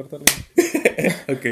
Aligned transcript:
ok. 1.28 1.42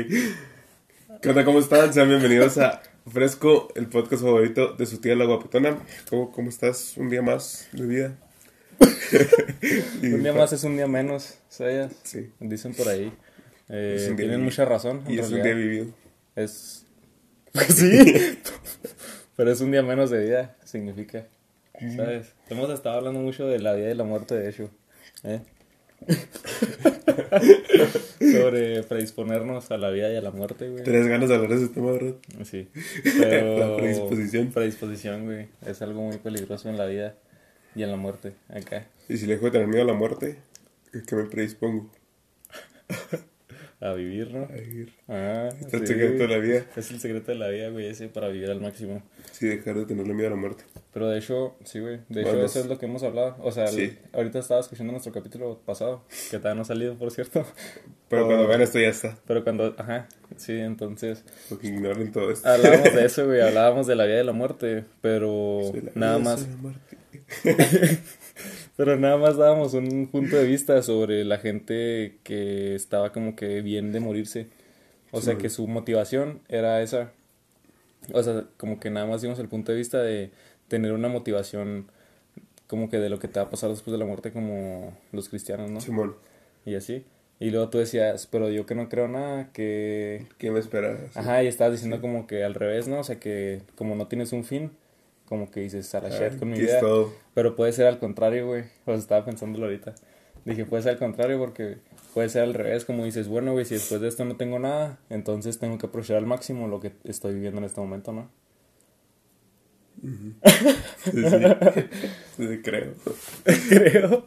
¿Qué 1.21 1.29
onda? 1.29 1.45
¿Cómo 1.45 1.59
están? 1.59 1.93
Sean 1.93 2.09
bienvenidos 2.09 2.57
a 2.57 2.81
Fresco, 3.07 3.69
el 3.75 3.89
podcast 3.89 4.23
favorito 4.23 4.73
de 4.73 4.87
su 4.87 4.99
tía 5.03 5.15
la 5.17 5.27
guapetona. 5.27 5.79
¿Cómo, 6.09 6.33
cómo 6.33 6.49
estás? 6.49 6.97
Un 6.97 7.11
día 7.11 7.21
más 7.21 7.69
de 7.73 7.87
vida. 7.87 8.19
un 10.03 10.23
día 10.23 10.33
más 10.33 10.55
es 10.55 10.65
un 10.65 10.77
día 10.77 10.87
menos, 10.87 11.39
¿sabes? 11.51 11.93
Sí. 12.05 12.33
Dicen 12.41 12.73
por 12.73 12.89
ahí. 12.89 13.13
Eh, 13.69 14.15
tienen 14.17 14.43
mucha 14.43 14.65
razón. 14.65 15.03
en 15.07 15.13
Y 15.13 15.19
es 15.19 15.31
un 15.31 15.43
día 15.43 15.55
vivido. 15.55 15.87
Es. 16.35 16.87
Pues 17.53 17.67
sí. 17.75 18.39
Pero 19.37 19.53
es 19.53 19.61
un 19.61 19.73
día 19.73 19.83
menos 19.83 20.09
de 20.09 20.25
vida, 20.25 20.57
significa. 20.65 21.27
¿Sabes? 21.97 22.33
Hemos 22.49 22.71
estado 22.71 22.97
hablando 22.97 23.21
mucho 23.21 23.47
de 23.47 23.59
la 23.59 23.75
vida 23.75 23.91
y 23.91 23.95
la 23.95 24.05
muerte, 24.05 24.37
de 24.37 24.49
hecho. 24.49 24.71
¿eh? 25.23 25.43
Sobre 28.19 28.83
predisponernos 28.83 29.71
a 29.71 29.79
la 29.79 29.91
vida 29.91 30.13
y 30.13 30.17
a 30.17 30.21
la 30.21 30.31
muerte, 30.31 30.69
güey. 30.69 30.85
¿Tenés 30.85 31.07
ganas 31.07 31.29
de 31.29 31.35
hablar 31.35 31.51
de 31.51 31.65
ese 31.65 31.69
tema, 31.69 31.93
verdad? 31.93 32.15
Sí. 32.45 32.69
Pero... 33.19 33.59
La 33.59 33.77
predisposición. 33.77 34.49
Predisposición, 34.49 35.25
güey. 35.25 35.49
Es 35.67 35.83
algo 35.83 36.03
muy 36.03 36.19
peligroso 36.19 36.69
en 36.69 36.79
la 36.79 36.87
vida 36.87 37.15
y 37.75 37.83
en 37.83 37.91
la 37.91 37.97
muerte, 37.97 38.35
acá. 38.49 38.87
Y 39.09 39.17
si 39.17 39.27
le 39.27 39.35
dejo 39.35 39.47
de 39.47 39.53
tener 39.53 39.69
miedo 39.69 39.83
a 39.83 39.87
la 39.87 39.95
muerte, 39.95 40.39
es 40.93 41.03
que 41.05 41.17
me 41.17 41.25
predispongo 41.25 41.91
A 43.81 43.93
vivir, 43.93 44.33
¿no? 44.33 44.43
a 44.45 44.49
vivir. 44.57 44.93
Ah, 45.07 45.51
Está 45.61 45.77
el 45.77 45.87
secreto 45.87 46.23
de 46.25 46.29
la 46.29 46.39
vida. 46.39 46.67
Es 46.77 46.91
el 46.91 46.99
secreto 46.99 47.31
de 47.31 47.39
la 47.39 47.49
vida, 47.49 47.69
güey, 47.69 47.87
ese 47.87 48.09
para 48.09 48.27
vivir 48.29 48.51
al 48.51 48.61
máximo. 48.61 49.03
Sí, 49.31 49.47
dejar 49.47 49.77
de 49.77 49.87
tenerle 49.87 50.15
miedo 50.15 50.27
a 50.27 50.31
la 50.31 50.37
muerte. 50.37 50.65
Pero 50.93 51.09
de 51.09 51.19
hecho, 51.19 51.55
sí, 51.65 51.79
güey. 51.79 52.01
De 52.09 52.23
hecho, 52.23 52.45
eso 52.45 52.59
es 52.59 52.67
lo 52.67 52.77
que 52.77 52.87
hemos 52.87 53.05
hablado. 53.05 53.37
O 53.41 53.53
sea, 53.53 53.67
el- 53.67 53.97
ahorita 54.13 54.41
estaba 54.41 54.61
escuchando 54.61 54.91
nuestro 54.93 55.13
capítulo 55.13 55.61
pasado, 55.65 56.03
que 56.29 56.39
todavía 56.39 56.57
no 56.57 56.63
ha 56.63 56.65
salido, 56.65 56.97
por 56.97 57.13
cierto. 57.13 57.45
Pero 58.09 58.27
cuando 58.27 58.49
vean 58.49 58.63
esto 58.63 58.81
ya 58.81 58.89
está. 58.89 59.17
Pero 59.29 59.45
cuando, 59.45 59.75
ajá, 59.79 60.09
sí, 60.37 60.55
entonces 60.59 61.25
Porque 61.49 61.69
ignoren 61.69 62.11
todo 62.11 62.33
esto. 62.33 62.49
hablábamos 62.49 62.95
de 62.95 63.05
eso, 63.05 63.27
güey. 63.27 63.41
Hablábamos 63.47 63.87
de 63.87 63.95
la 63.95 64.07
vida 64.07 64.21
y 64.23 64.25
la 64.25 64.33
muerte, 64.33 64.85
pero 65.03 65.61
nada 65.95 66.19
más. 66.19 66.49
Pero 68.77 68.97
nada 68.97 69.17
más 69.17 69.37
dábamos 69.37 69.75
un 69.75 70.09
punto 70.09 70.37
de 70.37 70.45
vista 70.47 70.83
sobre 70.83 71.25
la 71.25 71.39
gente 71.39 72.19
que 72.25 72.75
estaba 72.75 73.13
como 73.13 73.37
que 73.37 73.63
bien 73.63 73.93
de 73.93 74.01
morirse. 74.01 74.49
O 75.13 75.21
Sí, 75.21 75.23
sea, 75.23 75.39
que 75.39 75.51
su 75.51 75.67
motivación 75.69 76.43
era 76.49 76.83
esa. 76.83 77.13
O 78.13 78.23
sea, 78.23 78.47
como 78.57 78.81
que 78.81 78.91
nada 78.91 79.07
más 79.07 79.23
dimos 79.23 79.39
el 79.39 79.49
punto 79.49 79.73
de 79.73 79.79
vista 79.79 80.03
de 80.03 80.31
tener 80.69 80.93
una 80.93 81.09
motivación 81.09 81.91
como 82.69 82.91
que 82.91 82.99
de 82.99 83.11
lo 83.11 83.19
que 83.21 83.29
te 83.29 83.41
va 83.41 83.47
a 83.47 83.51
pasar 83.51 83.71
después 83.71 83.93
de 83.93 83.99
la 83.99 84.07
muerte 84.07 84.33
como 84.33 84.97
los 85.13 85.29
cristianos, 85.29 85.71
¿no? 85.71 85.85
Simón, 85.85 86.17
Y 86.67 86.75
así. 86.77 87.05
Y 87.41 87.51
luego 87.51 87.71
tú 87.71 87.79
decías, 87.79 88.27
pero 88.27 88.51
yo 88.51 88.67
que 88.67 88.75
no 88.75 88.89
creo 88.89 89.09
nada, 89.09 89.53
que... 89.53 90.27
¿qué 90.39 90.51
me 90.51 90.59
esperas? 90.61 91.01
Ajá, 91.15 91.43
y 91.43 91.47
estabas 91.49 91.73
diciendo 91.75 92.01
como 92.01 92.27
que 92.27 92.45
al 92.45 92.55
revés, 92.55 92.89
¿no? 92.89 93.01
O 93.01 93.05
sea, 93.05 93.19
que 93.21 93.63
como 93.77 93.95
no 93.97 94.09
tienes 94.09 94.33
un 94.33 94.45
fin, 94.45 94.73
como 95.29 95.51
que 95.51 95.61
dices, 95.61 95.95
a 95.95 96.01
la 96.01 96.09
shit 96.09 96.39
con 96.39 96.51
mi 96.51 96.59
vida. 96.59 96.81
todo. 96.81 97.13
Pero 97.35 97.55
puede 97.55 97.73
ser 97.73 97.87
al 97.87 97.99
contrario, 97.99 98.47
güey. 98.47 98.63
O 98.85 98.93
sea, 98.93 98.95
estaba 98.95 99.25
pensándolo 99.25 99.67
ahorita. 99.67 99.95
Dije, 100.45 100.65
puede 100.65 100.83
ser 100.83 100.93
al 100.93 100.99
contrario 100.99 101.39
porque 101.39 101.77
puede 102.15 102.29
ser 102.31 102.43
al 102.43 102.55
revés, 102.55 102.85
como 102.87 103.05
dices, 103.05 103.29
bueno, 103.29 103.53
güey, 103.53 103.65
si 103.67 103.75
después 103.75 104.01
de 104.01 104.09
esto 104.09 104.25
no 104.25 104.37
tengo 104.37 104.59
nada, 104.59 104.99
entonces 105.11 105.59
tengo 105.59 105.77
que 105.77 105.87
aprovechar 105.87 106.17
al 106.17 106.27
máximo 106.27 106.67
lo 106.69 106.81
que 106.81 106.93
estoy 107.05 107.35
viviendo 107.35 107.59
en 107.59 107.65
este 107.65 107.81
momento, 107.81 108.13
¿no? 108.13 108.31
Sí, 111.05 111.11
sí. 111.13 111.87
Sí, 112.37 112.61
creo. 112.63 112.95
Creo. 113.69 114.27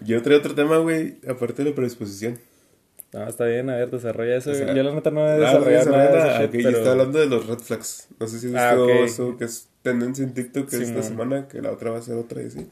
Yo 0.00 0.20
traía 0.22 0.38
otro 0.38 0.54
tema, 0.54 0.78
güey, 0.78 1.16
aparte 1.28 1.62
de 1.62 1.70
la 1.70 1.76
predisposición. 1.76 2.38
No, 3.12 3.28
está 3.28 3.44
bien, 3.44 3.68
a 3.70 3.76
ver, 3.76 3.90
desarrolla 3.90 4.36
eso. 4.36 4.50
O 4.50 4.54
sea, 4.54 4.74
yo 4.74 4.82
la 4.82 4.92
neta 4.92 5.10
no 5.10 5.26
he 5.28 5.38
desarrollado 5.38 5.90
nada 5.90 6.10
de 6.10 6.18
ah, 6.18 6.36
ese 6.36 6.44
ok, 6.46 6.52
shit, 6.54 6.60
yo 6.62 6.68
pero... 6.68 6.78
estaba 6.78 6.92
hablando 6.92 7.18
de 7.20 7.26
los 7.26 7.46
red 7.46 7.58
flags. 7.58 8.08
No 8.18 8.26
sé 8.26 8.38
si 8.40 8.48
has 8.48 8.54
Ah, 8.54 8.74
visto 8.74 8.84
ok. 8.84 9.00
eso, 9.04 9.36
que 9.36 9.44
es 9.44 9.68
tendencia 9.82 10.24
en 10.24 10.34
TikTok 10.34 10.68
que 10.68 10.76
esta 10.82 11.02
semana, 11.02 11.48
que 11.48 11.60
la 11.60 11.70
otra 11.72 11.90
va 11.90 11.98
a 11.98 12.02
ser 12.02 12.16
otra 12.16 12.42
y 12.42 12.46
así. 12.46 12.66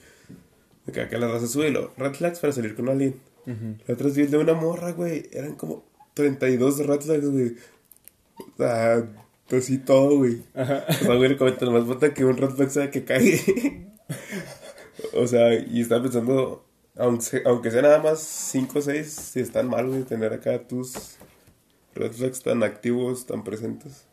De 0.87 0.93
que 0.93 1.01
acá 1.01 1.19
la 1.19 1.29
raza 1.29 1.47
sube 1.47 1.71
lo, 1.71 1.93
red 1.97 2.15
flags 2.15 2.39
para 2.41 2.53
salir 2.53 2.75
con 2.75 2.89
alguien. 2.89 3.17
Ujú. 3.47 3.77
La 3.87 3.95
otra 3.95 4.09
es 4.09 4.17
bien 4.17 4.31
de 4.31 4.39
una 4.39 4.55
morra, 4.55 4.93
güey. 4.93 5.29
Eran 5.33 5.55
como 5.57 5.85
32 6.15 6.87
red 6.87 7.01
flags, 7.01 7.27
güey. 7.31 7.57
O 8.39 8.57
sea, 8.57 9.09
así 9.51 9.79
todo, 9.79 10.17
güey. 10.19 10.43
O 10.55 10.65
sea, 10.65 11.15
güey, 11.17 11.29
le 11.31 11.37
comenta 11.37 11.65
nomás 11.67 11.85
falta 11.87 12.15
que 12.15 12.25
un 12.25 12.37
red 12.37 12.51
flag 12.51 12.71
sea 12.71 12.91
que 12.91 13.05
cae. 13.05 13.87
o 15.15 15.27
sea, 15.27 15.55
y 15.55 15.81
estaba 15.81 16.03
pensando, 16.03 16.65
aunque, 16.97 17.25
se- 17.25 17.43
aunque 17.45 17.71
sea 17.71 17.83
nada 17.83 18.03
más 18.03 18.21
5 18.21 18.79
o 18.79 18.83
6, 18.83 19.07
si 19.11 19.41
están 19.41 19.69
mal, 19.69 19.89
güey, 19.89 20.03
tener 20.05 20.33
acá 20.33 20.67
tus 20.67 21.17
red 21.95 22.13
flags 22.13 22.43
tan 22.43 22.63
activos, 22.63 23.27
tan 23.27 23.43
presentes. 23.45 24.07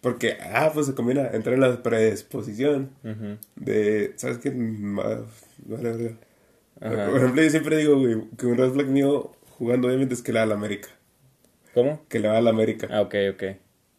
Porque, 0.00 0.36
ah, 0.40 0.70
pues 0.72 0.86
se 0.86 0.94
combina, 0.94 1.28
entra 1.32 1.52
en 1.54 1.60
la 1.60 1.82
predisposición 1.82 2.90
de, 3.56 4.12
¿sabes 4.16 4.38
qué? 4.38 4.50
Vale, 4.54 5.24
vale. 5.66 6.16
Por 6.80 7.16
ejemplo, 7.18 7.42
yo 7.42 7.50
siempre 7.50 7.76
digo, 7.76 7.98
güey, 7.98 8.16
que 8.38 8.46
un 8.46 8.56
red 8.56 8.70
flag 8.70 8.86
mío 8.86 9.32
jugando 9.58 9.88
obviamente 9.88 10.14
es 10.14 10.22
que 10.22 10.32
le 10.32 10.38
va 10.38 10.44
a 10.44 10.48
la 10.48 10.54
América. 10.54 10.88
¿Cómo? 11.74 12.02
Que 12.08 12.18
le 12.18 12.28
va 12.28 12.38
a 12.38 12.40
la 12.40 12.50
América. 12.50 12.88
Ah, 12.90 13.02
ok, 13.02 13.14
ok. 13.34 13.42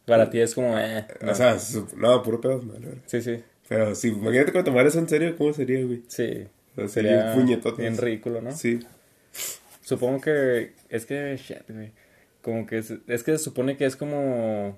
Para 0.04 0.28
ti 0.28 0.40
es 0.40 0.54
como, 0.56 0.76
eh. 0.76 1.06
no. 1.20 1.30
O 1.30 1.34
sea, 1.36 1.58
su- 1.60 1.86
no, 1.96 2.20
puro 2.24 2.40
pedo, 2.40 2.58
vale, 2.60 2.86
vale. 2.88 3.02
Sí, 3.06 3.22
sí. 3.22 3.42
Pero 3.68 3.94
sí, 3.94 4.08
imagínate 4.08 4.50
cuando 4.52 4.70
tomar 4.72 4.86
eso 4.86 4.98
en 4.98 5.08
serio, 5.08 5.36
¿cómo 5.38 5.52
sería, 5.52 5.84
güey? 5.84 6.02
Sí. 6.08 6.48
O 6.72 6.80
sea, 6.80 6.88
Sería 6.88 7.18
sería 7.20 7.34
puñetotes. 7.34 7.78
bien 7.78 7.96
ridículo, 7.96 8.40
¿no? 8.42 8.50
Sí. 8.52 8.80
Supongo 9.82 10.20
que 10.20 10.72
es 10.88 11.06
que 11.06 11.36
shit, 11.36 11.68
güey. 11.68 11.92
Como 12.42 12.66
que 12.66 12.78
es, 12.78 12.92
es 13.06 13.22
que 13.22 13.32
se 13.32 13.38
supone 13.38 13.76
que 13.76 13.84
es 13.86 13.94
como 13.94 14.76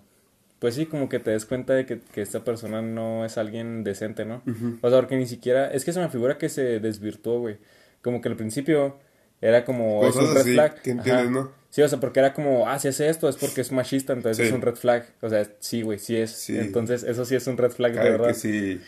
pues 0.64 0.76
sí, 0.76 0.86
como 0.86 1.10
que 1.10 1.18
te 1.18 1.30
des 1.30 1.44
cuenta 1.44 1.74
de 1.74 1.84
que, 1.84 2.00
que 2.00 2.22
esta 2.22 2.42
persona 2.42 2.80
no 2.80 3.26
es 3.26 3.36
alguien 3.36 3.84
decente, 3.84 4.24
¿no? 4.24 4.40
O 4.80 4.88
sea, 4.88 4.98
porque 4.98 5.14
ni 5.14 5.26
siquiera 5.26 5.70
es 5.70 5.84
que 5.84 5.92
se 5.92 6.00
me 6.00 6.08
figura 6.08 6.38
que 6.38 6.48
se 6.48 6.80
desvirtuó, 6.80 7.38
güey. 7.38 7.58
Como 8.00 8.22
que 8.22 8.30
al 8.30 8.36
principio 8.36 8.96
era 9.42 9.66
como 9.66 10.06
es 10.06 10.16
un 10.16 10.34
red 10.34 10.54
flag. 10.54 10.80
que 10.80 10.92
entiendes, 10.92 11.24
Ajá. 11.24 11.30
¿no? 11.30 11.52
Sí, 11.74 11.82
o 11.82 11.88
sea, 11.88 11.98
porque 11.98 12.20
era 12.20 12.32
como, 12.34 12.68
ah, 12.68 12.78
si 12.78 12.86
hace 12.86 13.08
esto 13.08 13.28
es 13.28 13.34
porque 13.34 13.60
es 13.60 13.72
machista, 13.72 14.12
entonces 14.12 14.36
Sí. 14.36 14.42
es 14.48 14.52
un 14.54 14.62
red 14.62 14.76
flag. 14.76 15.06
O 15.22 15.28
sea, 15.28 15.44
sí, 15.58 15.82
güey, 15.82 15.98
sí 15.98 16.16
es. 16.16 16.30
Sí. 16.30 16.56
Entonces, 16.56 17.02
eso 17.02 17.24
sí 17.24 17.34
es 17.34 17.44
un 17.48 17.56
red 17.56 17.72
flag 17.72 17.90
de 17.94 17.98
Claro 17.98 18.12
verdad. 18.12 18.28
que 18.28 18.34
si 18.34 18.80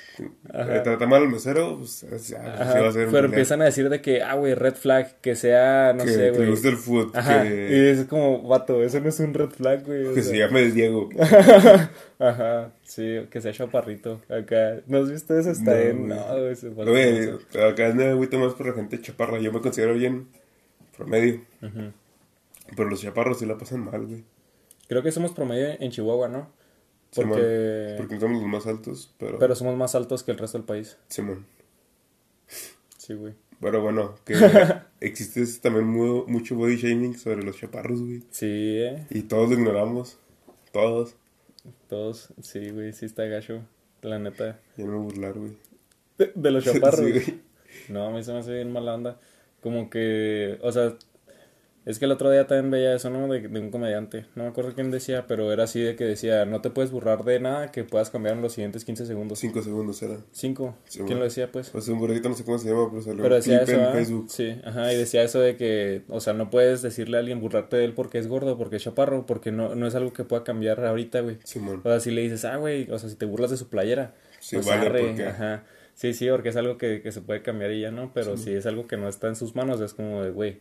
Ajá. 0.54 0.76
eh, 0.76 0.80
trata 0.84 1.04
mal 1.08 1.22
al 1.24 1.28
mesero, 1.28 1.78
pues 1.78 1.98
ya, 2.00 2.08
pues, 2.08 2.32
Ajá, 2.32 2.72
sí 2.74 2.78
va 2.78 2.88
a 2.88 2.92
ser 2.92 3.06
un 3.08 3.12
pero 3.12 3.26
empiezan 3.26 3.60
a 3.62 3.64
decir 3.64 3.88
de 3.88 4.00
que, 4.00 4.22
ah, 4.22 4.34
güey, 4.34 4.54
red 4.54 4.74
flag, 4.74 5.20
que 5.20 5.34
sea, 5.34 5.94
no 5.98 6.04
que 6.04 6.10
sé, 6.12 6.30
güey. 6.30 6.48
gusta 6.48 6.68
el 6.68 6.76
food, 6.76 7.10
Ajá, 7.16 7.42
que, 7.42 7.68
y 7.72 7.88
es 7.88 8.04
como, 8.06 8.40
vato, 8.46 8.80
eso 8.84 9.00
no 9.00 9.08
es 9.08 9.18
un 9.18 9.34
red 9.34 9.48
flag, 9.50 9.84
güey. 9.84 10.14
que 10.14 10.22
sea. 10.22 10.30
se 10.30 10.38
llame 10.38 10.70
Diego. 10.70 11.08
Ajá, 12.20 12.70
sí, 12.84 13.26
que 13.30 13.40
sea 13.40 13.52
chaparrito. 13.52 14.20
Acá, 14.28 14.76
¿no 14.86 14.98
has 14.98 15.10
visto 15.10 15.36
eso? 15.36 15.50
Está 15.50 15.72
No, 15.92 16.04
güey. 16.06 16.50
no, 16.50 16.54
se 16.54 16.70
pasa 16.70 16.90
Güey, 16.90 17.30
acá 17.68 17.92
me 17.94 18.04
agüita 18.10 18.38
más 18.38 18.54
por 18.54 18.68
la 18.68 18.74
gente 18.74 19.00
chaparra. 19.00 19.40
Yo 19.40 19.52
me 19.52 19.60
considero 19.60 19.94
bien 19.94 20.28
promedio. 20.96 21.40
Ujú. 21.62 21.92
Pero 22.74 22.88
los 22.88 23.00
chaparros 23.00 23.38
sí 23.38 23.46
la 23.46 23.58
pasan 23.58 23.84
mal, 23.84 24.06
güey. 24.06 24.24
Creo 24.88 25.02
que 25.02 25.12
somos 25.12 25.32
promedio 25.32 25.76
en 25.80 25.90
Chihuahua, 25.90 26.28
¿no? 26.28 26.50
Porque... 27.14 27.94
Porque 27.96 28.14
no 28.14 28.20
somos 28.20 28.42
los 28.42 28.50
más 28.50 28.66
altos, 28.66 29.14
pero... 29.18 29.38
Pero 29.38 29.54
somos 29.54 29.76
más 29.76 29.94
altos 29.94 30.22
que 30.22 30.32
el 30.32 30.38
resto 30.38 30.58
del 30.58 30.66
país. 30.66 30.96
Simón. 31.08 31.46
Sí, 32.98 33.14
güey. 33.14 33.34
Pero 33.60 33.80
bueno, 33.82 34.14
que 34.24 34.34
existe 35.00 35.44
también 35.62 35.86
mu- 35.86 36.26
mucho 36.26 36.56
body 36.56 36.76
shaming 36.76 37.16
sobre 37.18 37.42
los 37.42 37.56
chaparros, 37.56 38.00
güey. 38.02 38.22
Sí, 38.30 38.46
eh. 38.78 39.06
Y 39.10 39.22
todos 39.22 39.48
lo 39.48 39.54
ignoramos. 39.54 40.18
Todos. 40.72 41.14
Todos, 41.88 42.32
sí, 42.42 42.70
güey, 42.70 42.92
sí 42.92 43.06
está 43.06 43.24
gacho. 43.24 43.62
La 44.02 44.18
neta. 44.18 44.60
Ya 44.76 44.84
no 44.84 44.92
me 44.92 44.98
burlar, 44.98 45.32
güey. 45.38 45.52
De, 46.18 46.32
de 46.34 46.50
los 46.50 46.64
chaparros. 46.72 47.00
Sí, 47.00 47.12
güey. 47.12 47.40
No, 47.88 48.06
a 48.06 48.10
mí 48.10 48.22
se 48.22 48.32
me 48.32 48.38
hace 48.40 48.52
bien 48.52 48.72
mala 48.72 48.94
onda. 48.94 49.18
Como 49.62 49.88
que, 49.88 50.58
o 50.62 50.70
sea, 50.70 50.94
es 51.86 51.98
que 51.98 52.04
el 52.04 52.12
otro 52.12 52.30
día 52.30 52.46
también 52.46 52.70
veía 52.70 52.94
eso, 52.94 53.08
¿no? 53.08 53.26
De, 53.28 53.40
de 53.48 53.60
un 53.60 53.70
comediante. 53.70 54.26
No 54.34 54.42
me 54.42 54.50
acuerdo 54.50 54.74
quién 54.74 54.90
decía, 54.90 55.26
pero 55.26 55.52
era 55.52 55.64
así 55.64 55.80
de 55.80 55.96
que 55.96 56.04
decía, 56.04 56.44
no 56.44 56.60
te 56.60 56.68
puedes 56.68 56.90
burlar 56.90 57.24
de 57.24 57.40
nada 57.40 57.70
que 57.72 57.84
puedas 57.84 58.10
cambiar 58.10 58.34
en 58.36 58.42
los 58.42 58.52
siguientes 58.52 58.84
15 58.84 59.06
segundos. 59.06 59.38
Cinco 59.38 59.62
segundos 59.62 60.02
era. 60.02 60.18
Cinco. 60.32 60.74
Sí, 60.88 61.00
¿Quién 61.06 61.18
lo 61.18 61.24
decía, 61.24 61.50
pues? 61.50 61.70
Pues 61.70 61.88
un 61.88 61.98
gordito, 61.98 62.28
no 62.28 62.34
sé 62.34 62.44
cómo 62.44 62.58
se 62.58 62.68
llama, 62.68 62.88
pero 62.90 63.02
salió 63.02 63.22
Pero 63.22 63.34
un 63.36 63.40
decía 63.40 63.62
eso, 63.62 63.72
en 63.72 63.80
¿ah? 63.80 63.92
Facebook. 63.92 64.26
Sí, 64.28 64.60
ajá, 64.64 64.92
y 64.92 64.96
decía 64.96 65.22
eso 65.22 65.40
de 65.40 65.56
que, 65.56 66.02
o 66.08 66.20
sea, 66.20 66.32
no 66.34 66.50
puedes 66.50 66.82
decirle 66.82 67.16
a 67.16 67.20
alguien 67.20 67.40
burlarte 67.40 67.76
de 67.76 67.84
él 67.84 67.94
porque 67.94 68.18
es 68.18 68.26
gordo, 68.26 68.58
porque 68.58 68.76
es 68.76 68.82
chaparro, 68.82 69.24
porque 69.24 69.52
no, 69.52 69.74
no 69.74 69.86
es 69.86 69.94
algo 69.94 70.12
que 70.12 70.24
pueda 70.24 70.44
cambiar 70.44 70.84
ahorita, 70.84 71.20
güey. 71.20 71.38
Simón. 71.44 71.80
O 71.84 71.88
sea, 71.88 72.00
si 72.00 72.10
le 72.10 72.20
dices, 72.22 72.44
ah, 72.44 72.56
güey, 72.56 72.90
o 72.90 72.98
sea, 72.98 73.08
si 73.08 73.16
te 73.16 73.26
burlas 73.26 73.50
de 73.50 73.56
su 73.56 73.68
playera, 73.68 74.12
Sí, 74.40 74.56
pues 74.56 74.66
vale, 74.66 74.86
arre, 74.86 75.00
porque- 75.06 75.24
ajá. 75.26 75.64
Sí, 75.94 76.12
sí, 76.12 76.28
porque 76.28 76.50
es 76.50 76.56
algo 76.56 76.76
que, 76.76 77.00
que 77.00 77.10
se 77.10 77.22
puede 77.22 77.40
cambiar 77.40 77.70
y 77.72 77.80
ya, 77.80 77.90
¿no? 77.90 78.10
Pero 78.12 78.36
si 78.36 78.52
es 78.52 78.66
algo 78.66 78.86
que 78.86 78.98
no 78.98 79.08
está 79.08 79.28
en 79.28 79.34
sus 79.36 79.54
manos, 79.56 79.80
es 79.80 79.94
como 79.94 80.22
de, 80.22 80.30
güey, 80.30 80.58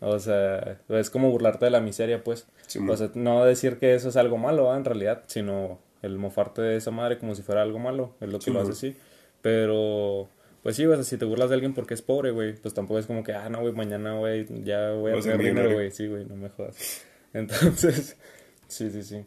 o 0.00 0.18
sea, 0.18 0.80
es 0.88 1.10
como 1.10 1.30
burlarte 1.30 1.64
de 1.64 1.70
la 1.70 1.80
miseria, 1.80 2.22
pues. 2.22 2.46
O 2.88 2.96
sea, 2.96 3.10
no 3.14 3.44
decir 3.44 3.78
que 3.78 3.94
eso 3.94 4.08
es 4.08 4.16
algo 4.16 4.38
malo, 4.38 4.74
en 4.74 4.84
realidad, 4.84 5.24
sino 5.26 5.78
el 6.02 6.18
mofarte 6.18 6.62
de 6.62 6.76
esa 6.76 6.90
madre 6.90 7.18
como 7.18 7.34
si 7.34 7.42
fuera 7.42 7.62
algo 7.62 7.78
malo, 7.78 8.14
es 8.20 8.30
lo 8.30 8.38
que 8.38 8.50
lo 8.50 8.60
hace 8.60 8.72
así. 8.72 8.96
Pero, 9.42 10.28
pues 10.62 10.76
sí, 10.76 10.86
o 10.86 10.94
sea, 10.94 11.04
si 11.04 11.16
te 11.16 11.24
burlas 11.24 11.48
de 11.48 11.54
alguien 11.54 11.74
porque 11.74 11.94
es 11.94 12.02
pobre, 12.02 12.30
güey, 12.30 12.54
pues 12.54 12.74
tampoco 12.74 13.00
es 13.00 13.06
como 13.06 13.24
que, 13.24 13.32
ah, 13.32 13.48
no, 13.48 13.60
güey, 13.60 13.72
mañana, 13.72 14.16
güey, 14.18 14.46
ya 14.64 14.92
voy 14.92 15.12
a 15.12 15.20
tener 15.20 15.38
dinero, 15.38 15.72
güey, 15.72 15.90
sí, 15.90 16.06
güey, 16.06 16.24
no 16.24 16.36
me 16.36 16.48
jodas. 16.48 17.04
Entonces, 17.32 18.16
sí, 18.68 18.90
sí, 18.90 19.02
sí. 19.02 19.24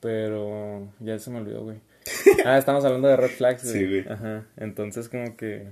Pero 0.00 0.88
ya 0.98 1.18
se 1.18 1.30
me 1.30 1.38
olvidó, 1.38 1.62
güey. 1.62 1.78
Ah, 2.44 2.58
estamos 2.58 2.84
hablando 2.84 3.06
de 3.06 3.16
red 3.16 3.30
flags, 3.30 3.62
güey. 3.62 3.74
Sí, 3.74 3.86
güey. 3.86 4.08
Ajá. 4.08 4.46
Entonces, 4.56 5.08
como 5.08 5.36
que 5.36 5.68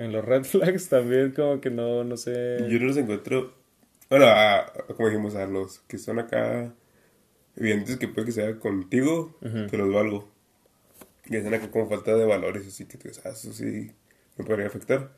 en 0.00 0.12
los 0.12 0.24
red 0.24 0.44
flags 0.44 0.88
también, 0.88 1.32
como 1.32 1.60
que 1.60 1.70
no, 1.70 2.04
no 2.04 2.16
sé. 2.16 2.66
Yo 2.68 2.78
no 2.78 2.86
los 2.86 2.96
encuentro. 2.96 3.54
Bueno, 4.08 4.26
a- 4.26 4.72
como 4.96 5.08
dijimos, 5.08 5.34
a 5.36 5.46
los 5.46 5.78
que 5.80 5.98
son 5.98 6.18
acá 6.18 6.72
evidentes 7.56 7.96
que 7.96 8.08
puede 8.08 8.26
que 8.26 8.32
sea 8.32 8.58
contigo, 8.58 9.36
te 9.70 9.76
los 9.76 9.92
valgo. 9.92 10.28
Y 11.26 11.36
hacen 11.36 11.54
acá 11.54 11.70
como 11.70 11.88
falta 11.88 12.14
de 12.16 12.24
valores, 12.24 12.66
así 12.66 12.86
que 12.86 12.98
dices, 12.98 13.20
ah, 13.24 13.30
eso 13.30 13.52
sí 13.52 13.92
me 14.36 14.44
podría 14.44 14.66
afectar. 14.66 15.12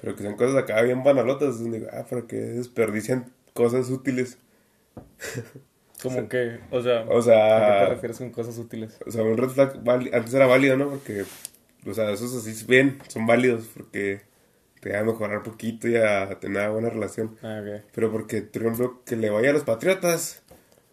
Pero 0.00 0.16
que 0.16 0.22
sean 0.22 0.36
cosas 0.36 0.56
acá 0.56 0.80
bien 0.82 1.02
banalotas, 1.04 1.60
donde 1.60 1.80
digo, 1.80 1.90
ah, 1.92 2.06
para 2.08 2.22
que 2.26 2.36
desperdician 2.36 3.30
cosas 3.52 3.90
útiles. 3.90 4.38
Como 6.02 6.28
que, 6.28 6.58
o 6.70 6.82
sea, 6.82 7.02
O 7.08 7.18
¿a 7.18 7.22
sea, 7.22 7.78
qué 7.80 7.84
te 7.86 7.90
refieres 7.94 8.18
con 8.18 8.30
cosas 8.30 8.58
útiles? 8.58 8.98
O 9.06 9.10
sea, 9.10 9.22
un 9.22 9.36
red 9.38 9.48
flag 9.48 9.80
antes 10.12 10.34
era 10.34 10.46
válido, 10.46 10.76
¿no? 10.76 10.90
Porque, 10.90 11.24
o 11.86 11.94
sea, 11.94 12.10
esos 12.10 12.34
así 12.34 12.64
bien, 12.66 12.98
son 13.08 13.26
válidos 13.26 13.68
porque 13.74 14.22
te 14.80 14.92
va 14.92 15.00
a 15.00 15.04
mejorar 15.04 15.42
poquito 15.42 15.88
y 15.88 15.96
a 15.96 16.38
tener 16.40 16.62
una 16.62 16.68
buena 16.70 16.90
relación. 16.90 17.36
Ah, 17.42 17.60
ok. 17.62 17.84
Pero 17.94 18.12
porque, 18.12 18.42
por 18.42 18.62
ejemplo, 18.62 19.02
que 19.04 19.16
le 19.16 19.30
vaya 19.30 19.50
a 19.50 19.52
los 19.54 19.64
patriotas 19.64 20.42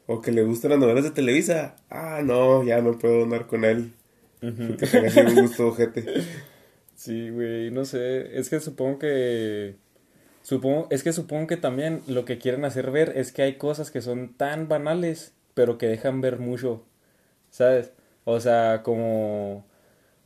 o 0.07 0.21
que 0.21 0.31
le 0.31 0.43
gusten 0.43 0.71
las 0.71 0.79
novelas 0.79 1.03
de 1.03 1.11
Televisa, 1.11 1.75
ah, 1.89 2.21
no, 2.23 2.63
ya 2.63 2.81
no 2.81 2.97
puedo 2.97 3.23
andar 3.23 3.47
con 3.47 3.65
él. 3.65 3.93
Porque 4.39 4.87
tenga 4.87 5.29
un 5.29 5.41
gusto 5.41 5.67
ojete. 5.67 6.05
Sí, 7.01 7.31
güey, 7.31 7.71
no 7.71 7.83
sé, 7.83 8.37
es 8.37 8.51
que 8.51 8.59
supongo 8.59 8.99
que 8.99 9.75
supongo 10.43 10.87
es 10.91 11.01
que 11.01 11.13
supongo 11.13 11.47
que 11.47 11.57
también 11.57 12.03
lo 12.05 12.25
que 12.25 12.37
quieren 12.37 12.63
hacer 12.63 12.91
ver 12.91 13.13
es 13.17 13.31
que 13.31 13.41
hay 13.41 13.55
cosas 13.55 13.89
que 13.89 14.01
son 14.03 14.35
tan 14.35 14.67
banales, 14.67 15.33
pero 15.55 15.79
que 15.79 15.87
dejan 15.87 16.21
ver 16.21 16.37
mucho, 16.37 16.85
¿sabes? 17.49 17.91
O 18.23 18.39
sea, 18.39 18.83
como 18.83 19.65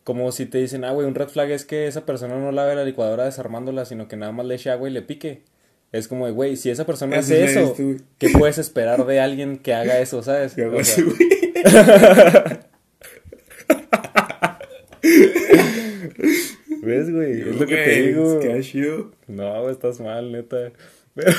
como 0.06 0.32
si 0.32 0.46
te 0.46 0.60
dicen, 0.60 0.86
"Ah, 0.86 0.92
güey, 0.92 1.06
un 1.06 1.16
red 1.16 1.28
flag 1.28 1.52
es 1.52 1.66
que 1.66 1.88
esa 1.88 2.06
persona 2.06 2.38
no 2.40 2.54
lave 2.54 2.76
la 2.76 2.86
licuadora 2.86 3.26
desarmándola, 3.26 3.84
sino 3.84 4.08
que 4.08 4.16
nada 4.16 4.32
más 4.32 4.46
le 4.46 4.56
eche 4.56 4.70
agua 4.70 4.88
y 4.88 4.94
le 4.94 5.02
pique." 5.02 5.42
Es 5.92 6.08
como, 6.08 6.26
de, 6.26 6.32
güey, 6.32 6.56
si 6.58 6.70
esa 6.70 6.86
persona 6.86 7.20
hace 7.20 7.44
eso. 7.44 7.76
¿qué 8.18 8.30
puedes 8.30 8.58
esperar 8.58 9.06
de 9.06 9.20
alguien 9.20 9.58
que 9.58 9.74
haga 9.74 10.00
eso, 10.00 10.24
sabes? 10.24 10.58
Hago 10.58 10.78
O 10.78 10.84
sea. 10.84 11.04
¿Ves, 16.82 17.12
güey? 17.12 17.42
Es 17.42 17.56
lo 17.60 17.66
que 17.66 17.76
te 17.76 18.02
digo. 18.04 18.40
es 18.40 18.46
que 18.46 18.62
chido. 18.62 19.12
No, 19.28 19.62
güey, 19.62 19.74
estás 19.74 20.00
mal, 20.00 20.32
neta. 20.32 20.72
Pero- 21.14 21.32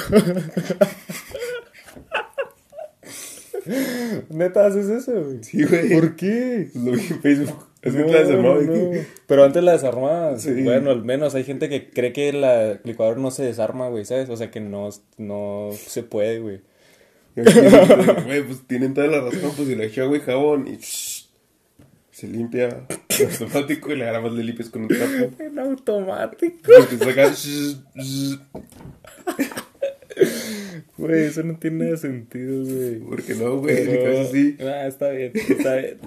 neta, 4.30 4.66
haces 4.66 4.88
eso, 4.88 5.12
güey. 5.24 5.42
Sí, 5.42 5.64
güey. 5.64 5.90
¿Por 5.92 6.16
qué? 6.16 6.68
Lo 6.74 6.92
vi 6.92 7.00
en 7.10 7.20
Facebook. 7.20 7.66
Es 7.86 7.94
que 7.94 8.00
No, 8.00 8.06
te 8.06 8.12
la 8.12 8.20
desarmaba, 8.20 8.60
no, 8.62 8.74
no. 8.74 9.00
Pero 9.26 9.44
antes 9.44 9.64
la 9.64 9.72
desarmabas. 9.72 10.42
Sí. 10.42 10.62
Bueno, 10.62 10.90
al 10.90 11.04
menos 11.04 11.34
hay 11.34 11.44
gente 11.44 11.68
que 11.68 11.90
cree 11.90 12.12
que 12.12 12.32
la 12.32 12.80
licuadora 12.84 13.20
no 13.20 13.30
se 13.30 13.44
desarma, 13.44 13.88
güey, 13.88 14.04
¿sabes? 14.04 14.28
O 14.28 14.36
sea 14.36 14.50
que 14.50 14.60
no, 14.60 14.88
no 15.18 15.70
se 15.72 16.02
puede, 16.02 16.40
güey. 16.40 16.60
Güey, 17.36 18.42
pues 18.44 18.66
tienen 18.66 18.94
toda 18.94 19.08
la 19.08 19.20
razón, 19.20 19.52
pues 19.54 19.68
si 19.68 19.74
le 19.74 19.86
echo 19.86 20.02
agua 20.04 20.16
y 20.16 20.20
jabón 20.20 20.68
y 20.68 20.76
shh, 20.76 21.28
se 22.10 22.26
limpia 22.28 22.86
automático 23.20 23.92
y 23.92 23.96
le 23.96 24.08
agarras 24.08 24.32
le 24.32 24.42
limpias 24.42 24.70
con 24.70 24.82
un 24.82 24.88
trapo. 24.88 25.42
En 25.42 25.58
automático. 25.58 26.72
Y 26.92 26.96
te 26.96 27.04
saca 27.04 27.30
shh, 27.32 27.76
shh, 27.94 28.38
Güey, 30.96 31.26
eso 31.26 31.42
no 31.42 31.58
tiene 31.58 31.78
nada 31.80 31.90
de 31.90 31.96
sentido, 31.98 32.64
güey. 32.64 33.00
porque 33.00 33.34
no, 33.34 33.58
güey, 33.58 33.84
caes 33.84 34.28
así. 34.28 34.56
Ah, 34.60 34.86
está 34.86 35.10
bien, 35.10 35.32
está 35.34 35.76
bien. 35.76 35.98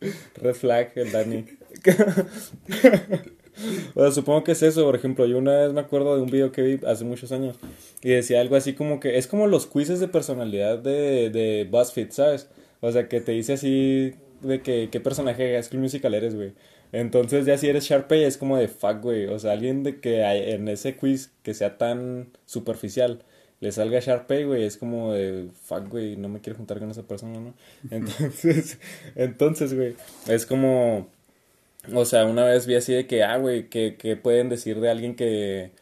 Red 0.36 0.54
flag, 0.54 0.92
el 0.96 1.12
Dani. 1.12 1.44
o 3.94 4.02
sea, 4.02 4.12
supongo 4.12 4.44
que 4.44 4.52
es 4.52 4.62
eso. 4.62 4.84
Por 4.84 4.96
ejemplo, 4.96 5.26
yo 5.26 5.38
una 5.38 5.56
vez 5.56 5.72
me 5.72 5.80
acuerdo 5.80 6.16
de 6.16 6.22
un 6.22 6.30
video 6.30 6.52
que 6.52 6.62
vi 6.62 6.80
hace 6.86 7.04
muchos 7.04 7.32
años 7.32 7.56
y 8.02 8.10
decía 8.10 8.40
algo 8.40 8.56
así 8.56 8.74
como 8.74 9.00
que 9.00 9.18
es 9.18 9.26
como 9.26 9.46
los 9.46 9.66
quizzes 9.66 10.00
de 10.00 10.08
personalidad 10.08 10.78
de, 10.78 11.30
de 11.30 11.66
BuzzFeed, 11.70 12.10
¿sabes? 12.10 12.48
O 12.80 12.92
sea, 12.92 13.08
que 13.08 13.20
te 13.20 13.32
dice 13.32 13.54
así 13.54 14.14
de 14.40 14.62
que 14.62 14.88
qué 14.90 15.00
personaje 15.00 15.42
de 15.42 15.62
School 15.62 15.82
Musical 15.82 16.14
eres, 16.14 16.34
güey. 16.34 16.52
Entonces 16.92 17.44
ya 17.44 17.58
si 17.58 17.68
eres 17.68 17.84
Sharpay 17.84 18.24
es 18.24 18.38
como 18.38 18.56
de 18.56 18.68
fuck, 18.68 19.02
güey. 19.02 19.26
O 19.26 19.38
sea, 19.38 19.52
alguien 19.52 19.82
de 19.82 20.00
que 20.00 20.22
en 20.22 20.68
ese 20.68 20.96
quiz 20.96 21.32
que 21.42 21.54
sea 21.54 21.76
tan 21.76 22.30
superficial 22.46 23.24
le 23.60 23.72
salga 23.72 24.00
Sharpay, 24.00 24.44
güey, 24.44 24.64
es 24.64 24.76
como 24.76 25.12
de 25.12 25.48
fuck, 25.64 25.88
güey, 25.88 26.16
no 26.16 26.28
me 26.28 26.40
quiero 26.40 26.56
juntar 26.56 26.78
con 26.78 26.90
esa 26.90 27.02
persona, 27.02 27.40
¿no? 27.40 27.54
Entonces, 27.90 28.78
entonces, 29.16 29.74
güey, 29.74 29.96
es 30.28 30.46
como, 30.46 31.08
o 31.92 32.04
sea, 32.04 32.24
una 32.24 32.44
vez 32.44 32.66
vi 32.66 32.76
así 32.76 32.92
de 32.92 33.06
que, 33.06 33.24
ah, 33.24 33.36
güey, 33.36 33.68
que, 33.68 33.96
que 33.96 34.16
pueden 34.16 34.48
decir 34.48 34.80
de 34.80 34.90
alguien 34.90 35.16
que, 35.16 35.72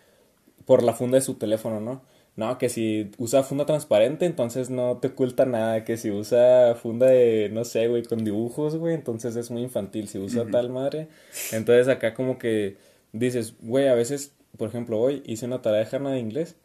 por 0.64 0.82
la 0.82 0.94
funda 0.94 1.16
de 1.16 1.22
su 1.22 1.34
teléfono, 1.34 1.80
¿no? 1.80 2.02
No, 2.36 2.58
que 2.58 2.68
si 2.68 3.10
usa 3.16 3.42
funda 3.42 3.64
transparente, 3.64 4.26
entonces 4.26 4.68
no 4.68 4.98
te 4.98 5.08
oculta 5.08 5.46
nada. 5.46 5.84
Que 5.84 5.96
si 5.96 6.10
usa 6.10 6.74
funda 6.74 7.06
de, 7.06 7.48
no 7.50 7.64
sé, 7.64 7.88
güey, 7.88 8.02
con 8.02 8.24
dibujos, 8.24 8.76
güey, 8.76 8.94
entonces 8.94 9.36
es 9.36 9.50
muy 9.50 9.62
infantil. 9.62 10.06
Si 10.06 10.18
usa 10.18 10.44
tal 10.52 10.68
madre, 10.68 11.08
entonces 11.52 11.88
acá 11.88 12.12
como 12.12 12.38
que 12.38 12.76
dices, 13.12 13.54
güey, 13.62 13.88
a 13.88 13.94
veces, 13.94 14.32
por 14.58 14.68
ejemplo, 14.68 15.00
hoy 15.00 15.22
hice 15.24 15.46
una 15.46 15.62
tarea 15.62 15.84
de 15.84 15.96
Hanna 15.96 16.10
de 16.10 16.18
inglés 16.18 16.56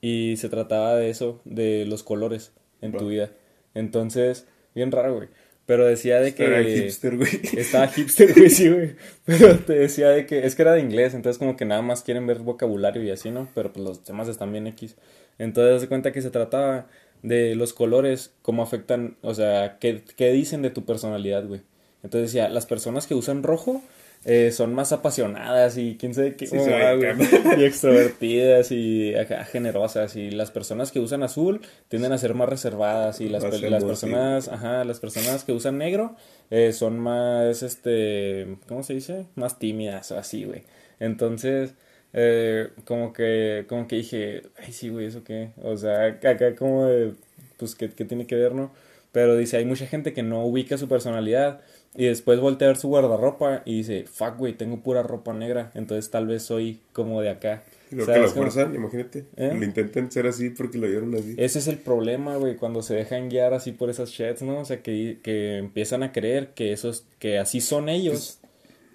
y 0.00 0.36
se 0.36 0.48
trataba 0.48 0.96
de 0.96 1.10
eso, 1.10 1.40
de 1.44 1.84
los 1.86 2.02
colores 2.02 2.52
en 2.80 2.92
tu 2.92 3.04
Va. 3.04 3.10
vida. 3.10 3.30
Entonces, 3.74 4.46
bien 4.74 4.92
raro, 4.92 5.16
güey. 5.16 5.28
Pero 5.66 5.84
decía 5.84 6.20
de 6.20 6.32
que... 6.34 6.44
Era 6.44 6.62
hipster, 6.62 7.16
güey. 7.16 7.40
Estaba 7.56 7.88
hipster, 7.88 8.32
güey, 8.34 8.50
sí, 8.50 8.68
güey. 8.70 8.94
Pero 9.24 9.58
te 9.58 9.72
decía 9.74 10.10
de 10.10 10.24
que 10.24 10.46
es 10.46 10.54
que 10.54 10.62
era 10.62 10.72
de 10.72 10.80
inglés, 10.80 11.12
entonces 11.12 11.38
como 11.38 11.56
que 11.56 11.64
nada 11.64 11.82
más 11.82 12.02
quieren 12.02 12.26
ver 12.26 12.38
vocabulario 12.38 13.02
y 13.02 13.10
así, 13.10 13.30
¿no? 13.30 13.48
Pero 13.54 13.72
pues 13.72 13.84
los 13.84 14.04
temas 14.04 14.28
están 14.28 14.52
bien 14.52 14.68
X. 14.68 14.96
Entonces 15.38 15.80
se 15.82 15.88
cuenta 15.88 16.12
que 16.12 16.22
se 16.22 16.30
trataba 16.30 16.86
de 17.22 17.56
los 17.56 17.72
colores, 17.72 18.32
cómo 18.42 18.62
afectan, 18.62 19.16
o 19.22 19.34
sea, 19.34 19.78
qué, 19.80 20.02
qué 20.16 20.30
dicen 20.30 20.62
de 20.62 20.70
tu 20.70 20.84
personalidad, 20.84 21.44
güey. 21.46 21.62
Entonces 22.04 22.32
decía, 22.32 22.48
las 22.48 22.66
personas 22.66 23.08
que 23.08 23.14
usan 23.16 23.42
rojo 23.42 23.82
eh, 24.26 24.50
son 24.50 24.74
más 24.74 24.92
apasionadas 24.92 25.78
y 25.78 25.96
quién 25.98 26.12
sabe 26.12 26.34
qué, 26.36 26.46
Sí, 26.46 26.56
oh, 26.58 26.66
ah, 26.74 26.94
y 27.58 27.64
extrovertidas 27.64 28.72
y 28.72 29.14
acá, 29.14 29.44
generosas 29.44 30.16
y 30.16 30.30
las 30.30 30.50
personas 30.50 30.90
que 30.92 31.00
usan 31.00 31.22
azul 31.22 31.60
tienden 31.88 32.12
a 32.12 32.18
ser 32.18 32.34
más 32.34 32.48
reservadas 32.48 33.20
y 33.20 33.28
las, 33.28 33.42
pe- 33.44 33.50
personas, 33.86 34.48
ajá, 34.48 34.84
las 34.84 35.00
personas 35.00 35.44
que 35.44 35.52
usan 35.52 35.78
negro 35.78 36.16
eh, 36.50 36.72
son 36.72 36.98
más, 36.98 37.62
este, 37.62 38.56
¿cómo 38.68 38.82
se 38.82 38.94
dice? 38.94 39.26
Más 39.36 39.58
tímidas 39.58 40.10
o 40.10 40.18
así, 40.18 40.44
güey. 40.44 40.64
Entonces, 41.00 41.74
eh, 42.12 42.68
como 42.84 43.12
que, 43.12 43.64
como 43.68 43.86
que 43.86 43.96
dije, 43.96 44.42
ay, 44.58 44.72
sí, 44.72 44.88
güey, 44.88 45.06
¿eso 45.06 45.22
qué? 45.24 45.50
O 45.62 45.76
sea, 45.76 46.06
acá 46.06 46.54
como 46.56 46.86
de, 46.86 47.12
pues, 47.58 47.74
¿qué, 47.74 47.90
qué 47.90 48.04
tiene 48.04 48.26
que 48.26 48.34
ver, 48.34 48.52
no? 48.54 48.72
Pero 49.16 49.34
dice, 49.34 49.56
hay 49.56 49.64
mucha 49.64 49.86
gente 49.86 50.12
que 50.12 50.22
no 50.22 50.44
ubica 50.44 50.76
su 50.76 50.88
personalidad 50.88 51.62
y 51.94 52.04
después 52.04 52.38
voltea 52.38 52.68
a 52.68 52.72
ver 52.72 52.76
su 52.76 52.88
guardarropa 52.88 53.62
y 53.64 53.78
dice, 53.78 54.04
fuck, 54.04 54.36
güey, 54.36 54.52
tengo 54.52 54.82
pura 54.82 55.02
ropa 55.02 55.32
negra, 55.32 55.70
entonces 55.72 56.10
tal 56.10 56.26
vez 56.26 56.42
soy 56.42 56.80
como 56.92 57.22
de 57.22 57.30
acá. 57.30 57.62
Y 57.90 57.94
Lo 57.94 58.04
que 58.04 58.12
¿Sabes 58.12 58.20
lo 58.20 58.28
cómo? 58.28 58.50
fuerzan, 58.50 58.74
imagínate. 58.74 59.24
¿Eh? 59.36 59.54
Lo 59.58 59.64
intentan 59.64 60.12
ser 60.12 60.26
así 60.26 60.50
porque 60.50 60.76
lo 60.76 60.86
vieron 60.86 61.14
así. 61.14 61.34
Ese 61.38 61.60
es 61.60 61.66
el 61.66 61.78
problema, 61.78 62.36
güey, 62.36 62.56
cuando 62.56 62.82
se 62.82 62.92
dejan 62.94 63.30
guiar 63.30 63.54
así 63.54 63.72
por 63.72 63.88
esas 63.88 64.12
chats, 64.12 64.42
¿no? 64.42 64.58
O 64.60 64.64
sea, 64.66 64.82
que, 64.82 65.18
que 65.22 65.56
empiezan 65.56 66.02
a 66.02 66.12
creer 66.12 66.48
que 66.48 66.74
esos, 66.74 67.06
que 67.18 67.38
así 67.38 67.62
son 67.62 67.88
ellos. 67.88 68.40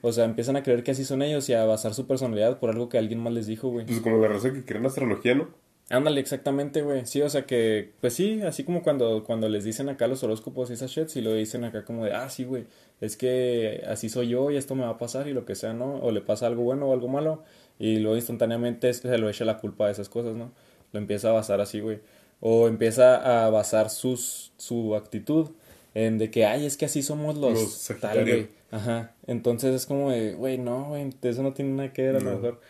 O 0.01 0.11
sea, 0.11 0.25
empiezan 0.25 0.55
a 0.55 0.61
creer 0.61 0.83
que 0.83 0.91
así 0.91 1.03
son 1.03 1.23
ellos 1.23 1.49
y 1.49 1.53
a 1.53 1.65
basar 1.65 1.95
su 1.95 2.05
personalidad 2.05 2.59
por 2.59 2.69
algo 2.69 2.89
que 2.89 2.99
alguien 2.99 3.17
más 3.21 3.33
les 3.33 3.47
dijo, 3.47 3.69
güey. 3.69 3.87
Pues 3.87 4.01
como 4.01 4.19
la 4.19 4.27
raza 4.27 4.53
que 4.53 4.63
creen 4.63 4.85
astrología, 4.85 5.33
¿no? 5.33 5.47
Ándale, 5.91 6.21
exactamente, 6.21 6.81
güey. 6.81 7.05
Sí, 7.05 7.21
o 7.21 7.29
sea 7.29 7.45
que, 7.45 7.91
pues 7.99 8.13
sí, 8.13 8.41
así 8.41 8.63
como 8.63 8.81
cuando, 8.81 9.23
cuando 9.23 9.49
les 9.49 9.63
dicen 9.63 9.89
acá 9.89 10.07
los 10.07 10.23
horóscopos 10.23 10.69
y 10.69 10.73
esas 10.73 10.89
shits 10.89 11.15
y 11.17 11.21
lo 11.21 11.33
dicen 11.33 11.63
acá 11.63 11.83
como 11.83 12.05
de, 12.05 12.13
ah, 12.13 12.29
sí, 12.29 12.45
güey, 12.45 12.65
es 13.01 13.17
que 13.17 13.83
así 13.87 14.09
soy 14.09 14.29
yo 14.29 14.51
y 14.51 14.57
esto 14.57 14.75
me 14.75 14.83
va 14.83 14.91
a 14.91 14.97
pasar 14.97 15.27
y 15.27 15.33
lo 15.33 15.45
que 15.45 15.55
sea, 15.55 15.73
¿no? 15.73 15.95
O 15.95 16.11
le 16.11 16.21
pasa 16.21 16.47
algo 16.47 16.63
bueno 16.63 16.87
o 16.87 16.93
algo 16.93 17.07
malo 17.07 17.43
y 17.77 17.97
luego 17.97 18.15
instantáneamente 18.15 18.93
se 18.93 19.17
lo 19.17 19.29
echa 19.29 19.43
la 19.43 19.57
culpa 19.57 19.87
de 19.87 19.93
esas 19.93 20.07
cosas, 20.07 20.35
¿no? 20.35 20.51
Lo 20.93 20.99
empieza 20.99 21.29
a 21.29 21.33
basar 21.33 21.61
así, 21.61 21.79
güey. 21.79 21.99
O 22.39 22.67
empieza 22.67 23.45
a 23.45 23.49
basar 23.49 23.89
sus, 23.89 24.53
su 24.57 24.95
actitud 24.95 25.49
en 25.93 26.17
de 26.17 26.31
que, 26.31 26.45
ay, 26.45 26.65
es 26.65 26.77
que 26.77 26.85
así 26.85 27.03
somos 27.03 27.37
los, 27.37 27.89
Los 27.89 27.99
tal, 27.99 28.23
güey. 28.23 28.47
Ajá. 28.71 29.13
Entonces 29.27 29.75
es 29.75 29.85
como 29.85 30.11
de, 30.11 30.33
güey, 30.33 30.57
no, 30.57 30.85
güey, 30.85 31.09
eso 31.21 31.43
no 31.43 31.53
tiene 31.53 31.71
nada 31.71 31.93
que 31.93 32.03
ver 32.03 32.15
a 32.15 32.19
lo 32.19 32.31
mejor. 32.31 32.61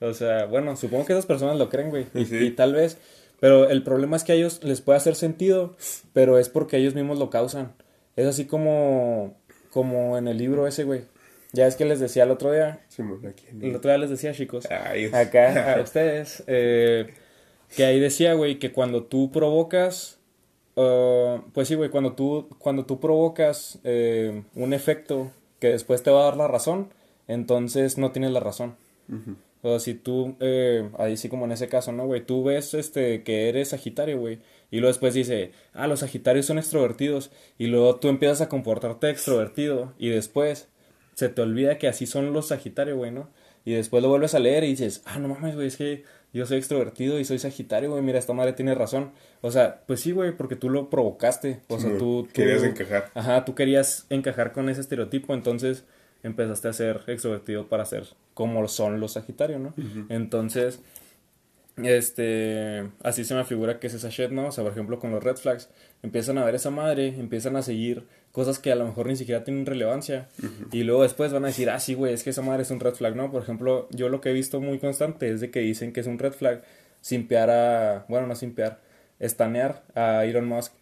O 0.00 0.14
sea, 0.14 0.46
bueno, 0.46 0.76
supongo 0.76 1.04
que 1.06 1.12
esas 1.12 1.26
personas 1.26 1.56
lo 1.58 1.68
creen, 1.68 1.90
güey. 1.90 2.06
Y, 2.14 2.24
Sí. 2.24 2.36
y 2.38 2.50
tal 2.52 2.72
vez. 2.74 2.98
Pero 3.40 3.68
el 3.70 3.82
problema 3.82 4.16
es 4.16 4.24
que 4.24 4.32
a 4.32 4.34
ellos 4.34 4.62
les 4.62 4.80
puede 4.80 4.98
hacer 4.98 5.14
sentido, 5.14 5.76
pero 6.12 6.38
es 6.38 6.48
porque 6.48 6.76
ellos 6.76 6.94
mismos 6.94 7.18
lo 7.18 7.30
causan. 7.30 7.72
Es 8.16 8.26
así 8.26 8.44
como, 8.46 9.34
como 9.70 10.18
en 10.18 10.28
el 10.28 10.36
libro 10.38 10.66
ese, 10.66 10.84
güey. 10.84 11.02
Ya 11.52 11.66
es 11.66 11.74
que 11.76 11.84
les 11.84 12.00
decía 12.00 12.24
el 12.24 12.30
otro 12.30 12.52
día, 12.52 12.80
en- 12.98 13.62
el 13.62 13.74
otro 13.76 13.90
día 13.90 13.98
les 13.98 14.10
decía, 14.10 14.32
chicos, 14.32 14.66
Ay, 14.70 15.06
acá 15.12 15.74
a 15.78 15.80
ustedes, 15.82 16.44
eh, 16.46 17.12
que 17.76 17.84
ahí 17.84 17.98
decía, 17.98 18.34
güey, 18.34 18.58
que 18.58 18.72
cuando 18.72 19.04
tú 19.04 19.30
provocas 19.32 20.16
Uh, 20.76 21.42
pues 21.52 21.66
sí, 21.68 21.74
güey, 21.74 21.90
cuando 21.90 22.12
tú, 22.12 22.48
cuando 22.58 22.86
tú 22.86 23.00
provocas 23.00 23.80
eh, 23.84 24.44
un 24.54 24.72
efecto 24.72 25.30
que 25.58 25.68
después 25.68 26.02
te 26.02 26.10
va 26.10 26.20
a 26.20 26.24
dar 26.26 26.36
la 26.36 26.46
razón, 26.48 26.88
entonces 27.26 27.98
no 27.98 28.12
tienes 28.12 28.30
la 28.30 28.40
razón. 28.40 28.76
O 29.62 29.68
sea, 29.68 29.80
si 29.80 29.94
tú, 29.94 30.36
eh, 30.40 30.88
ahí 30.98 31.16
sí 31.16 31.28
como 31.28 31.44
en 31.44 31.52
ese 31.52 31.68
caso, 31.68 31.92
¿no, 31.92 32.06
güey? 32.06 32.24
Tú 32.24 32.44
ves 32.44 32.74
este, 32.74 33.22
que 33.22 33.48
eres 33.48 33.68
Sagitario, 33.68 34.18
güey. 34.18 34.38
Y 34.70 34.78
luego 34.78 34.88
después 34.88 35.14
dice, 35.14 35.52
ah, 35.72 35.86
los 35.86 36.00
Sagitarios 36.00 36.46
son 36.46 36.58
extrovertidos. 36.58 37.30
Y 37.58 37.66
luego 37.66 37.96
tú 37.96 38.08
empiezas 38.08 38.40
a 38.40 38.48
comportarte 38.48 39.10
extrovertido. 39.10 39.92
Y 39.98 40.08
después 40.08 40.68
se 41.14 41.28
te 41.28 41.42
olvida 41.42 41.78
que 41.78 41.88
así 41.88 42.06
son 42.06 42.32
los 42.32 42.48
Sagitarios, 42.48 42.96
güey, 42.96 43.10
¿no? 43.10 43.28
Y 43.64 43.72
después 43.72 44.02
lo 44.02 44.08
vuelves 44.08 44.34
a 44.34 44.38
leer 44.38 44.64
y 44.64 44.68
dices, 44.68 45.02
ah, 45.04 45.18
no 45.18 45.28
mames, 45.28 45.54
güey, 45.54 45.66
es 45.66 45.76
que 45.76 46.04
yo 46.32 46.46
soy 46.46 46.58
extrovertido 46.58 47.18
y 47.18 47.24
soy 47.24 47.38
Sagitario, 47.38 47.90
güey, 47.90 48.02
mira, 48.02 48.18
esta 48.18 48.32
madre 48.32 48.52
tiene 48.52 48.74
razón. 48.74 49.12
O 49.42 49.50
sea, 49.50 49.82
pues 49.86 50.00
sí, 50.00 50.12
güey, 50.12 50.36
porque 50.36 50.56
tú 50.56 50.70
lo 50.70 50.88
provocaste. 50.88 51.60
O 51.68 51.78
sea, 51.78 51.98
tú, 51.98 52.28
Querías 52.32 52.62
encajar. 52.62 53.10
Ajá, 53.14 53.44
tú 53.44 53.54
querías 53.54 54.06
encajar 54.08 54.52
con 54.52 54.68
ese 54.68 54.80
estereotipo, 54.80 55.34
entonces 55.34 55.84
empezaste 56.22 56.68
a 56.68 56.72
ser 56.72 57.02
extrovertido 57.06 57.68
para 57.68 57.84
ser 57.84 58.06
como 58.34 58.66
son 58.68 59.00
los 59.00 59.12
Sagitarios, 59.12 59.60
¿no? 59.60 59.74
Entonces, 60.08 60.80
este, 61.76 62.88
así 63.02 63.24
se 63.24 63.34
me 63.34 63.44
figura 63.44 63.78
que 63.78 63.86
es 63.86 63.94
esa 63.94 64.08
shit, 64.08 64.30
¿no? 64.30 64.48
O 64.48 64.52
sea, 64.52 64.64
por 64.64 64.72
ejemplo, 64.72 64.98
con 64.98 65.10
los 65.10 65.22
red 65.22 65.36
flags, 65.36 65.68
empiezan 66.02 66.38
a 66.38 66.44
ver 66.44 66.54
esa 66.54 66.70
madre, 66.70 67.08
empiezan 67.08 67.56
a 67.56 67.62
seguir 67.62 68.04
cosas 68.32 68.58
que 68.58 68.70
a 68.70 68.76
lo 68.76 68.86
mejor 68.86 69.06
ni 69.06 69.16
siquiera 69.16 69.44
tienen 69.44 69.66
relevancia. 69.66 70.28
Y 70.72 70.84
luego 70.84 71.02
después 71.02 71.32
van 71.32 71.44
a 71.44 71.48
decir, 71.48 71.70
ah, 71.70 71.80
sí, 71.80 71.94
güey, 71.94 72.12
es 72.12 72.22
que 72.22 72.30
esa 72.30 72.42
madre 72.42 72.62
es 72.62 72.70
un 72.70 72.80
red 72.80 72.94
flag, 72.94 73.16
¿no? 73.16 73.30
Por 73.30 73.42
ejemplo, 73.42 73.88
yo 73.90 74.08
lo 74.08 74.20
que 74.20 74.30
he 74.30 74.32
visto 74.32 74.60
muy 74.60 74.78
constante 74.78 75.30
es 75.30 75.40
de 75.40 75.50
que 75.50 75.60
dicen 75.60 75.92
que 75.92 76.00
es 76.00 76.06
un 76.06 76.18
red 76.18 76.32
flag 76.32 76.62
simpear 77.00 77.50
a, 77.50 78.04
bueno, 78.08 78.26
no 78.26 78.34
simpear, 78.34 78.80
estanear 79.18 79.82
a 79.94 80.24
Elon 80.24 80.46
Musk. 80.46 80.72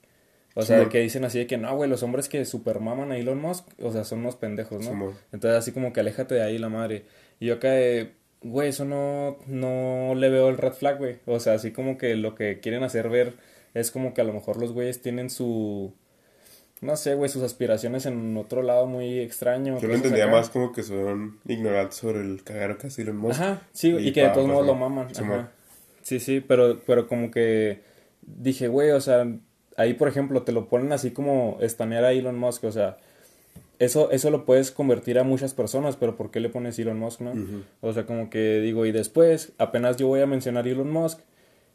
O 0.58 0.62
sea, 0.62 0.88
que 0.88 0.98
dicen 0.98 1.24
así 1.24 1.38
de 1.38 1.46
que 1.46 1.56
no, 1.56 1.74
güey, 1.76 1.88
los 1.88 2.02
hombres 2.02 2.28
que 2.28 2.44
super 2.44 2.80
maman 2.80 3.12
a 3.12 3.16
Elon 3.16 3.40
Musk, 3.40 3.64
o 3.80 3.92
sea, 3.92 4.04
son 4.04 4.20
unos 4.20 4.34
pendejos, 4.34 4.84
¿no? 4.84 5.14
Entonces, 5.32 5.58
así 5.58 5.72
como 5.72 5.92
que 5.92 6.00
aléjate 6.00 6.34
de 6.34 6.42
ahí 6.42 6.58
la 6.58 6.68
madre. 6.68 7.04
Y 7.38 7.46
yo 7.46 7.54
acá 7.54 7.70
güey, 8.42 8.68
eso 8.68 8.84
no, 8.84 9.38
no 9.46 10.14
le 10.14 10.30
veo 10.30 10.48
el 10.48 10.58
red 10.58 10.72
flag, 10.72 10.98
güey. 10.98 11.18
O 11.26 11.40
sea, 11.40 11.54
así 11.54 11.70
como 11.70 11.98
que 11.98 12.14
lo 12.16 12.34
que 12.34 12.60
quieren 12.60 12.82
hacer 12.82 13.08
ver 13.08 13.34
es 13.74 13.90
como 13.90 14.14
que 14.14 14.20
a 14.20 14.24
lo 14.24 14.32
mejor 14.32 14.60
los 14.60 14.72
güeyes 14.72 15.02
tienen 15.02 15.30
su, 15.30 15.94
no 16.80 16.96
sé, 16.96 17.14
güey, 17.14 17.28
sus 17.28 17.42
aspiraciones 17.42 18.06
en 18.06 18.36
otro 18.36 18.62
lado 18.62 18.86
muy 18.86 19.20
extraño. 19.20 19.78
Yo 19.80 19.88
lo 19.88 19.94
entendía 19.94 20.26
más 20.26 20.50
como 20.50 20.72
que 20.72 20.82
son 20.82 21.38
ignorantes 21.46 21.98
sobre 21.98 22.20
el 22.20 22.42
cagadero 22.44 22.78
que 22.78 22.88
Elon 22.96 23.16
Musk. 23.16 23.40
Ajá, 23.40 23.62
sí, 23.72 23.94
y, 23.96 24.12
que 24.12 24.22
de 24.22 24.28
todos 24.30 24.46
modos 24.46 24.66
lo 24.66 24.74
maman. 24.74 25.08
Ajá. 25.16 25.52
Sí, 26.02 26.20
sí, 26.20 26.40
pero, 26.40 26.80
pero 26.86 27.06
como 27.06 27.30
que 27.30 27.82
dije, 28.22 28.68
güey, 28.68 28.90
o 28.92 29.00
sea, 29.00 29.26
ahí, 29.78 29.94
por 29.94 30.08
ejemplo, 30.08 30.42
te 30.42 30.52
lo 30.52 30.68
ponen 30.68 30.92
así 30.92 31.12
como 31.12 31.56
estanear 31.60 32.04
a 32.04 32.12
Elon 32.12 32.38
Musk, 32.38 32.64
o 32.64 32.72
sea, 32.72 32.98
eso, 33.78 34.10
eso 34.10 34.30
lo 34.30 34.44
puedes 34.44 34.72
convertir 34.72 35.18
a 35.18 35.24
muchas 35.24 35.54
personas, 35.54 35.96
pero 35.96 36.16
¿por 36.16 36.30
qué 36.30 36.40
le 36.40 36.48
pones 36.48 36.78
Elon 36.78 36.98
Musk, 36.98 37.20
no? 37.20 37.32
O 37.80 37.92
sea, 37.92 38.04
como 38.04 38.28
que 38.28 38.60
digo, 38.60 38.84
y 38.84 38.92
después, 38.92 39.52
apenas 39.56 39.96
yo 39.96 40.08
voy 40.08 40.20
a 40.20 40.26
mencionar 40.26 40.66
Elon 40.66 40.90
Musk, 40.90 41.20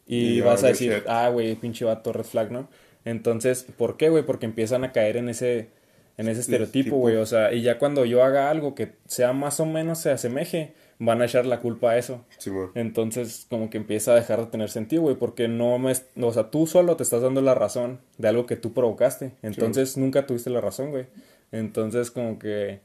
y, 0.06 0.42
vas 0.42 0.64
a 0.66 0.68
decir, 0.68 1.04
ah, 1.08 1.30
güey, 1.30 1.56
pinche 1.56 1.86
vato, 1.86 2.12
red 2.12 2.26
flag, 2.26 2.52
¿no? 2.52 2.68
Entonces, 3.06 3.66
¿por 3.78 3.96
qué, 3.96 4.10
güey? 4.10 4.24
Porque 4.24 4.46
empiezan 4.46 4.84
a 4.84 4.92
caer 4.92 5.16
en 5.16 5.30
ese, 5.30 5.70
en 6.18 6.28
ese 6.28 6.42
estereotipo, 6.42 6.98
güey. 6.98 7.16
O 7.16 7.26
sea, 7.26 7.54
y 7.54 7.62
ya 7.62 7.80
cuando 7.80 8.04
yo 8.04 8.22
haga 8.22 8.50
algo 8.50 8.76
que 8.76 8.92
sea 9.08 9.32
más 9.32 9.62
o 9.62 9.66
menos 9.66 10.00
se 10.00 10.12
asemeje, 10.12 10.74
van 11.06 11.22
a 11.22 11.26
echar 11.26 11.46
la 11.46 11.60
culpa 11.60 11.92
a 11.92 11.98
eso. 11.98 12.26
Sí, 12.38 12.50
Entonces, 12.76 13.46
como 13.50 13.70
que 13.70 13.78
empieza 13.78 14.14
a 14.14 14.16
dejar 14.16 14.40
de 14.40 14.46
tener 14.48 14.70
sentido, 14.70 15.04
güey, 15.04 15.16
porque 15.16 15.48
no 15.48 15.78
me... 15.78 15.94
O 16.22 16.32
sea, 16.32 16.50
tú 16.50 16.66
solo 16.66 16.96
te 16.96 17.04
estás 17.04 17.22
dando 17.22 17.42
la 17.42 17.54
razón 17.54 18.00
de 18.18 18.30
algo 18.30 18.46
que 18.46 18.56
tú 18.56 18.74
provocaste. 18.74 19.34
Entonces, 19.42 19.98
nunca 19.98 20.26
tuviste 20.26 20.50
la 20.50 20.62
razón, 20.62 20.92
güey. 20.92 21.08
Entonces, 21.52 22.10
como 22.10 22.40
que 22.40 22.80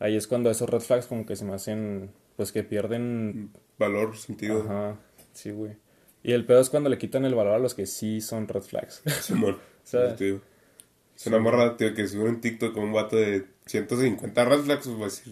ahí 0.00 0.16
es 0.16 0.26
cuando 0.26 0.50
esos 0.50 0.68
red 0.68 0.80
flags 0.80 1.06
como 1.06 1.24
que 1.26 1.36
se 1.36 1.44
me 1.44 1.54
hacen, 1.54 2.10
pues 2.36 2.50
que 2.50 2.64
pierden... 2.64 3.52
Valor, 3.78 4.16
sentido. 4.16 4.62
Ajá, 4.62 4.96
sí, 5.32 5.52
güey. 5.52 5.76
Y 6.22 6.32
el 6.32 6.44
pedo 6.44 6.60
es 6.60 6.70
cuando 6.70 6.90
le 6.90 6.98
quitan 6.98 7.24
el 7.24 7.34
valor 7.34 7.54
a 7.54 7.58
los 7.58 7.74
que 7.74 7.86
sí 7.86 8.20
son 8.20 8.48
red 8.48 8.62
flags. 8.62 9.02
Simón, 9.22 9.58
¿sabes? 9.84 10.20
Es 10.20 11.26
una 11.26 11.38
morra, 11.38 11.76
tío, 11.76 11.94
que 11.94 12.06
sube 12.08 12.28
un 12.28 12.40
TikTok 12.40 12.74
con 12.74 12.84
un 12.84 12.92
vato 12.92 13.16
de 13.16 13.46
150 13.66 14.44
red 14.44 14.60
flags, 14.60 14.88
pues 14.88 15.22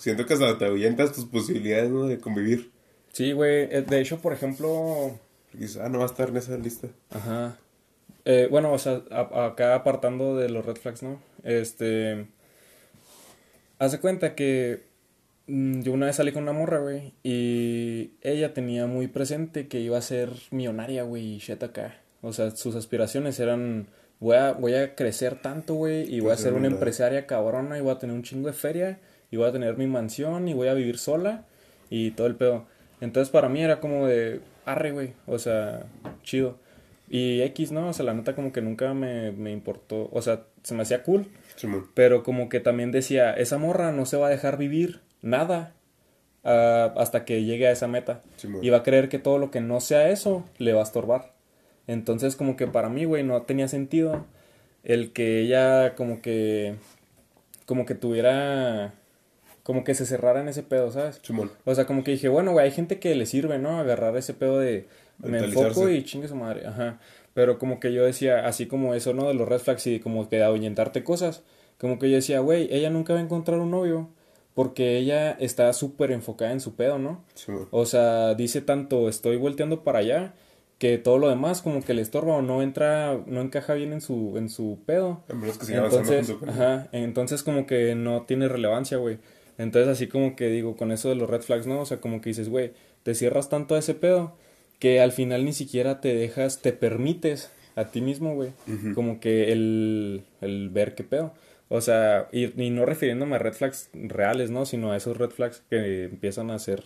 siento 0.00 0.26
que 0.26 0.34
hasta 0.34 0.58
te 0.58 0.64
ahuyentas 0.64 1.12
tus 1.12 1.26
posibilidades, 1.26 1.90
¿no? 1.90 2.08
De 2.08 2.18
convivir. 2.18 2.70
Sí, 3.12 3.32
güey. 3.32 3.68
Eh, 3.70 3.84
de 3.88 4.00
hecho, 4.00 4.18
por 4.20 4.32
ejemplo... 4.32 5.18
ah, 5.80 5.88
no 5.88 5.98
va 5.98 6.04
a 6.04 6.08
estar 6.08 6.30
en 6.30 6.36
esa 6.36 6.56
lista. 6.56 6.88
Ajá. 7.10 7.56
Eh, 8.24 8.48
bueno, 8.50 8.72
o 8.72 8.78
sea, 8.78 9.02
acá 9.10 9.74
apartando 9.74 10.36
de 10.36 10.48
los 10.48 10.64
red 10.64 10.76
flags, 10.76 11.02
¿no? 11.02 11.20
Este. 11.42 12.26
Hace 13.78 13.98
cuenta 13.98 14.34
que 14.34 14.82
mm, 15.46 15.80
yo 15.80 15.92
una 15.92 16.06
vez 16.06 16.16
salí 16.16 16.32
con 16.32 16.42
una 16.42 16.52
morra, 16.52 16.80
güey, 16.80 17.14
y 17.22 18.12
ella 18.20 18.52
tenía 18.52 18.86
muy 18.86 19.08
presente 19.08 19.68
que 19.68 19.80
iba 19.80 19.96
a 19.96 20.02
ser 20.02 20.30
millonaria, 20.50 21.02
güey, 21.02 21.36
y 21.36 21.38
shit 21.38 21.62
acá. 21.62 21.98
O 22.20 22.32
sea, 22.34 22.50
sus 22.50 22.74
aspiraciones 22.74 23.40
eran, 23.40 23.86
voy 24.18 24.36
a, 24.36 24.52
voy 24.52 24.74
a 24.74 24.94
crecer 24.94 25.40
tanto, 25.40 25.74
güey, 25.74 26.14
y 26.14 26.20
voy 26.20 26.32
a 26.32 26.36
ser 26.36 26.52
una 26.52 26.66
empresaria 26.66 27.26
cabrona, 27.26 27.78
y 27.78 27.80
voy 27.80 27.92
a 27.92 27.98
tener 27.98 28.14
un 28.14 28.22
chingo 28.22 28.48
de 28.48 28.52
feria, 28.52 28.98
y 29.30 29.36
voy 29.36 29.48
a 29.48 29.52
tener 29.52 29.76
mi 29.76 29.86
mansión, 29.86 30.48
y 30.48 30.54
voy 30.54 30.68
a 30.68 30.74
vivir 30.74 30.98
sola, 30.98 31.44
y 31.88 32.12
todo 32.12 32.26
el 32.26 32.36
pedo. 32.36 32.66
Entonces 33.00 33.30
para 33.30 33.48
mí 33.48 33.62
era 33.62 33.80
como 33.80 34.06
de, 34.06 34.40
arre, 34.64 34.92
güey, 34.92 35.12
o 35.26 35.38
sea, 35.38 35.86
chido. 36.22 36.58
Y 37.08 37.42
X, 37.42 37.72
¿no? 37.72 37.88
O 37.88 37.92
sea, 37.92 38.04
la 38.04 38.14
neta 38.14 38.36
como 38.36 38.52
que 38.52 38.62
nunca 38.62 38.94
me, 38.94 39.32
me 39.32 39.50
importó. 39.50 40.08
O 40.12 40.22
sea, 40.22 40.44
se 40.62 40.74
me 40.74 40.82
hacía 40.82 41.02
cool. 41.02 41.26
pero 41.94 42.22
como 42.22 42.48
que 42.48 42.60
también 42.60 42.92
decía, 42.92 43.32
esa 43.32 43.58
morra 43.58 43.92
no 43.92 44.06
se 44.06 44.16
va 44.16 44.28
a 44.28 44.30
dejar 44.30 44.56
vivir 44.56 45.00
nada 45.22 45.74
uh, 46.44 46.98
hasta 46.98 47.24
que 47.24 47.44
llegue 47.44 47.66
a 47.66 47.72
esa 47.72 47.88
meta. 47.88 48.22
y 48.62 48.70
va 48.70 48.78
a 48.78 48.82
creer 48.82 49.08
que 49.08 49.18
todo 49.18 49.38
lo 49.38 49.50
que 49.50 49.60
no 49.60 49.80
sea 49.80 50.08
eso 50.10 50.44
le 50.58 50.72
va 50.72 50.80
a 50.80 50.84
estorbar. 50.84 51.32
Entonces 51.86 52.36
como 52.36 52.56
que 52.56 52.66
para 52.66 52.88
mí, 52.88 53.04
güey, 53.04 53.24
no 53.24 53.42
tenía 53.42 53.68
sentido 53.68 54.24
el 54.84 55.12
que 55.12 55.40
ella 55.40 55.94
como 55.96 56.22
que... 56.22 56.76
Como 57.66 57.86
que 57.86 57.94
tuviera 57.94 58.94
como 59.70 59.84
que 59.84 59.94
se 59.94 60.04
cerrara 60.04 60.40
en 60.40 60.48
ese 60.48 60.64
pedo, 60.64 60.90
¿sabes? 60.90 61.20
O 61.64 61.74
sea, 61.76 61.86
como 61.86 62.02
que 62.02 62.10
dije, 62.10 62.28
bueno, 62.28 62.50
güey, 62.50 62.64
hay 62.64 62.72
gente 62.72 62.98
que 62.98 63.14
le 63.14 63.24
sirve, 63.24 63.60
¿no? 63.60 63.78
Agarrar 63.78 64.16
ese 64.16 64.34
pedo 64.34 64.58
de 64.58 64.88
me 65.18 65.38
enfoco 65.38 65.88
y 65.88 66.02
chingue 66.02 66.26
su 66.26 66.34
madre, 66.34 66.66
ajá. 66.66 66.98
Pero 67.34 67.56
como 67.60 67.78
que 67.78 67.92
yo 67.92 68.04
decía, 68.04 68.48
así 68.48 68.66
como 68.66 68.94
eso, 68.94 69.14
¿no? 69.14 69.28
De 69.28 69.34
los 69.34 69.48
red 69.48 69.60
flags 69.60 69.86
y 69.86 70.00
como 70.00 70.28
que 70.28 70.38
de 70.38 70.42
ahuyentarte 70.42 71.04
cosas. 71.04 71.44
Como 71.78 72.00
que 72.00 72.10
yo 72.10 72.16
decía, 72.16 72.40
güey, 72.40 72.66
ella 72.72 72.90
nunca 72.90 73.12
va 73.12 73.20
a 73.20 73.22
encontrar 73.22 73.60
un 73.60 73.70
novio. 73.70 74.08
Porque 74.54 74.98
ella 74.98 75.36
está 75.38 75.72
súper 75.72 76.10
enfocada 76.10 76.50
en 76.50 76.58
su 76.58 76.74
pedo, 76.74 76.98
¿no? 76.98 77.22
O 77.70 77.86
sea, 77.86 78.34
dice 78.34 78.62
tanto, 78.62 79.08
estoy 79.08 79.36
volteando 79.36 79.84
para 79.84 80.00
allá, 80.00 80.34
que 80.78 80.98
todo 80.98 81.18
lo 81.18 81.28
demás 81.28 81.62
como 81.62 81.80
que 81.80 81.94
le 81.94 82.02
estorba 82.02 82.34
o 82.34 82.42
no 82.42 82.60
entra, 82.60 83.20
no 83.26 83.40
encaja 83.40 83.74
bien 83.74 83.92
en 83.92 84.00
su, 84.00 84.34
en 84.36 84.48
su 84.48 84.80
pedo. 84.84 85.22
entonces, 85.28 86.34
ajá, 86.48 86.88
entonces 86.90 87.44
como 87.44 87.68
que 87.68 87.94
no 87.94 88.22
tiene 88.22 88.48
relevancia, 88.48 88.96
güey. 88.96 89.18
Entonces 89.60 89.88
así 89.88 90.06
como 90.06 90.36
que 90.36 90.48
digo, 90.48 90.74
con 90.74 90.90
eso 90.90 91.10
de 91.10 91.16
los 91.16 91.28
red 91.28 91.42
flags, 91.42 91.66
¿no? 91.66 91.80
O 91.80 91.86
sea, 91.86 92.00
como 92.00 92.22
que 92.22 92.30
dices, 92.30 92.48
güey, 92.48 92.72
te 93.02 93.14
cierras 93.14 93.50
tanto 93.50 93.74
a 93.74 93.78
ese 93.78 93.94
pedo 93.94 94.34
que 94.78 95.00
al 95.00 95.12
final 95.12 95.44
ni 95.44 95.52
siquiera 95.52 96.00
te 96.00 96.14
dejas, 96.14 96.62
te 96.62 96.72
permites 96.72 97.50
a 97.76 97.84
ti 97.90 98.00
mismo, 98.00 98.34
güey, 98.34 98.52
como 98.94 99.20
que 99.20 99.52
el, 99.52 100.24
el 100.40 100.70
ver 100.70 100.94
qué 100.94 101.04
pedo. 101.04 101.34
O 101.68 101.82
sea, 101.82 102.28
y, 102.32 102.46
no 102.70 102.86
refiriéndome 102.86 103.36
a 103.36 103.38
red 103.38 103.52
flags 103.52 103.90
reales, 103.92 104.50
¿no? 104.50 104.64
Sino 104.64 104.92
a 104.92 104.96
esos 104.96 105.18
red 105.18 105.28
flags 105.28 105.62
que 105.68 106.04
empiezan 106.04 106.50
a 106.50 106.58
ser 106.58 106.84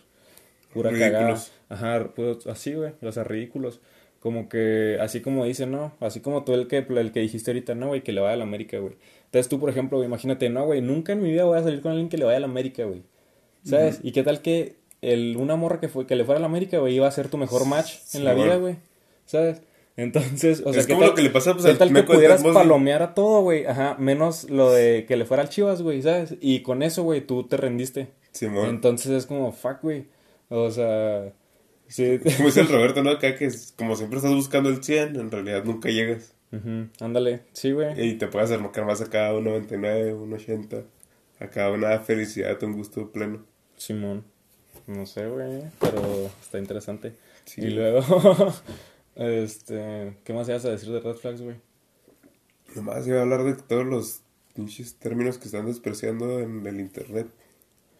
pura 0.73 0.90
cagada. 0.90 1.40
Ajá, 1.69 2.11
pues, 2.14 2.45
así, 2.49 2.75
güey, 2.75 2.93
o 3.00 3.12
sea, 3.12 3.23
ridículos. 3.23 3.81
Como 4.19 4.49
que, 4.49 4.99
así 5.00 5.21
como 5.21 5.45
dicen, 5.45 5.71
¿no? 5.71 5.95
Así 6.00 6.21
como 6.21 6.45
tú 6.45 6.54
el 6.54 6.66
que, 6.66 6.78
el 6.78 7.12
que 7.12 7.21
dijiste 7.21 7.52
ahorita, 7.52 7.76
¿no, 7.76 7.88
güey? 7.88 8.02
Que 8.02 8.12
le 8.12 8.21
vaya 8.21 8.35
a 8.35 8.37
la 8.38 8.45
América, 8.45 8.78
güey. 8.78 8.95
Entonces 9.35 9.49
tú, 9.50 9.59
por 9.59 9.69
ejemplo, 9.69 10.05
imagínate, 10.05 10.49
no, 10.49 10.64
güey, 10.64 10.81
nunca 10.81 11.12
en 11.12 11.21
mi 11.21 11.33
vida 11.33 11.43
voy 11.43 11.59
a 11.59 11.62
salir 11.64 11.81
con 11.81 11.91
alguien 11.91 12.09
que 12.09 12.17
le 12.17 12.25
vaya 12.25 12.37
a 12.37 12.41
la 12.41 12.47
América, 12.47 12.85
güey. 12.85 13.03
¿Sabes? 13.64 13.99
¿Y 14.05 14.12
qué 14.12 14.23
tal 14.23 14.43
que 14.43 14.76
el, 15.00 15.37
una 15.37 15.57
morra 15.57 15.81
que, 15.81 15.88
fue, 15.88 16.07
que 16.07 16.14
le 16.14 16.25
fuera 16.25 16.38
a 16.38 16.41
la 16.41 16.47
América, 16.47 16.79
güey, 16.79 16.95
iba 16.95 17.09
a 17.09 17.11
ser 17.11 17.29
tu 17.29 17.37
mejor 17.37 17.67
match 17.67 17.95
en 18.12 18.25
la 18.25 18.33
vida, 18.33 18.55
güey. 18.59 18.76
¿Sabes? 19.26 19.61
Entonces, 19.97 20.62
o 20.64 20.73
sea, 20.73 20.83
es 20.83 20.87
como 20.87 21.00
lo 21.05 21.17
que 21.17 21.23
le 21.23 21.31
pasa 21.31 21.53
pues, 21.53 21.67
¿qué 21.67 21.75
tal 21.75 21.93
que 21.93 22.05
pudieras 22.05 22.45
palomear 22.45 23.03
a 23.03 23.14
todo, 23.14 23.41
güey? 23.41 23.67
Ajá, 23.67 23.97
menos 23.99 24.49
lo 24.50 24.71
de 24.71 25.05
que 25.05 25.17
le 25.17 25.25
fuera 25.25 25.43
al 25.43 25.49
Chivas, 25.49 25.83
güey, 25.83 26.00
¿sabes? 26.00 26.37
Y 26.41 26.61
con 26.61 26.85
eso, 26.85 27.03
güey, 27.03 27.21
tú 27.21 27.43
te 27.43 27.57
rendiste. 27.57 28.11
Simón. 28.31 28.69
Entonces 28.69 29.11
es 29.11 29.26
como, 29.26 29.50
fuck, 29.50 29.83
güey. 29.83 30.07
O 30.49 30.71
sea, 30.71 31.33
sí. 31.88 32.21
Como 32.37 32.47
dice 32.47 32.61
el 32.61 32.69
Roberto, 32.69 33.03
¿no? 33.03 33.11
Acá 33.11 33.35
que 33.35 33.47
es, 33.47 33.75
como 33.76 33.97
siempre 33.97 34.19
estás 34.19 34.33
buscando 34.33 34.69
el 34.69 34.85
100, 34.85 35.17
en 35.17 35.33
realidad 35.33 35.64
nunca 35.64 35.88
llegas. 35.88 36.34
Ándale, 37.01 37.43
sí, 37.53 37.73
güey. 37.73 38.09
Y 38.09 38.15
te 38.15 38.27
puedes 38.29 38.51
acercar 38.51 38.85
más 38.85 39.01
a 39.01 39.11
cada 39.11 39.33
1.99, 39.33 40.15
1.80, 40.15 40.85
a 41.41 41.49
cada 41.49 41.73
una 41.73 41.99
felicidad, 42.01 42.63
un 42.63 42.73
gusto 42.73 43.11
pleno. 43.11 43.45
Simón. 43.77 44.25
No 44.87 45.07
sé, 45.07 45.27
güey, 45.27 45.63
pero 45.81 46.31
está 46.43 46.59
interesante. 46.59 47.15
Y 47.57 47.69
luego, 47.69 48.03
este, 49.17 50.17
¿qué 50.25 50.33
más 50.33 50.49
ibas 50.49 50.65
a 50.65 50.71
decir 50.71 50.91
de 50.91 51.01
Red 51.01 51.15
Flags, 51.15 51.41
güey? 51.41 51.57
Nomás 52.75 53.07
iba 53.07 53.19
a 53.19 53.23
hablar 53.23 53.45
de 53.45 53.55
todos 53.55 53.87
los 53.87 54.21
pinches 54.55 54.97
términos 54.97 55.39
que 55.39 55.47
están 55.47 55.67
despreciando 55.67 56.41
en 56.41 56.67
el 56.67 56.81
internet. 56.81 57.29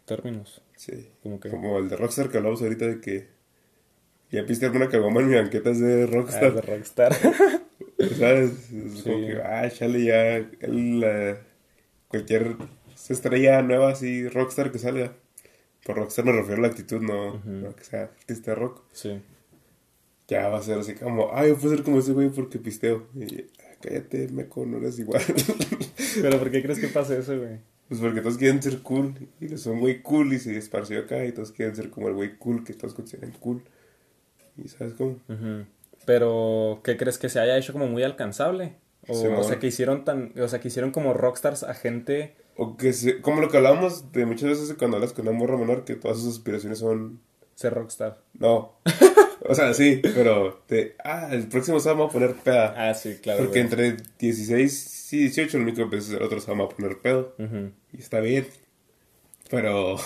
Términos. 0.05 0.63
Sí. 0.77 1.09
¿Cómo 1.23 1.41
que? 1.41 1.49
Como 1.49 1.79
el 1.79 1.89
de 1.89 1.97
Rockstar 1.97 2.31
que 2.31 2.39
hablamos 2.39 2.61
ahorita 2.61 2.87
de 2.87 3.01
que 3.01 3.29
ya 4.31 4.43
viste 4.43 4.67
alguna 4.67 4.89
cagoma 4.89 5.21
en 5.21 5.29
mi 5.29 5.37
banquetas 5.37 5.79
de 5.79 6.07
Rockstar. 6.07 6.45
Ah, 6.45 6.51
de 6.51 6.61
Rockstar. 6.61 7.17
¿Sabes? 8.19 8.71
Es 8.73 9.03
como 9.03 9.19
Sí. 9.19 9.27
que, 9.27 9.41
ah, 9.43 9.71
chale, 9.71 10.05
ya 10.05 10.37
el, 10.37 11.03
eh, 11.05 11.37
cualquier 12.09 12.57
estrella 13.09 13.63
nueva 13.63 13.91
así, 13.91 14.29
Rockstar 14.29 14.71
que 14.73 14.79
salga. 14.79 15.13
Por 15.85 15.97
Rockstar 15.97 16.25
me 16.25 16.33
refiero 16.33 16.59
a 16.61 16.63
la 16.63 16.69
actitud, 16.69 17.01
no, 17.01 17.43
no 17.45 17.75
que 17.77 17.85
sea 17.85 18.03
artista 18.05 18.55
rock. 18.55 18.83
sí. 18.93 19.21
Ya 20.27 20.49
va 20.49 20.57
a 20.59 20.63
ser 20.63 20.79
así 20.79 20.95
como, 20.95 21.29
ah, 21.35 21.47
yo 21.47 21.55
puedo 21.59 21.75
ser 21.77 21.85
como 21.85 21.99
ese 21.99 22.13
güey 22.13 22.31
porque 22.31 22.59
pisteo. 22.59 23.09
Y, 23.15 23.43
ah, 23.61 23.75
cállate, 23.83 24.29
meco, 24.29 24.65
no 24.65 24.79
eres 24.79 24.99
igual. 24.99 25.21
Pero 26.23 26.39
¿por 26.39 26.51
qué 26.51 26.63
crees 26.63 26.79
que 26.79 26.89
pasa 26.89 27.15
eso, 27.19 27.37
güey? 27.39 27.59
pues 27.89 28.01
porque 28.01 28.23
todos 28.23 28.39
quieren 28.39 28.63
ser 28.63 28.81
cool. 28.81 29.15
Y 29.39 29.55
son 29.59 29.81
güey 29.81 30.01
cool 30.01 30.33
y 30.33 30.39
se 30.39 30.57
esparció 30.57 31.01
acá. 31.01 31.23
Y 31.27 31.33
todos 31.33 31.53
quieren 31.53 31.77
ser 31.77 31.91
como 31.91 32.09
el 32.09 32.15
güey 32.15 32.39
cool 32.39 32.65
que 32.65 32.73
todos 32.73 32.95
consideran 32.95 33.33
cool. 33.33 33.63
Y 34.57 34.67
sabes 34.69 34.95
cómo. 34.95 35.21
Ujú. 35.29 35.67
Pero, 36.07 36.81
¿qué 36.85 36.97
crees 36.97 37.19
que 37.19 37.29
se 37.29 37.41
haya 37.41 37.57
hecho 37.57 37.73
como 37.73 37.87
muy 37.87 38.03
alcanzable? 38.03 38.77
O, 39.09 39.15
Sí, 39.15 39.27
o 39.27 39.43
sea, 39.45 39.59
que 39.59 39.67
hicieron 39.67 40.05
tan, 40.05 40.33
o 40.39 40.49
sea, 40.49 40.61
que 40.61 40.69
hicieron 40.69 40.91
como 40.91 41.13
rockstars 41.13 41.63
a 41.63 41.75
gente. 41.75 42.37
O 42.57 42.77
que 42.77 42.93
se, 42.93 43.21
como 43.21 43.41
lo 43.41 43.51
que 43.51 43.57
hablamos 43.57 44.13
de 44.13 44.27
muchas 44.27 44.49
veces 44.51 44.75
cuando 44.79 44.97
hablas 44.97 45.13
con 45.13 45.29
una 45.29 45.37
morra 45.37 45.57
menor, 45.57 45.85
que 45.85 45.95
todas 45.95 46.19
sus 46.19 46.35
aspiraciones 46.35 46.79
son 46.79 47.21
Ser 47.55 47.75
rockstar. 47.75 48.19
No. 48.35 48.73
O 49.47 49.55
sea, 49.55 49.75
sí, 49.75 50.01
pero 50.03 50.63
te, 50.67 50.97
ah, 51.05 51.29
el 51.31 51.47
próximo 51.49 51.79
sábado 51.79 52.09
vamos 52.09 52.13
a 52.13 52.19
poner 52.19 52.35
peda. 52.35 52.75
Ah, 52.79 52.95
sí, 52.95 53.19
claro. 53.23 53.41
Porque 53.41 53.63
güey. 53.63 53.83
entre 53.83 53.97
16 54.19 55.13
y 55.13 55.19
18 55.19 55.59
lo 55.59 55.65
único 55.65 55.91
que 55.91 55.97
a 55.97 55.99
hacer 55.99 56.23
otro 56.23 56.41
sábado 56.41 56.61
vamos 56.61 56.73
a 56.73 56.77
poner 56.79 56.99
pedo. 57.01 57.35
Y 57.93 57.99
está 57.99 58.21
bien. 58.21 58.47
Pero 59.51 59.99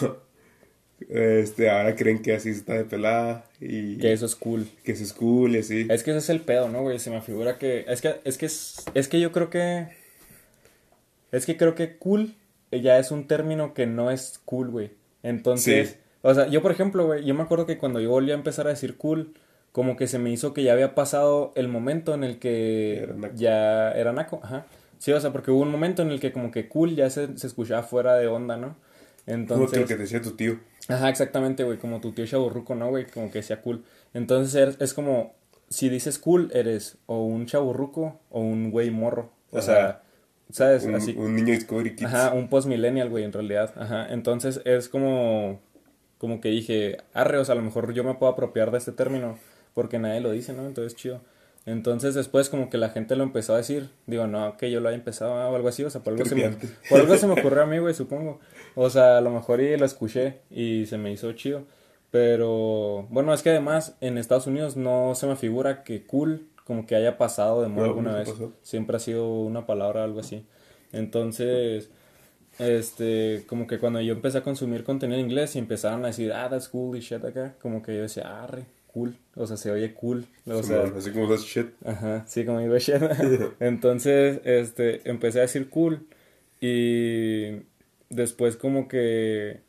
este 1.08 1.70
ahora 1.70 1.94
creen 1.94 2.20
que 2.22 2.34
así 2.34 2.50
está 2.50 2.74
de 2.74 2.84
pelada 2.84 3.44
y 3.60 3.98
Que 3.98 4.12
eso 4.12 4.26
es 4.26 4.34
cool. 4.34 4.66
que 4.84 4.92
eso 4.92 5.04
es 5.04 5.12
cool 5.12 5.54
y 5.56 5.58
así. 5.58 5.86
Es 5.90 6.02
que 6.02 6.10
ese 6.10 6.18
es 6.18 6.28
el 6.30 6.40
pedo, 6.40 6.68
¿no, 6.68 6.82
güey? 6.82 6.98
Se 6.98 7.10
me 7.10 7.20
figura 7.20 7.58
que. 7.58 7.84
Es 7.88 8.00
que, 8.00 8.20
es 8.24 8.38
que, 8.38 8.46
es, 8.46 8.84
es 8.94 9.08
que 9.08 9.20
yo 9.20 9.32
creo 9.32 9.50
que. 9.50 9.88
Es 11.32 11.46
que 11.46 11.56
creo 11.56 11.74
que 11.74 11.96
cool 11.98 12.34
ya 12.72 12.98
es 12.98 13.10
un 13.10 13.26
término 13.26 13.74
que 13.74 13.86
no 13.86 14.10
es 14.10 14.40
cool, 14.44 14.68
güey. 14.70 14.90
Entonces. 15.22 15.90
Sí. 15.90 15.96
O 16.22 16.34
sea, 16.34 16.48
yo, 16.48 16.62
por 16.62 16.72
ejemplo, 16.72 17.06
güey, 17.06 17.24
yo 17.24 17.34
me 17.34 17.42
acuerdo 17.42 17.64
que 17.66 17.78
cuando 17.78 18.00
yo 18.00 18.10
volví 18.10 18.30
a 18.32 18.34
empezar 18.34 18.66
a 18.66 18.70
decir 18.70 18.96
cool, 18.96 19.34
como 19.72 19.96
que 19.96 20.08
se 20.08 20.18
me 20.18 20.30
hizo 20.30 20.52
que 20.52 20.62
ya 20.64 20.72
había 20.72 20.94
pasado 20.94 21.52
el 21.54 21.68
momento 21.68 22.12
en 22.14 22.24
el 22.24 22.38
que 22.40 22.98
Era 23.04 23.14
naco. 23.14 23.34
ya 23.36 23.92
era 23.92 24.12
naco, 24.12 24.40
ajá. 24.42 24.66
Sí, 24.98 25.12
o 25.12 25.20
sea, 25.20 25.30
porque 25.30 25.52
hubo 25.52 25.60
un 25.62 25.70
momento 25.70 26.02
en 26.02 26.10
el 26.10 26.18
que 26.18 26.32
como 26.32 26.50
que 26.50 26.66
cool 26.68 26.96
ya 26.96 27.08
se, 27.08 27.38
se 27.38 27.46
escuchaba 27.46 27.84
fuera 27.84 28.16
de 28.16 28.26
onda, 28.26 28.56
¿no? 28.56 28.68
Como 28.68 28.76
que 29.26 29.32
Entonces. 29.32 29.80
lo 29.80 29.86
que 29.86 29.96
decía 29.96 30.20
tu 30.20 30.32
tío. 30.32 30.58
Ajá, 30.88 31.08
exactamente, 31.10 31.64
güey, 31.64 31.78
como 31.78 32.00
tu 32.00 32.12
tío 32.12 32.26
chaburruco, 32.26 32.74
¿no, 32.74 32.88
güey? 32.88 33.06
Como 33.06 33.30
que 33.30 33.42
sea 33.42 33.60
cool. 33.60 33.84
Entonces 34.14 34.54
er- 34.54 34.82
es 34.82 34.94
como, 34.94 35.34
si 35.68 35.88
dices 35.88 36.18
cool, 36.18 36.50
eres 36.54 36.96
o 37.06 37.24
un 37.24 37.46
chaburruco 37.46 38.20
o 38.30 38.40
un 38.40 38.70
güey 38.70 38.90
morro. 38.90 39.30
O 39.50 39.58
Ajá. 39.58 39.66
sea, 39.66 40.02
¿sabes? 40.50 40.84
Un, 40.84 40.94
Así. 40.94 41.14
un 41.16 41.36
niño 41.36 41.52
Discovery 41.52 41.94
Kids. 41.94 42.06
Ajá, 42.12 42.34
un 42.34 42.48
post-millennial, 42.48 43.10
güey, 43.10 43.24
en 43.24 43.32
realidad. 43.32 43.72
Ajá, 43.76 44.06
entonces 44.10 44.62
es 44.64 44.88
como, 44.88 45.60
como 46.16 46.40
que 46.40 46.48
dije, 46.48 46.96
arre, 47.12 47.38
o 47.38 47.44
sea, 47.44 47.52
a 47.52 47.56
lo 47.56 47.62
mejor 47.62 47.92
yo 47.92 48.02
me 48.02 48.14
puedo 48.14 48.32
apropiar 48.32 48.70
de 48.70 48.78
este 48.78 48.92
término 48.92 49.38
porque 49.74 49.98
nadie 49.98 50.20
lo 50.20 50.30
dice, 50.32 50.52
¿no? 50.54 50.66
Entonces, 50.66 50.96
chido. 50.96 51.20
Entonces 51.68 52.14
después 52.14 52.48
como 52.48 52.70
que 52.70 52.78
la 52.78 52.88
gente 52.88 53.14
lo 53.14 53.24
empezó 53.24 53.52
a 53.52 53.58
decir, 53.58 53.90
digo, 54.06 54.26
no, 54.26 54.56
que 54.56 54.70
yo 54.70 54.80
lo 54.80 54.88
haya 54.88 54.96
empezado 54.96 55.32
o 55.32 55.54
algo 55.54 55.68
así, 55.68 55.84
o 55.84 55.90
sea, 55.90 56.02
por 56.02 56.14
algo, 56.14 56.24
se 56.24 56.34
me, 56.34 56.48
por 56.88 57.00
algo 57.00 57.16
se 57.16 57.26
me 57.26 57.32
ocurrió 57.38 57.62
a 57.62 57.66
mí, 57.66 57.78
güey, 57.78 57.92
supongo. 57.92 58.40
O 58.74 58.88
sea, 58.88 59.18
a 59.18 59.20
lo 59.20 59.30
mejor 59.30 59.60
y 59.60 59.76
lo 59.76 59.84
escuché 59.84 60.38
y 60.50 60.86
se 60.86 60.96
me 60.96 61.12
hizo 61.12 61.30
chido. 61.32 61.64
Pero, 62.10 63.06
bueno, 63.10 63.34
es 63.34 63.42
que 63.42 63.50
además 63.50 63.96
en 64.00 64.16
Estados 64.16 64.46
Unidos 64.46 64.76
no 64.78 65.14
se 65.14 65.26
me 65.26 65.36
figura 65.36 65.84
que 65.84 66.06
cool 66.06 66.48
como 66.64 66.86
que 66.86 66.96
haya 66.96 67.18
pasado 67.18 67.60
de 67.60 67.68
moda 67.68 67.84
No, 67.86 67.90
alguna 67.90 68.14
vez. 68.14 68.30
pasó. 68.30 68.52
Siempre 68.62 68.96
ha 68.96 69.00
sido 69.00 69.28
una 69.28 69.66
palabra, 69.66 70.04
algo 70.04 70.20
así. 70.20 70.46
Entonces, 70.92 71.90
este, 72.58 73.44
como 73.46 73.66
que 73.66 73.78
cuando 73.78 74.00
yo 74.00 74.14
empecé 74.14 74.38
a 74.38 74.42
consumir 74.42 74.84
contenido 74.84 75.18
en 75.18 75.26
inglés 75.26 75.54
y 75.54 75.58
empezaron 75.58 76.02
a 76.04 76.08
decir, 76.08 76.32
ah, 76.32 76.48
that's 76.48 76.68
cool 76.68 76.96
y 76.96 77.00
shit 77.00 77.22
acá, 77.24 77.56
como 77.60 77.82
que 77.82 77.94
yo 77.94 78.02
decía, 78.02 78.42
arre, 78.42 78.64
cool. 78.98 79.16
O 79.36 79.46
sea, 79.46 79.56
se 79.56 79.70
oye 79.70 79.94
cool. 79.94 80.26
O 80.46 80.62
sea, 80.62 80.84
Simón, 80.86 80.98
así 80.98 81.10
como 81.12 81.36
shit. 81.36 81.66
Ajá, 81.84 82.24
sí, 82.26 82.44
como 82.44 82.60
digo 82.60 82.76
shit. 82.78 82.96
Entonces, 83.60 84.40
este, 84.44 85.08
empecé 85.08 85.38
a 85.38 85.42
decir 85.42 85.68
cool 85.70 86.06
y 86.60 87.60
después 88.10 88.56
como 88.56 88.88
que, 88.88 89.60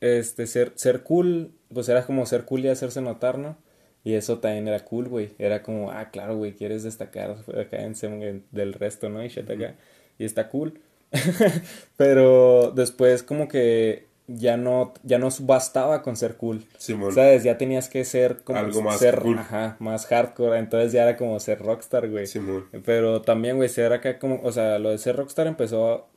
este, 0.00 0.46
ser, 0.46 0.72
ser 0.76 1.02
cool, 1.02 1.50
pues 1.72 1.88
era 1.88 2.06
como 2.06 2.24
ser 2.26 2.44
cool 2.44 2.60
y 2.64 2.68
hacerse 2.68 3.00
notar, 3.00 3.38
¿no? 3.38 3.56
Y 4.04 4.14
eso 4.14 4.38
también 4.38 4.68
era 4.68 4.80
cool, 4.84 5.08
güey. 5.08 5.30
Era 5.38 5.62
como, 5.62 5.90
ah, 5.90 6.10
claro, 6.10 6.36
güey, 6.36 6.52
quieres 6.52 6.82
destacar 6.82 7.36
acá 7.58 7.82
en, 7.82 7.94
en- 8.22 8.44
del 8.50 8.72
resto, 8.74 9.08
¿no? 9.08 9.24
Y 9.24 9.28
shit 9.28 9.48
acá. 9.50 9.74
Y 10.18 10.24
está 10.24 10.48
cool. 10.48 10.80
Pero 11.96 12.72
después 12.74 13.22
como 13.22 13.48
que 13.48 14.06
ya 14.26 14.56
no, 14.56 14.94
ya 15.02 15.18
no 15.18 15.28
bastaba 15.40 16.02
con 16.02 16.16
ser 16.16 16.36
cool. 16.36 16.64
Simón. 16.78 17.12
¿Sabes? 17.12 17.44
Ya 17.44 17.58
tenías 17.58 17.88
que 17.88 18.04
ser 18.04 18.42
como 18.42 18.58
Algo 18.58 18.82
más 18.82 18.98
ser, 18.98 19.20
cool. 19.20 19.38
ajá, 19.38 19.76
más 19.78 20.06
hardcore, 20.06 20.58
entonces 20.58 20.92
ya 20.92 21.02
era 21.02 21.16
como 21.16 21.38
ser 21.40 21.60
rockstar, 21.60 22.08
güey. 22.08 22.26
Simón. 22.26 22.66
Pero 22.84 23.22
también, 23.22 23.56
güey, 23.56 23.68
ser 23.68 23.92
acá 23.92 24.18
como, 24.18 24.40
o 24.42 24.52
sea, 24.52 24.78
lo 24.78 24.90
de 24.90 24.98
ser 24.98 25.16
rockstar 25.16 25.46
empezó, 25.46 26.08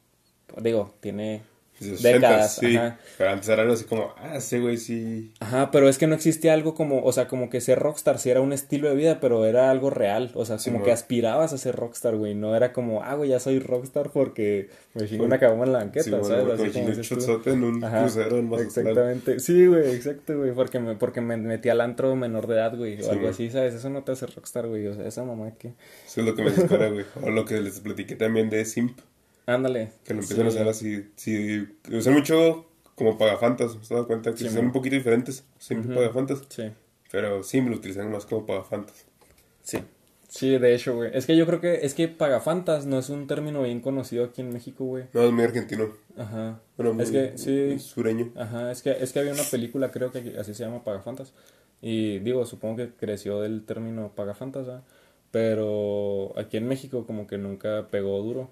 digo, 0.62 0.93
tiene 1.02 1.41
décadas, 1.80 2.62
80s, 2.62 2.68
sí. 2.68 2.80
Pero 3.18 3.30
antes 3.32 3.50
era 3.50 3.62
algo 3.62 3.74
así 3.74 3.86
como, 3.86 4.13
ah, 4.18 4.38
ese 4.38 4.60
güey 4.60 4.78
sí. 4.78 5.32
Ajá, 5.40 5.72
pero 5.72 5.88
es 5.90 5.98
que 5.98 6.08
no 6.08 6.16
existía 6.16 6.54
algo 6.54 6.74
como, 6.76 7.04
o 7.04 7.12
sea, 7.12 7.28
como 7.28 7.50
que 7.50 7.62
ser 7.62 7.80
rockstar 7.80 8.20
sí 8.20 8.30
era 8.30 8.42
un 8.42 8.54
estilo 8.54 8.90
de 8.90 8.96
vida, 8.96 9.20
pero 9.20 9.46
era 9.46 9.70
algo 9.72 9.90
real, 9.90 10.32
o 10.34 10.46
sea, 10.46 10.56
como 10.58 10.63
Simón. 10.63 10.84
que 10.84 10.92
aspirabas 10.92 11.54
a 11.54 11.58
ser 11.58 11.76
rockstar, 11.76 12.16
güey, 12.16 12.36
no 12.36 12.56
era 12.56 12.74
como, 12.74 13.04
ah, 13.04 13.16
güey, 13.16 13.30
ya 13.30 13.40
soy 13.40 13.60
rockstar 13.60 14.10
porque 14.12 14.70
me 14.94 15.08
chingo 15.08 15.26
una 15.26 15.40
caboma 15.40 15.66
en 15.66 15.74
la 15.74 15.80
banqueta, 15.80 16.04
Sí, 16.04 16.10
bueno, 16.12 16.26
¿sabes? 16.26 16.60
Así 16.60 16.72
como 16.72 16.90
dices 16.90 17.28
en 17.46 17.63
un 17.63 17.84
Ajá, 17.84 18.02
crucero 18.02 18.38
en. 18.38 18.54
Exactamente. 18.54 19.40
Sí, 19.40 19.68
güey, 19.68 19.96
exacto, 19.96 20.38
güey. 20.38 20.52
Porque 20.54 20.80
me, 20.80 20.96
porque 20.96 21.22
me 21.22 21.38
metí 21.38 21.70
al 21.70 21.82
antro 21.82 22.16
menor 22.16 22.48
de 22.48 22.56
edad, 22.56 22.76
güey. 22.76 23.00
O 23.00 23.04
Sí, 23.04 23.10
algo 23.10 23.22
güey. 23.22 23.32
así, 23.32 23.50
¿sabes? 23.50 23.74
Eso 23.76 23.90
no 23.90 24.04
te 24.04 24.12
hace 24.13 24.26
rockstar, 24.26 24.68
güey. 24.68 24.88
O 24.88 24.94
sea, 24.96 25.06
esa 25.08 25.24
mamá 25.24 25.52
que. 25.58 25.70
Eso 26.06 26.22
es 26.22 26.28
lo 26.28 26.36
que 26.36 26.44
me 26.44 26.50
desespera, 26.50 26.90
güey. 26.90 27.06
O 27.22 27.30
lo 27.30 27.46
que 27.46 27.60
les 27.62 27.80
platiqué 27.80 28.16
también 28.16 28.50
de 28.50 28.66
Simp. 28.66 29.00
Ándale. 29.48 29.94
Que 30.04 30.14
lo 30.14 30.20
empiezan 30.22 30.52
Sí. 30.52 30.58
a 30.58 30.62
hacer 30.62 30.68
así. 30.68 31.12
Sí, 31.16 31.68
lo 31.90 31.98
usan 31.98 32.14
mucho 32.14 32.66
como 32.96 33.18
pagafantas. 33.18 33.76
¿Me 33.76 33.82
has 33.82 33.90
dado 33.90 34.06
cuenta? 34.06 34.32
Que 34.32 34.38
Sí, 34.38 34.50
son 34.50 34.66
un 34.68 34.72
poquito 34.72 34.96
diferentes. 34.96 35.44
Ujú. 35.72 35.94
pagafantas. 35.96 36.44
Sí. 36.50 36.70
Pero 37.12 37.42
Simp 37.44 37.70
lo 37.70 37.78
utilizan 37.78 38.12
más 38.12 38.26
como 38.26 38.46
pagafantas. 38.46 39.06
Sí. 39.64 39.80
Sí, 40.28 40.58
de 40.58 40.76
hecho, 40.76 40.94
güey. 40.96 41.12
Es 41.14 41.26
que 41.26 41.38
yo 41.38 41.46
creo 41.46 41.62
que 41.62 41.80
es 41.86 41.94
que 41.94 42.10
pagafantas 42.10 42.86
no 42.86 43.00
es 43.00 43.10
un 43.10 43.28
término 43.28 43.64
bien 43.64 43.80
conocido 43.80 44.26
aquí 44.26 44.42
en 44.42 44.52
México, 44.52 44.84
güey. 44.84 45.06
No, 45.14 45.22
es 45.24 45.32
muy 45.32 45.46
argentino. 45.46 45.88
Ajá. 46.18 46.60
Bueno, 46.76 46.94
muy, 46.94 47.04
es 47.06 47.12
que, 47.12 47.38
sí. 47.38 47.80
sureño. 47.80 48.34
Ajá, 48.36 48.70
es 48.72 48.82
que, 48.82 48.92
es 48.92 49.14
que 49.14 49.20
había 49.20 49.32
una 49.32 49.44
película, 49.44 49.90
creo 49.90 50.12
que 50.12 50.36
así 50.38 50.54
se 50.54 50.66
llama 50.66 50.84
Pagafantas. 50.84 51.32
Y 51.82 52.20
digo, 52.20 52.46
supongo 52.46 52.76
que 52.76 52.90
creció 52.90 53.40
del 53.40 53.64
término 53.66 54.12
Pagafantas, 54.16 54.66
¿verdad? 54.68 54.84
Pero 55.32 56.34
aquí 56.38 56.58
en 56.58 56.68
México 56.68 57.06
como 57.06 57.26
que 57.26 57.38
nunca 57.38 57.88
pegó 57.90 58.22
duro. 58.22 58.52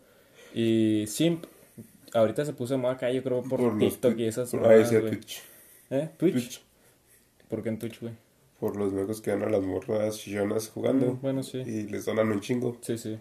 Y 0.57 1.05
Simp, 1.07 1.43
ahorita 2.13 2.45
se 2.45 2.53
puso 2.53 2.75
de 2.75 2.79
moda 2.79 2.93
acá, 2.93 3.11
yo 3.11 3.21
creo, 3.21 3.43
por, 3.43 3.77
TikTok 3.77 4.17
y 4.17 4.23
esas 4.25 4.51
por- 4.51 4.65
Ah, 4.65 4.77
güey. 4.77 5.01
Twitch. 5.09 5.43
¿Eh? 5.89 6.09
¿Twitch? 6.17 6.33
Twitch. 6.33 6.61
¿Por 7.49 7.61
qué 7.61 7.69
en 7.69 7.77
Twitch, 7.77 7.99
güey? 7.99 8.13
Por 8.57 8.77
los 8.77 8.93
juegos 8.93 9.19
que 9.19 9.31
dan 9.31 9.43
a 9.43 9.49
las 9.49 9.61
morras 9.61 10.17
chillonas 10.17 10.69
jugando. 10.69 11.07
Mm, 11.07 11.21
bueno, 11.21 11.43
sí. 11.43 11.57
Y 11.57 11.83
les 11.89 12.05
donan 12.05 12.31
un 12.31 12.39
chingo. 12.39 12.77
Sí, 12.79 12.97
sí. 12.97 13.19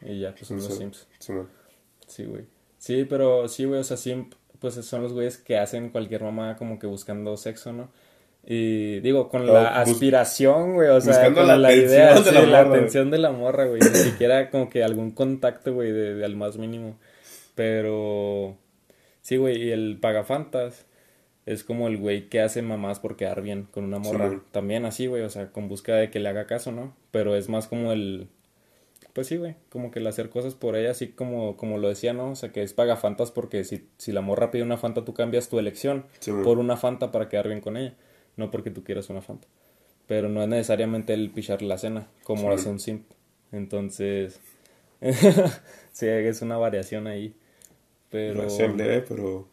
Y 0.00 0.18
ya, 0.18 0.34
pues 0.34 0.48
son 0.48 0.56
los 0.56 0.74
Simps. 0.76 1.06
Sí, 2.08 2.24
güey. 2.24 2.44
Sí, 2.78 3.04
pero 3.08 3.46
sí, 3.46 3.64
güey, 3.66 3.78
o 3.80 3.84
sea, 3.84 3.96
Simp, 3.96 4.34
pues 4.58 4.74
son 4.74 5.02
los 5.04 5.12
güeyes 5.12 5.38
que 5.38 5.56
hacen 5.56 5.90
cualquier 5.90 6.24
mamá 6.24 6.56
como 6.56 6.80
que 6.80 6.88
buscando 6.88 7.36
sexo, 7.36 7.72
¿no? 7.72 7.90
Y 8.44 9.00
digo, 9.00 9.28
con 9.28 9.46
la 9.46 9.80
aspiración, 9.80 10.74
güey, 10.74 10.88
o 10.88 11.00
sea, 11.00 11.32
con 11.32 11.46
la 11.46 11.72
idea, 11.72 12.14
de 12.14 12.24
sí, 12.24 12.34
la 12.34 12.40
morra, 12.40 12.60
atención 12.60 13.10
de 13.10 13.18
la 13.18 13.30
morra, 13.30 13.66
güey, 13.66 13.80
ni 13.80 13.98
siquiera 13.98 14.50
como 14.50 14.70
que 14.70 14.82
algún 14.82 15.10
contacto, 15.10 15.74
güey, 15.74 15.92
de, 15.92 16.14
de 16.14 16.24
al 16.24 16.36
más 16.36 16.56
mínimo. 16.56 16.98
Pero, 17.54 18.56
sí, 19.20 19.36
güey, 19.36 19.64
y 19.64 19.70
el 19.70 19.98
pagafantas 20.00 20.86
es 21.46 21.64
como 21.64 21.88
el 21.88 21.96
güey 21.98 22.28
que 22.28 22.40
hace 22.40 22.62
mamás 22.62 23.00
por 23.00 23.16
quedar 23.16 23.42
bien 23.42 23.66
con 23.70 23.84
una 23.84 23.98
morra. 23.98 24.40
También 24.52 24.84
así, 24.84 25.06
güey, 25.06 25.22
o 25.22 25.30
sea, 25.30 25.50
con 25.52 25.68
búsqueda 25.68 25.96
de 25.96 26.10
que 26.10 26.20
le 26.20 26.28
haga 26.28 26.46
caso, 26.46 26.72
¿no? 26.72 26.94
Pero 27.10 27.36
es 27.36 27.48
más 27.48 27.66
como 27.66 27.92
el, 27.92 28.28
pues 29.12 29.26
sí, 29.26 29.36
güey, 29.36 29.56
como 29.70 29.90
que 29.90 29.98
el 29.98 30.06
hacer 30.06 30.30
cosas 30.30 30.54
por 30.54 30.76
ella, 30.76 30.92
así 30.92 31.08
como, 31.08 31.56
como 31.56 31.78
lo 31.78 31.88
decía, 31.88 32.12
¿no? 32.12 32.30
O 32.30 32.36
sea, 32.36 32.52
que 32.52 32.62
es 32.62 32.72
pagafantas 32.72 33.30
porque 33.30 33.64
si, 33.64 33.88
si 33.96 34.12
la 34.12 34.20
morra 34.20 34.50
pide 34.50 34.62
una 34.62 34.76
fanta, 34.76 35.04
tú 35.04 35.14
cambias 35.14 35.48
tu 35.48 35.58
elección 35.58 36.04
Sí, 36.20 36.30
por 36.44 36.58
una 36.58 36.76
fanta 36.76 37.10
para 37.10 37.28
quedar 37.28 37.48
bien 37.48 37.60
con 37.60 37.76
ella, 37.76 37.94
no 38.40 38.50
porque 38.50 38.70
tú 38.70 38.82
quieras 38.82 39.08
una 39.10 39.20
fanta. 39.20 39.46
Pero 40.08 40.28
no 40.28 40.42
es 40.42 40.48
necesariamente 40.48 41.14
el 41.14 41.30
picharle 41.30 41.68
la 41.68 41.78
cena, 41.78 42.08
como 42.24 42.42
Sí, 42.42 42.48
hace 42.48 42.68
un 42.68 42.80
simp. 42.80 43.04
Entonces, 43.52 44.40
sí, 45.92 46.06
es 46.06 46.42
una 46.42 46.56
variación 46.56 47.06
ahí. 47.06 47.36
Pero... 48.10 48.46
leve, 48.76 49.04
pero... 49.08 49.46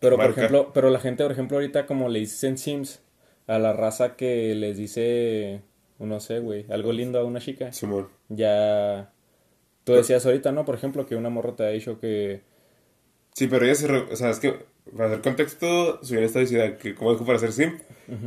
Pero, 0.00 0.16
por 0.16 0.30
ejemplo, 0.30 0.70
pero 0.72 0.88
la 0.88 0.98
gente, 0.98 1.22
por 1.22 1.32
ejemplo, 1.32 1.58
ahorita 1.58 1.84
como 1.84 2.08
le 2.08 2.20
dicen 2.20 2.56
Sims 2.56 3.02
a 3.46 3.58
la 3.58 3.74
raza 3.74 4.16
que 4.16 4.54
les 4.54 4.78
dice, 4.78 5.60
no 5.98 6.20
sé, 6.20 6.38
güey, 6.38 6.64
algo 6.70 6.92
lindo 6.92 7.18
a 7.18 7.24
una 7.24 7.40
chica. 7.40 7.70
Simón. 7.72 8.08
Ya... 8.30 9.12
Tú 9.84 9.92
decías 9.92 10.24
ahorita, 10.24 10.52
¿no? 10.52 10.64
Por 10.64 10.74
ejemplo, 10.74 11.04
que 11.04 11.16
una 11.16 11.28
morra 11.28 11.54
te 11.56 11.64
ha 11.64 11.68
dicho 11.68 11.98
que... 12.00 12.42
Sí, 13.34 13.48
pero 13.48 13.66
ella 13.66 13.74
se... 13.74 13.92
O 13.92 14.16
sea, 14.16 14.30
es 14.30 14.40
que, 14.40 14.54
para 14.96 15.08
hacer 15.08 15.20
contexto, 15.20 16.04
subí 16.04 16.18
esta 16.18 16.40
diciendo 16.40 16.76
que 16.78 16.94
cómo 16.94 17.12
dijo 17.12 17.24
para 17.24 17.36
hacer 17.38 17.52
Sim. 17.52 17.78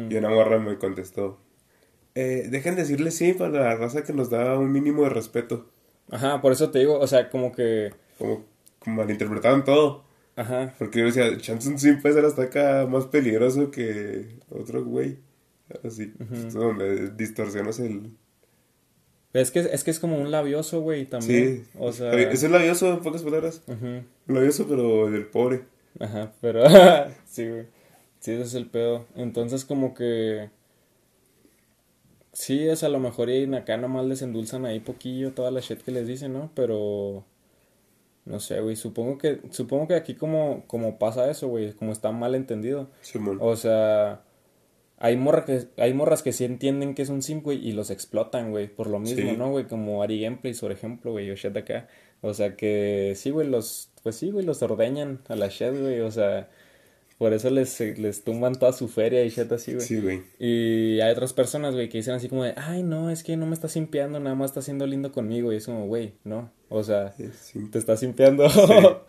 Y 0.09 0.15
una 0.15 0.29
morra 0.29 0.59
me 0.59 0.77
contestó, 0.77 1.39
eh, 2.15 2.47
dejen 2.49 2.75
de 2.75 2.81
decirle 2.81 3.11
Sim 3.11 3.41
a 3.41 3.49
la 3.49 3.75
raza 3.75 4.03
que 4.03 4.13
nos 4.13 4.29
da 4.29 4.57
un 4.57 4.71
mínimo 4.71 5.03
de 5.03 5.09
respeto. 5.09 5.69
Ajá, 6.09 6.41
por 6.41 6.51
eso 6.51 6.69
te 6.69 6.79
digo, 6.79 6.99
o 6.99 7.07
sea, 7.07 7.29
como 7.29 7.51
que... 7.51 7.91
Como, 8.17 8.45
como 8.79 8.97
malinterpretaban 8.97 9.63
todo. 9.63 10.03
Ajá. 10.35 10.73
Porque 10.77 10.99
yo 10.99 11.05
decía, 11.05 11.37
chance 11.37 11.67
un 11.69 11.79
Sim 11.79 12.01
puede 12.01 12.15
ser 12.15 12.25
hasta 12.25 12.43
acá 12.43 12.87
más 12.89 13.05
peligroso 13.05 13.71
que 13.71 14.37
otro 14.49 14.83
güey. 14.83 15.19
Así, 15.83 16.13
donde 16.53 17.09
distorsionas 17.11 17.79
el... 17.79 18.11
Es 19.33 19.49
que, 19.49 19.59
es 19.61 19.83
que 19.83 19.89
es 19.89 19.99
como 19.99 20.19
un 20.19 20.29
labioso, 20.29 20.81
güey, 20.81 21.05
también. 21.05 21.63
Sí. 21.63 21.69
O 21.79 21.91
sea... 21.91 22.13
Es 22.13 22.43
el 22.43 22.51
labioso, 22.51 22.93
en 22.93 22.99
pocas 22.99 23.23
palabras. 23.23 23.63
Un 23.67 24.05
labioso, 24.27 24.67
pero 24.67 25.09
del 25.09 25.25
pobre. 25.25 25.63
Ajá, 25.99 26.31
pero... 26.41 26.63
sí, 27.25 27.47
güey. 27.47 27.67
Sí, 28.19 28.31
ese 28.31 28.43
es 28.43 28.53
el 28.53 28.67
pedo. 28.67 29.05
Entonces, 29.15 29.65
como 29.65 29.93
que... 29.93 30.49
Sí, 32.31 32.67
es 32.67 32.83
a 32.83 32.89
lo 32.89 32.99
mejor 32.99 33.29
y 33.29 33.53
acá 33.53 33.77
nomás 33.77 34.05
les 34.05 34.21
endulzan 34.21 34.65
ahí 34.65 34.79
poquillo 34.79 35.33
toda 35.33 35.51
la 35.51 35.59
shit 35.59 35.81
que 35.81 35.91
les 35.91 36.07
dicen, 36.07 36.33
¿no? 36.33 36.51
Pero... 36.55 37.25
No 38.25 38.39
sé, 38.39 38.61
güey, 38.61 38.77
supongo 38.77 39.17
que, 39.17 39.41
supongo 39.51 39.89
que 39.89 39.95
aquí 39.95 40.15
como, 40.15 40.63
como 40.67 40.97
pasa 40.97 41.29
eso, 41.29 41.49
güey, 41.49 41.73
como 41.73 41.91
está 41.91 42.11
mal 42.11 42.35
entendido. 42.35 42.87
Sí, 43.01 43.19
o 43.41 43.55
sea, 43.57 44.21
hay, 44.97 45.17
morra 45.17 45.43
que, 45.43 45.67
hay 45.77 45.93
morras 45.93 46.23
que 46.23 46.31
sí 46.31 46.45
entienden 46.45 46.95
que 46.95 47.01
es 47.01 47.09
un 47.09 47.21
sim, 47.21 47.41
güey, 47.41 47.57
y 47.67 47.73
los 47.73 47.89
explotan, 47.89 48.51
güey, 48.51 48.69
por 48.69 48.87
lo 48.87 48.99
mismo, 48.99 49.33
¿no, 49.33 49.51
güey? 49.51 49.65
Como 49.65 50.01
Ari 50.01 50.21
Gameplays, 50.21 50.61
por 50.61 50.71
ejemplo, 50.71 51.11
güey, 51.11 51.29
o 51.31 51.35
shit 51.35 51.55
acá. 51.57 51.89
O 52.21 52.33
sea 52.33 52.55
que 52.55 53.11
sí, 53.17 53.29
güey, 53.29 53.49
los, 53.49 53.89
pues 54.03 54.15
sí, 54.17 54.31
güey, 54.31 54.45
los 54.45 54.61
ordeñan 54.61 55.19
a 55.27 55.35
la 55.35 55.47
shit, 55.47 55.71
güey, 55.71 56.01
o 56.01 56.11
sea, 56.11 56.49
por 57.17 57.31
eso 57.31 57.49
les, 57.49 57.79
les 57.79 58.23
tumban 58.23 58.55
toda 58.55 58.73
su 58.73 58.89
feria 58.89 59.23
y 59.23 59.29
shit 59.29 59.49
así, 59.51 59.73
güey. 59.73 59.85
Sí, 59.85 60.01
güey. 60.01 60.23
Y 60.39 60.99
hay 60.99 61.11
otras 61.11 61.31
personas, 61.31 61.73
güey, 61.73 61.87
que 61.87 61.99
dicen 61.99 62.15
así 62.15 62.27
como 62.27 62.43
de, 62.43 62.53
ay, 62.57 62.83
no, 62.83 63.09
es 63.09 63.23
que 63.23 63.37
no 63.37 63.45
me 63.45 63.53
está 63.53 63.69
simpiando, 63.69 64.19
nada 64.19 64.35
más 64.35 64.51
está 64.51 64.61
siendo 64.61 64.85
lindo 64.85 65.11
conmigo. 65.13 65.53
Y 65.53 65.55
es 65.55 65.65
como, 65.65 65.87
güey, 65.87 66.15
no. 66.25 66.51
O 66.67 66.83
sea, 66.83 67.13
te 67.71 67.77
está 67.77 67.97
simpiando. 67.97 68.47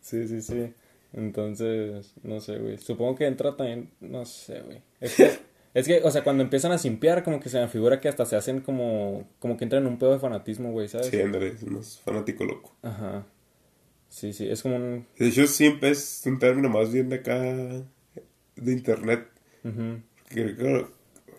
Sí. 0.00 0.28
sí, 0.28 0.40
sí, 0.40 0.72
Entonces, 1.12 2.14
no 2.22 2.38
sé, 2.38 2.58
güey. 2.58 2.78
Supongo 2.78 3.16
que 3.16 3.26
entra 3.26 3.56
también, 3.56 3.90
no 4.00 4.24
sé, 4.24 4.60
güey. 4.60 4.80
Es 5.00 5.16
que, 5.16 5.32
es 5.74 5.88
que, 5.88 6.00
o 6.04 6.12
sea, 6.12 6.22
cuando 6.22 6.44
empiezan 6.44 6.70
a 6.70 6.78
simpiar, 6.78 7.24
como 7.24 7.40
que 7.40 7.48
se 7.48 7.58
me 7.58 7.66
figura 7.66 8.00
que 8.00 8.08
hasta 8.08 8.24
se 8.24 8.36
hacen 8.36 8.60
como, 8.60 9.26
como 9.40 9.56
que 9.56 9.64
entran 9.64 9.82
en 9.82 9.88
un 9.88 9.98
pedo 9.98 10.12
de 10.12 10.20
fanatismo, 10.20 10.70
güey, 10.70 10.86
¿sabes? 10.86 11.08
Sí, 11.08 11.20
Andrés, 11.20 11.56
es 11.56 11.62
un 11.64 11.82
fanático 11.82 12.44
loco. 12.44 12.76
Ajá. 12.82 13.26
Sí, 14.16 14.32
sí, 14.32 14.48
es 14.48 14.62
como 14.62 14.76
un... 14.76 15.06
De 15.18 15.28
hecho, 15.28 15.46
siempre 15.46 15.90
es 15.90 16.22
un 16.24 16.38
término 16.38 16.70
más 16.70 16.90
bien 16.90 17.10
de 17.10 17.16
acá, 17.16 17.38
de 17.38 18.72
internet. 18.72 19.28
no 19.62 20.00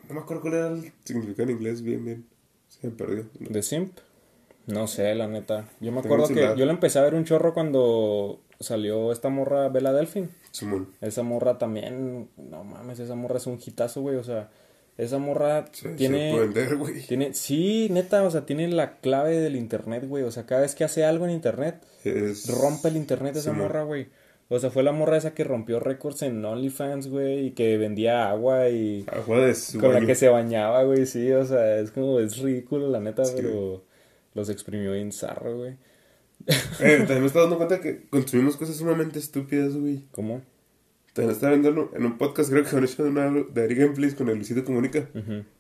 me 0.10 0.20
acuerdo 0.20 0.42
cuál 0.44 0.54
era 0.54 0.68
el 0.68 0.94
significado 1.04 1.50
en 1.50 1.58
inglés, 1.58 1.82
bien, 1.82 2.06
bien. 2.06 2.28
Se 2.68 2.86
me 2.86 2.94
perdió. 2.94 3.26
¿De 3.40 3.64
simp? 3.64 3.98
No 4.68 4.86
sé, 4.86 5.16
la 5.16 5.28
neta. 5.28 5.68
Yo 5.80 5.92
me 5.92 6.02
acuerdo 6.02 6.28
que 6.28 6.54
yo 6.56 6.66
lo 6.68 6.72
empecé 6.72 7.00
a 7.00 7.02
ver 7.02 7.16
un 7.16 7.26
chorro 7.26 7.56
cuando 7.56 8.42
salió 8.60 9.12
esta 9.12 9.30
morra 9.30 9.70
Bella 9.70 9.92
Delfin. 9.92 10.30
Simón. 10.52 10.90
Esa 11.02 11.24
morra 11.24 11.58
también, 11.58 12.30
no 12.38 12.64
mames, 12.64 13.00
esa 13.00 13.16
morra 13.16 13.38
es 13.38 13.48
un 13.48 13.60
hitazo, 13.60 14.02
güey, 14.02 14.18
o 14.18 14.24
sea... 14.24 14.52
Esa 14.98 15.20
morra 15.20 15.66
tiene. 15.96 16.36
Tiene, 17.08 17.34
sí, 17.34 17.88
neta, 17.92 18.24
o 18.24 18.32
sea, 18.32 18.46
tiene 18.46 18.68
la 18.68 18.98
clave 18.98 19.38
del 19.40 19.56
internet, 19.56 20.06
güey. 20.08 20.24
O 20.24 20.32
sea, 20.32 20.46
cada 20.46 20.62
vez 20.62 20.74
que 20.74 20.84
hace 20.84 21.06
algo 21.06 21.26
en 21.26 21.32
internet, 21.32 21.84
rompe 22.48 22.88
el 22.88 22.98
internet 22.98 23.36
esa 23.36 23.54
morra, 23.54 23.84
güey. 23.84 24.08
O 24.50 24.60
sea, 24.60 24.72
fue 24.72 24.82
la 24.82 24.94
morra 24.94 25.18
esa 25.18 25.34
que 25.34 25.44
rompió 25.44 25.80
récords 25.80 26.22
en 26.22 26.44
OnlyFans, 26.44 27.10
güey, 27.10 27.48
y 27.48 27.52
que 27.52 27.78
vendía 27.78 28.30
agua 28.30 28.70
y. 28.70 29.06
Agua 29.12 29.46
de 29.46 29.54
su 29.54 29.78
Con 29.80 29.94
la 29.94 30.06
que 30.06 30.16
se 30.16 30.30
bañaba, 30.30 30.84
güey, 30.84 31.06
sí, 31.06 31.32
o 31.32 31.46
sea, 31.46 31.80
es 31.80 31.92
como, 31.92 32.20
es 32.20 32.38
ridículo, 32.38 32.90
la 32.90 33.02
neta, 33.02 33.24
pero 33.36 33.84
los 34.34 34.50
exprimió 34.50 34.96
en 34.96 35.12
zarro, 35.12 35.58
güey. 35.58 35.76
Eh, 36.80 36.98
también 37.00 37.22
me 37.22 37.28
estaba 37.28 37.44
dando 37.44 37.58
cuenta 37.58 37.82
que 37.82 38.08
construimos 38.10 38.56
cosas 38.56 38.78
sumamente 38.78 39.20
estúpidas, 39.20 39.76
güey. 39.76 40.06
¿Cómo? 40.12 40.42
También 41.18 41.34
estaba 41.34 41.56
viendo 41.56 41.90
en 41.96 42.06
un 42.06 42.16
podcast, 42.20 42.52
creo 42.52 42.64
que 42.64 42.76
han 42.76 42.84
hecho 42.84 43.02
una 43.02 43.32
de 43.32 43.64
Ari 43.64 43.74
Gameplays 43.74 44.14
con 44.14 44.30
el 44.30 44.36
Luisito 44.36 44.64
Comunica. 44.64 45.10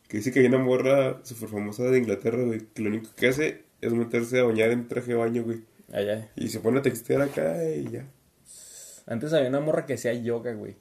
Que 0.07 0.17
dice 0.17 0.31
que 0.31 0.41
hay 0.41 0.45
una 0.45 0.59
morra 0.59 1.19
súper 1.23 1.49
famosa 1.49 1.85
de 1.85 1.97
Inglaterra, 1.97 2.43
güey. 2.43 2.67
Que 2.75 2.83
lo 2.83 2.89
único 2.89 3.09
que 3.15 3.27
hace 3.27 3.63
es 3.81 3.91
meterse 3.91 4.39
a 4.39 4.43
bañar 4.43 4.69
en 4.69 4.87
traje 4.87 5.13
de 5.13 5.15
baño, 5.15 5.43
güey. 5.43 5.63
Ay, 5.91 6.09
ay. 6.09 6.25
Y 6.35 6.49
se 6.49 6.59
pone 6.59 6.77
a 6.77 6.81
textear 6.83 7.23
acá 7.23 7.67
y 7.67 7.89
ya. 7.89 8.05
Antes 9.07 9.33
había 9.33 9.49
una 9.49 9.59
morra 9.59 9.87
que 9.87 9.95
hacía 9.95 10.13
yoga, 10.13 10.53
güey. 10.53 10.75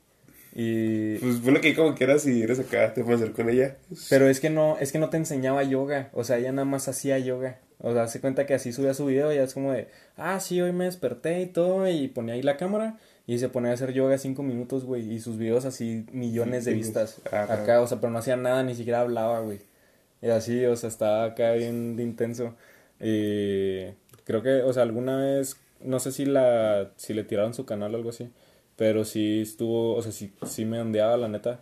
Y... 0.54 1.16
Pues 1.20 1.36
pone 1.36 1.62
que 1.62 1.74
como 1.74 1.94
quieras 1.94 2.24
si 2.24 2.42
eres 2.42 2.58
acá, 2.58 2.92
te 2.92 3.02
puedes 3.02 3.22
hacer 3.22 3.32
con 3.32 3.48
ella. 3.48 3.78
Pero 4.10 4.28
es 4.28 4.40
que 4.40 4.50
no, 4.50 4.76
es 4.78 4.92
que 4.92 4.98
no 4.98 5.08
te 5.08 5.16
enseñaba 5.16 5.62
yoga. 5.62 6.10
O 6.12 6.22
sea, 6.22 6.36
ella 6.36 6.52
nada 6.52 6.66
más 6.66 6.86
hacía 6.86 7.18
yoga. 7.18 7.60
O 7.78 7.94
sea, 7.94 8.08
se 8.08 8.20
cuenta 8.20 8.44
que 8.44 8.52
así 8.52 8.74
subía 8.74 8.92
su 8.92 9.06
video 9.06 9.32
y 9.32 9.38
es 9.38 9.54
como 9.54 9.72
de, 9.72 9.88
ah, 10.18 10.38
sí, 10.38 10.60
hoy 10.60 10.72
me 10.72 10.84
desperté 10.84 11.40
y 11.40 11.46
todo. 11.46 11.88
Y 11.88 12.08
ponía 12.08 12.34
ahí 12.34 12.42
la 12.42 12.58
cámara 12.58 12.98
y 13.26 13.38
se 13.38 13.48
ponía 13.48 13.72
a 13.72 13.74
hacer 13.74 13.92
yoga 13.92 14.16
cinco 14.18 14.42
minutos, 14.42 14.84
güey. 14.84 15.12
Y 15.12 15.18
sus 15.20 15.36
videos 15.36 15.64
así, 15.64 16.06
millones 16.12 16.64
de 16.64 16.74
vistas. 16.74 17.20
Acá, 17.32 17.80
o 17.80 17.86
sea, 17.86 18.00
pero 18.00 18.12
no 18.12 18.18
hacía 18.18 18.36
nada, 18.36 18.62
ni 18.62 18.74
siquiera 18.74 19.00
hablaba, 19.00 19.40
güey. 19.40 19.60
Y 20.22 20.28
así, 20.28 20.64
o 20.64 20.76
sea, 20.76 20.88
estaba 20.88 21.24
acá 21.24 21.52
bien 21.52 21.96
de 21.96 22.04
intenso. 22.04 22.54
Y 23.00 23.86
creo 24.24 24.42
que, 24.42 24.62
o 24.62 24.72
sea, 24.72 24.84
alguna 24.84 25.16
vez, 25.16 25.56
no 25.80 25.98
sé 25.98 26.12
si 26.12 26.24
la, 26.24 26.92
si 26.96 27.14
le 27.14 27.24
tiraron 27.24 27.52
su 27.52 27.66
canal 27.66 27.94
o 27.94 27.96
algo 27.96 28.10
así. 28.10 28.30
Pero 28.76 29.04
sí 29.04 29.40
estuvo, 29.42 29.94
o 29.94 30.02
sea, 30.02 30.12
sí, 30.12 30.32
sí 30.46 30.64
me 30.64 30.80
ondeaba, 30.80 31.16
la 31.16 31.28
neta. 31.28 31.60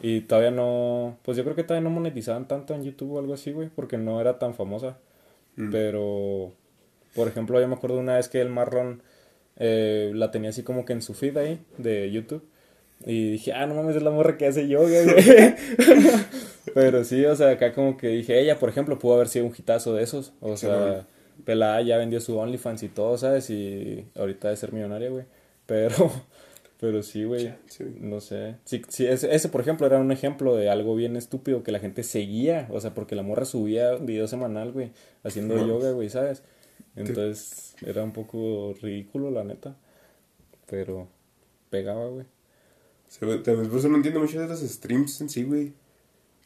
Y 0.00 0.22
todavía 0.22 0.52
no, 0.52 1.18
pues 1.22 1.36
yo 1.36 1.44
creo 1.44 1.56
que 1.56 1.64
todavía 1.64 1.88
no 1.88 1.94
monetizaban 1.94 2.48
tanto 2.48 2.74
en 2.74 2.82
YouTube 2.82 3.12
o 3.12 3.18
algo 3.18 3.34
así, 3.34 3.52
güey, 3.52 3.68
porque 3.68 3.98
no 3.98 4.20
era 4.22 4.38
tan 4.38 4.54
famosa. 4.54 4.96
Mm. 5.56 5.70
Pero, 5.70 6.52
por 7.14 7.28
ejemplo, 7.28 7.60
yo 7.60 7.68
me 7.68 7.74
acuerdo 7.74 7.98
una 7.98 8.16
vez 8.16 8.28
que 8.28 8.40
el 8.40 8.48
marrón 8.48 9.02
eh, 9.56 10.12
la 10.14 10.30
tenía 10.30 10.50
así 10.50 10.62
como 10.62 10.84
que 10.84 10.92
en 10.92 11.02
su 11.02 11.14
feed 11.14 11.36
ahí 11.36 11.60
de 11.78 12.10
YouTube. 12.10 12.44
Y 13.06 13.32
dije, 13.32 13.52
ah, 13.52 13.66
no 13.66 13.74
mames, 13.74 13.96
es 13.96 14.02
la 14.02 14.10
morra 14.10 14.38
que 14.38 14.46
hace 14.46 14.66
yoga, 14.66 15.02
güey. 15.02 15.54
Pero 16.74 17.04
sí, 17.04 17.24
o 17.26 17.36
sea, 17.36 17.50
acá 17.50 17.72
como 17.72 17.96
que 17.96 18.08
dije, 18.08 18.40
ella, 18.40 18.58
por 18.58 18.68
ejemplo, 18.68 18.98
pudo 18.98 19.14
haber 19.14 19.28
sido 19.28 19.44
un 19.44 19.54
hitazo 19.56 19.94
de 19.94 20.02
esos. 20.02 20.32
O 20.40 20.56
sea, 20.56 21.06
Pelada 21.44 21.82
ya 21.82 21.98
vendió 21.98 22.20
su 22.20 22.38
OnlyFans 22.38 22.82
y 22.82 22.88
todo, 22.88 23.18
¿sabes? 23.18 23.50
Y 23.50 24.06
ahorita 24.14 24.48
de 24.48 24.56
ser 24.56 24.72
millonaria, 24.72 25.10
güey. 25.10 25.24
Pero, 25.66 26.10
pero 26.80 27.02
sí, 27.02 27.24
güey. 27.24 27.52
No 28.00 28.20
sé. 28.20 28.56
Sí, 28.64 28.82
sí 28.88 29.06
ese, 29.06 29.34
ese, 29.34 29.48
por 29.50 29.60
ejemplo, 29.60 29.86
era 29.86 29.98
un 29.98 30.10
ejemplo 30.10 30.56
de 30.56 30.70
algo 30.70 30.96
bien 30.96 31.16
estúpido 31.16 31.62
que 31.62 31.72
la 31.72 31.80
gente 31.80 32.02
seguía. 32.04 32.68
O 32.70 32.80
sea, 32.80 32.94
porque 32.94 33.16
la 33.16 33.22
morra 33.22 33.44
subía 33.44 33.96
video 33.96 34.26
semanal, 34.28 34.72
güey, 34.72 34.92
haciendo 35.22 35.54
yoga, 35.66 35.90
güey, 35.90 36.08
¿sabes? 36.08 36.42
Entonces 36.96 37.73
era 37.86 38.02
un 38.02 38.12
poco 38.12 38.74
ridículo, 38.80 39.30
la 39.30 39.44
neta. 39.44 39.76
Pero 40.66 41.08
pegaba, 41.70 42.08
güey. 42.08 42.26
también 43.42 43.68
por 43.68 43.78
eso 43.78 43.88
no 43.88 43.96
entiendo 43.96 44.20
mucho 44.20 44.40
de 44.40 44.48
los 44.48 44.60
streams 44.60 45.20
en 45.20 45.28
sí, 45.28 45.44
güey. 45.44 45.72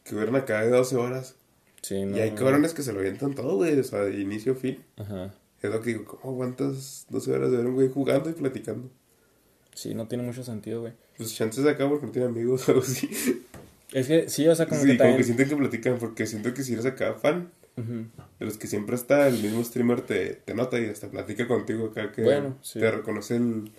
Que 0.03 0.15
hubieran 0.15 0.35
acá 0.35 0.63
de 0.63 0.69
12 0.69 0.95
horas. 0.97 1.35
Sí, 1.81 2.03
no. 2.05 2.17
Y 2.17 2.21
hay 2.21 2.31
cabrones 2.31 2.73
que 2.73 2.81
se 2.81 2.93
lo 2.93 2.99
avientan 2.99 3.35
todo, 3.35 3.55
güey. 3.55 3.79
O 3.79 3.83
sea, 3.83 4.01
de 4.01 4.19
inicio 4.19 4.53
a 4.53 4.55
fin. 4.55 4.83
Ajá. 4.97 5.33
Es 5.61 5.69
lo 5.69 5.81
que 5.81 5.89
digo, 5.91 6.05
¿cómo 6.05 6.33
aguantas 6.33 7.05
12 7.09 7.33
horas 7.33 7.51
de 7.51 7.57
ver 7.57 7.65
un 7.65 7.75
güey 7.75 7.89
jugando 7.89 8.29
y 8.29 8.33
platicando? 8.33 8.89
Sí, 9.73 9.93
no 9.93 10.07
tiene 10.07 10.23
mucho 10.23 10.43
sentido, 10.43 10.81
güey. 10.81 10.93
Pues 11.17 11.35
chances 11.35 11.63
de 11.63 11.71
acá 11.71 11.87
porque 11.87 12.05
no 12.05 12.11
tiene 12.11 12.27
amigos 12.27 12.67
o 12.67 12.71
algo 12.73 12.83
así. 12.83 13.09
Es 13.93 14.07
que 14.07 14.29
sí, 14.29 14.47
o 14.47 14.55
sea, 14.55 14.67
como 14.67 14.81
sí, 14.81 14.87
que 14.87 14.97
como 14.97 15.17
que 15.17 15.23
sienten 15.23 15.49
que 15.49 15.55
platican, 15.55 15.97
porque 15.99 16.25
siento 16.27 16.53
que 16.53 16.63
si 16.63 16.73
eres 16.73 16.85
acá 16.85 17.13
fan, 17.15 17.51
de 18.39 18.45
los 18.45 18.57
que 18.57 18.67
siempre 18.67 18.95
está 18.95 19.27
el 19.27 19.41
mismo 19.41 19.63
streamer 19.63 20.01
te, 20.01 20.35
te 20.35 20.53
nota 20.53 20.79
y 20.79 20.85
hasta 20.85 21.09
platica 21.09 21.47
contigo 21.47 21.87
acá 21.87 22.11
que 22.11 22.23
te 22.73 22.91
reconoce 22.91 23.35
el, 23.35 23.71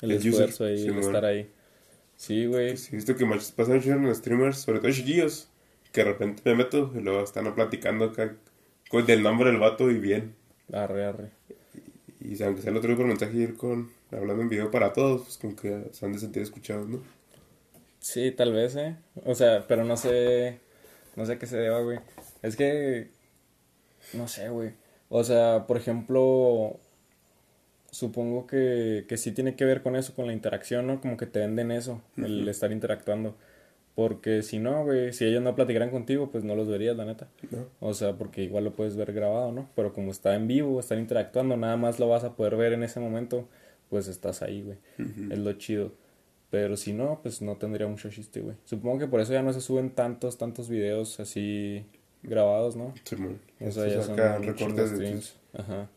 el, 0.00 0.10
esfuerzo 0.12 0.64
ahí, 0.64 0.86
el 0.86 0.98
estar 0.98 1.24
ahí. 1.24 1.50
Sí, 2.16 2.46
güey. 2.46 2.76
Sí, 2.78 2.96
visto 2.96 3.14
que 3.14 3.26
pasan 3.54 3.82
en 3.82 4.14
streamers, 4.14 4.58
sobre 4.58 4.80
todo 4.80 4.90
chiquillos, 4.90 5.48
que 5.92 6.02
de 6.02 6.12
repente 6.12 6.42
me 6.46 6.54
meto 6.54 6.92
y 6.94 7.00
luego 7.00 7.22
están 7.22 7.54
platicando 7.54 8.06
acá 8.06 8.34
con 8.88 9.04
del 9.04 9.22
nombre 9.22 9.50
del 9.50 9.60
vato 9.60 9.90
y 9.90 9.98
bien. 9.98 10.34
Arre, 10.72 11.04
arre. 11.04 11.30
Y, 12.20 12.34
y 12.34 12.42
aunque 12.42 12.62
sea 12.62 12.70
el 12.70 12.78
otro 12.78 12.88
día 12.88 12.96
por 12.96 13.06
mensaje 13.06 13.36
ir 13.36 13.56
con, 13.56 13.90
hablando 14.10 14.42
en 14.42 14.48
video 14.48 14.70
para 14.70 14.94
todos, 14.94 15.22
pues 15.22 15.36
como 15.36 15.54
que 15.54 15.90
se 15.92 16.06
han 16.06 16.14
de 16.14 16.18
sentir 16.18 16.42
escuchados, 16.42 16.88
¿no? 16.88 17.02
Sí, 18.00 18.30
tal 18.30 18.52
vez, 18.52 18.76
¿eh? 18.76 18.96
O 19.24 19.34
sea, 19.34 19.66
pero 19.66 19.84
no 19.84 19.96
sé, 19.96 20.60
no 21.16 21.26
sé 21.26 21.38
qué 21.38 21.46
se 21.46 21.58
deba, 21.58 21.80
güey. 21.80 21.98
Es 22.42 22.56
que 22.56 23.10
no 24.12 24.28
sé, 24.28 24.48
güey. 24.48 24.72
O 25.08 25.22
sea, 25.24 25.66
por 25.66 25.76
ejemplo, 25.76 26.78
supongo 27.90 28.46
que, 28.46 29.04
que 29.08 29.16
sí 29.16 29.32
tiene 29.32 29.54
que 29.56 29.64
ver 29.64 29.82
con 29.82 29.96
eso, 29.96 30.14
con 30.14 30.26
la 30.26 30.32
interacción, 30.32 30.86
¿no? 30.86 31.00
Como 31.00 31.16
que 31.16 31.26
te 31.26 31.40
venden 31.40 31.70
eso, 31.70 32.02
el 32.16 32.48
estar 32.48 32.72
interactuando. 32.72 33.36
Porque 33.94 34.42
si 34.42 34.58
no, 34.58 34.84
güey, 34.84 35.14
si 35.14 35.24
ellos 35.24 35.42
no 35.42 35.54
platicaran 35.54 35.90
contigo, 35.90 36.30
pues 36.30 36.44
no 36.44 36.54
los 36.54 36.68
verías, 36.68 36.96
la 36.96 37.06
neta. 37.06 37.28
O 37.80 37.94
sea, 37.94 38.12
porque 38.12 38.42
igual 38.42 38.64
lo 38.64 38.76
puedes 38.76 38.94
ver 38.94 39.14
grabado, 39.14 39.52
¿no? 39.52 39.70
Pero 39.74 39.94
como 39.94 40.10
está 40.10 40.34
en 40.34 40.46
vivo, 40.46 40.78
están 40.78 40.98
interactuando, 40.98 41.56
nada 41.56 41.78
más 41.78 41.98
lo 41.98 42.06
vas 42.06 42.22
a 42.22 42.36
poder 42.36 42.56
ver 42.56 42.74
en 42.74 42.82
ese 42.82 43.00
momento, 43.00 43.48
pues 43.88 44.06
estás 44.06 44.42
ahí, 44.42 44.62
güey. 44.62 44.76
Es 45.30 45.38
lo 45.38 45.50
chido. 45.54 45.92
Pero 46.50 46.76
si 46.76 46.92
no, 46.92 47.20
pues 47.22 47.40
no 47.40 47.56
tendría 47.56 47.86
mucho 47.86 48.10
chiste, 48.10 48.40
güey. 48.40 48.56
Supongo 48.64 48.98
que 48.98 49.06
por 49.06 49.20
eso 49.20 49.32
ya 49.32 49.42
no 49.42 49.54
se 49.54 49.62
suben 49.62 49.88
tantos, 49.90 50.36
tantos 50.36 50.68
videos 50.68 51.18
así 51.18 51.86
grabados, 52.22 52.76
¿no? 52.76 52.94
Sí, 53.04 53.16
man. 53.16 53.40
O 53.60 53.70
sea, 53.70 53.86
ya 53.86 54.02
son 54.02 54.16
recortes 54.16 54.90
de 54.90 54.96
streams. 54.96 55.34
Ajá. 55.54 55.88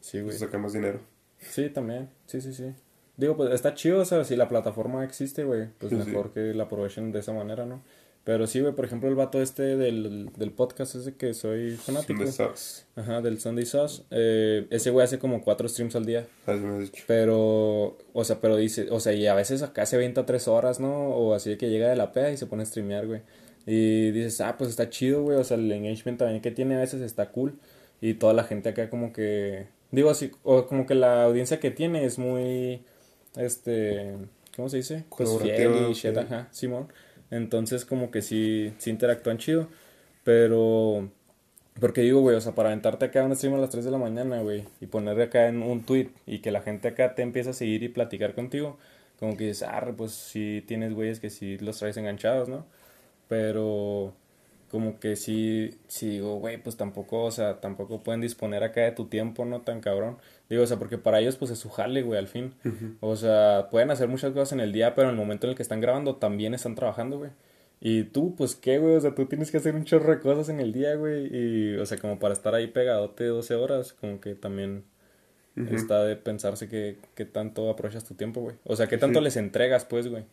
Sí, 0.00 0.20
güey. 0.20 0.36
Saca 0.36 0.58
más 0.58 0.72
dinero. 0.72 1.00
Sí, 1.38 1.68
también. 1.70 2.08
Sí, 2.26 2.40
sí, 2.40 2.52
sí. 2.52 2.72
Digo, 3.16 3.36
pues 3.36 3.52
está 3.52 3.74
chido, 3.74 4.00
o 4.00 4.04
sea, 4.04 4.24
si 4.24 4.36
la 4.36 4.48
plataforma 4.48 5.04
existe, 5.04 5.44
güey, 5.44 5.68
pues 5.78 5.92
mejor 5.92 6.32
que 6.32 6.52
la 6.52 6.64
aprovechen 6.64 7.12
de 7.12 7.20
esa 7.20 7.32
manera, 7.32 7.64
¿no? 7.64 7.82
Pero 8.26 8.48
sí, 8.48 8.60
güey, 8.60 8.74
por 8.74 8.84
ejemplo, 8.84 9.08
el 9.08 9.14
vato 9.14 9.40
este 9.40 9.76
del, 9.76 10.30
del 10.36 10.50
podcast 10.50 10.96
ese 10.96 11.14
que 11.14 11.32
soy 11.32 11.76
fanático. 11.76 12.26
Sunday 12.26 12.54
Ajá, 12.96 13.20
del 13.22 13.38
Sunday 13.38 13.64
Sauce. 13.64 14.02
Eh, 14.10 14.66
ese 14.70 14.90
güey 14.90 15.04
hace 15.04 15.20
como 15.20 15.40
cuatro 15.42 15.68
streams 15.68 15.94
al 15.94 16.04
día. 16.04 16.26
Ah, 16.44 16.54
me 16.54 16.80
dicho. 16.80 17.04
Pero, 17.06 17.96
o 18.12 18.24
sea, 18.24 18.40
pero 18.40 18.56
dice, 18.56 18.88
o 18.90 18.98
sea, 18.98 19.12
y 19.12 19.28
a 19.28 19.34
veces 19.34 19.62
acá 19.62 19.86
se 19.86 19.96
20 19.96 20.24
tres 20.24 20.48
horas, 20.48 20.80
¿no? 20.80 21.10
O 21.10 21.34
así 21.34 21.50
de 21.50 21.56
que 21.56 21.70
llega 21.70 21.88
de 21.88 21.94
la 21.94 22.10
peda 22.10 22.32
y 22.32 22.36
se 22.36 22.46
pone 22.46 22.64
a 22.64 22.66
streamear, 22.66 23.06
güey. 23.06 23.22
Y 23.66 24.12
dices, 24.12 24.40
ah, 24.40 24.56
pues 24.56 24.70
está 24.70 24.88
chido, 24.90 25.22
güey, 25.22 25.38
o 25.38 25.44
sea, 25.44 25.56
el 25.56 25.70
engagement 25.70 26.18
también 26.18 26.40
que 26.40 26.52
tiene 26.52 26.76
a 26.76 26.80
veces 26.80 27.02
está 27.02 27.30
cool. 27.30 27.58
Y 28.00 28.14
toda 28.14 28.32
la 28.32 28.44
gente 28.44 28.68
acá 28.68 28.88
como 28.88 29.12
que, 29.12 29.66
digo 29.90 30.10
así, 30.10 30.30
o 30.44 30.66
como 30.66 30.86
que 30.86 30.94
la 30.94 31.24
audiencia 31.24 31.60
que 31.60 31.70
tiene 31.70 32.04
es 32.04 32.18
muy 32.18 32.82
este, 33.36 34.14
¿cómo 34.54 34.68
se 34.68 34.78
dice? 34.78 35.04
Pues 35.16 35.30
fiel 35.38 35.90
y 35.90 35.92
shit, 35.92 36.16
ajá, 36.16 36.48
Simón. 36.50 36.88
Entonces 37.30 37.84
como 37.84 38.10
que 38.10 38.22
sí, 38.22 38.72
sí 38.78 38.90
interactúan 38.90 39.38
chido, 39.38 39.68
pero... 40.24 41.10
Porque 41.78 42.00
digo, 42.00 42.22
güey, 42.22 42.34
o 42.34 42.40
sea, 42.40 42.54
para 42.54 42.70
aventarte 42.70 43.04
acá 43.04 43.22
un 43.22 43.36
stream 43.36 43.54
a 43.54 43.58
las 43.58 43.68
3 43.68 43.84
de 43.84 43.90
la 43.90 43.98
mañana, 43.98 44.40
güey, 44.40 44.64
y 44.80 44.86
poner 44.86 45.20
acá 45.20 45.46
en 45.46 45.62
un 45.62 45.82
tweet 45.82 46.08
y 46.26 46.38
que 46.38 46.50
la 46.50 46.62
gente 46.62 46.88
acá 46.88 47.14
te 47.14 47.20
empiece 47.20 47.50
a 47.50 47.52
seguir 47.52 47.82
y 47.82 47.90
platicar 47.90 48.34
contigo, 48.34 48.78
como 49.18 49.36
que 49.36 49.44
dices, 49.44 49.68
ah, 49.68 49.92
pues 49.94 50.12
sí 50.12 50.64
tienes 50.66 50.94
güeyes 50.94 51.20
que 51.20 51.28
sí 51.28 51.58
los 51.58 51.78
traes 51.78 51.98
enganchados, 51.98 52.48
¿no? 52.48 52.64
Pero 53.28 54.14
como 54.70 54.98
que 54.98 55.16
sí, 55.16 55.78
sí 55.86 56.08
digo, 56.08 56.36
güey, 56.36 56.62
pues 56.62 56.76
tampoco, 56.76 57.24
o 57.24 57.30
sea, 57.30 57.60
tampoco 57.60 58.02
pueden 58.02 58.20
disponer 58.20 58.62
acá 58.62 58.82
de 58.82 58.92
tu 58.92 59.06
tiempo, 59.06 59.44
¿no? 59.44 59.62
Tan 59.62 59.80
cabrón. 59.80 60.18
Digo, 60.50 60.62
o 60.62 60.66
sea, 60.66 60.78
porque 60.78 60.98
para 60.98 61.20
ellos 61.20 61.36
pues 61.36 61.50
es 61.50 61.58
su 61.58 61.70
jale, 61.70 62.02
güey, 62.02 62.18
al 62.18 62.28
fin. 62.28 62.54
O 63.00 63.16
sea, 63.16 63.68
pueden 63.70 63.90
hacer 63.90 64.08
muchas 64.08 64.32
cosas 64.32 64.52
en 64.52 64.60
el 64.60 64.72
día, 64.72 64.94
pero 64.94 65.08
en 65.08 65.14
el 65.14 65.20
momento 65.20 65.46
en 65.46 65.50
el 65.50 65.56
que 65.56 65.62
están 65.62 65.80
grabando 65.80 66.16
también 66.16 66.54
están 66.54 66.74
trabajando, 66.74 67.18
güey. 67.18 67.30
Y 67.80 68.04
tú, 68.04 68.34
pues, 68.36 68.56
¿qué, 68.56 68.78
güey? 68.78 68.96
O 68.96 69.00
sea, 69.00 69.14
tú 69.14 69.26
tienes 69.26 69.50
que 69.50 69.58
hacer 69.58 69.74
un 69.74 69.84
chorro 69.84 70.10
de 70.10 70.20
cosas 70.20 70.48
en 70.48 70.60
el 70.60 70.72
día, 70.72 70.94
güey. 70.96 71.28
Y, 71.30 71.76
o 71.76 71.86
sea, 71.86 71.98
como 71.98 72.18
para 72.18 72.32
estar 72.34 72.54
ahí 72.54 72.66
pegadote 72.66 73.24
12 73.24 73.54
horas, 73.54 73.92
como 73.92 74.20
que 74.20 74.34
también 74.34 74.84
está 75.70 76.04
de 76.04 76.16
pensarse 76.16 76.68
que, 76.68 76.98
que 77.14 77.24
tanto 77.24 77.70
aprovechas 77.70 78.04
tu 78.04 78.14
tiempo, 78.14 78.40
güey. 78.40 78.56
O 78.64 78.76
sea, 78.76 78.88
¿qué 78.88 78.98
tanto 78.98 79.20
les 79.20 79.36
entregas, 79.36 79.84
pues, 79.84 80.08
güey? 80.08 80.24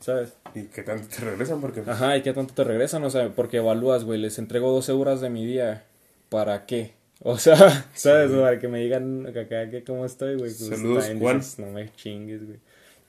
¿Sabes? 0.00 0.34
¿Y 0.54 0.64
qué 0.64 0.82
tanto 0.82 1.06
te 1.08 1.24
regresan? 1.24 1.60
Porque... 1.60 1.82
Ajá, 1.86 2.16
¿y 2.16 2.22
qué 2.22 2.32
tanto 2.32 2.54
te 2.54 2.64
regresan? 2.64 3.04
O 3.04 3.10
sea, 3.10 3.28
porque 3.30 3.58
evalúas, 3.58 4.04
güey, 4.04 4.18
les 4.18 4.38
entrego 4.38 4.72
12 4.72 4.92
horas 4.92 5.20
de 5.20 5.30
mi 5.30 5.46
día, 5.46 5.84
¿para 6.28 6.66
qué? 6.66 6.94
O 7.22 7.38
sea, 7.38 7.56
¿sabes? 7.94 8.32
Para 8.32 8.58
que 8.58 8.68
me 8.68 8.80
digan 8.80 9.26
acá 9.26 9.70
que 9.70 9.84
cómo 9.84 10.04
estoy, 10.04 10.36
güey. 10.36 10.50
Pues, 10.50 10.66
Saludos, 10.66 11.10
Juan. 11.18 11.40
no 11.58 11.66
me 11.66 11.92
chingues, 11.92 12.44
güey. 12.46 12.58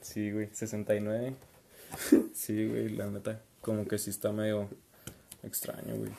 Sí, 0.02 0.32
güey, 0.32 0.50
69. 0.52 1.36
sí, 2.34 2.68
güey, 2.68 2.90
la 2.90 3.08
neta, 3.08 3.42
como 3.62 3.88
que 3.88 3.98
sí 3.98 4.10
está 4.10 4.32
medio 4.32 4.68
extraño, 5.44 5.96
güey. 5.96 6.12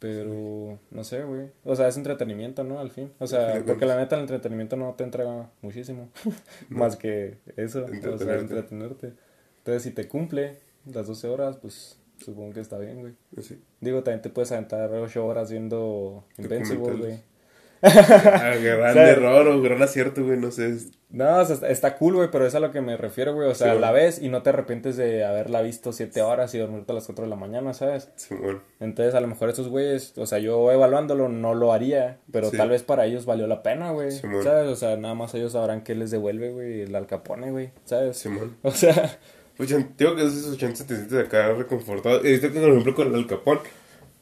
Pero, 0.00 0.78
no 0.92 1.02
sé, 1.02 1.24
güey. 1.24 1.48
O 1.64 1.74
sea, 1.74 1.88
es 1.88 1.96
entretenimiento, 1.96 2.62
¿no? 2.62 2.78
Al 2.78 2.90
fin. 2.90 3.12
O 3.18 3.26
sea, 3.26 3.62
porque 3.66 3.84
la 3.84 3.96
neta 3.96 4.14
el 4.14 4.22
entretenimiento 4.22 4.76
no 4.76 4.94
te 4.94 5.02
entrega 5.02 5.50
muchísimo. 5.60 6.08
Más 6.68 6.96
que 6.96 7.38
eso. 7.56 7.84
O 7.84 8.18
sea, 8.18 8.36
entretenerte. 8.36 9.14
Entonces, 9.68 9.82
si 9.82 9.94
te 9.94 10.08
cumple 10.08 10.60
las 10.86 11.06
12 11.08 11.28
horas, 11.28 11.58
pues 11.58 11.98
supongo 12.24 12.54
que 12.54 12.60
está 12.60 12.78
bien, 12.78 13.00
güey. 13.00 13.12
Pues 13.34 13.52
Digo, 13.82 14.02
también 14.02 14.22
te 14.22 14.30
puedes 14.30 14.50
aventar 14.50 14.90
8 14.90 15.26
horas 15.26 15.50
viendo 15.50 16.24
Invincible, 16.38 16.94
güey. 16.94 17.20
ah, 17.82 18.54
gran 18.62 18.96
error 18.96 19.46
o 19.46 19.60
gran 19.60 19.82
acierto, 19.82 20.24
güey, 20.24 20.38
no 20.38 20.50
sé. 20.50 20.74
No, 21.10 21.36
o 21.36 21.44
sea, 21.44 21.68
está 21.68 21.96
cool, 21.96 22.14
güey, 22.16 22.30
pero 22.30 22.46
es 22.46 22.54
a 22.54 22.60
lo 22.60 22.70
que 22.70 22.80
me 22.80 22.96
refiero, 22.96 23.34
güey. 23.34 23.46
O 23.48 23.54
sea, 23.54 23.74
la 23.74 23.92
ves 23.92 24.22
y 24.22 24.30
no 24.30 24.42
te 24.42 24.48
arrepientes 24.48 24.96
de 24.96 25.24
haberla 25.24 25.60
visto 25.60 25.92
7 25.92 26.22
horas 26.22 26.54
y 26.54 26.58
dormirte 26.58 26.92
a 26.92 26.94
las 26.94 27.04
4 27.04 27.24
de 27.24 27.30
la 27.30 27.36
mañana, 27.36 27.74
¿sabes? 27.74 28.10
Sí, 28.16 28.34
bueno. 28.34 28.62
Entonces, 28.80 29.14
a 29.14 29.20
lo 29.20 29.26
mejor 29.26 29.50
esos 29.50 29.68
güeyes, 29.68 30.16
o 30.16 30.24
sea, 30.24 30.38
yo 30.38 30.72
evaluándolo 30.72 31.28
no 31.28 31.54
lo 31.54 31.74
haría, 31.74 32.20
pero 32.32 32.50
tal 32.50 32.70
vez 32.70 32.82
para 32.84 33.04
ellos 33.04 33.26
valió 33.26 33.46
la 33.46 33.62
pena, 33.62 33.90
güey. 33.90 34.12
¿Sabes? 34.12 34.68
O 34.68 34.76
sea, 34.76 34.96
nada 34.96 35.14
más 35.14 35.34
ellos 35.34 35.52
sabrán 35.52 35.82
qué 35.82 35.94
les 35.94 36.10
devuelve, 36.10 36.52
güey, 36.52 36.80
el 36.80 36.94
alcapone, 36.94 37.50
güey, 37.50 37.70
¿sabes? 37.84 38.16
Sí, 38.16 38.30
O 38.62 38.70
sea, 38.70 39.18
pues 39.58 39.74
tengo 39.96 40.14
que 40.14 40.22
esos 40.22 40.52
80 40.52 40.86
te 40.86 40.94
sientes 40.94 41.18
acá 41.18 41.52
reconfortado. 41.52 42.20
Visto 42.20 42.52
que, 42.52 42.60
por 42.60 42.70
ejemplo, 42.70 42.94
con 42.94 43.12
el 43.12 43.26
Capón, 43.26 43.58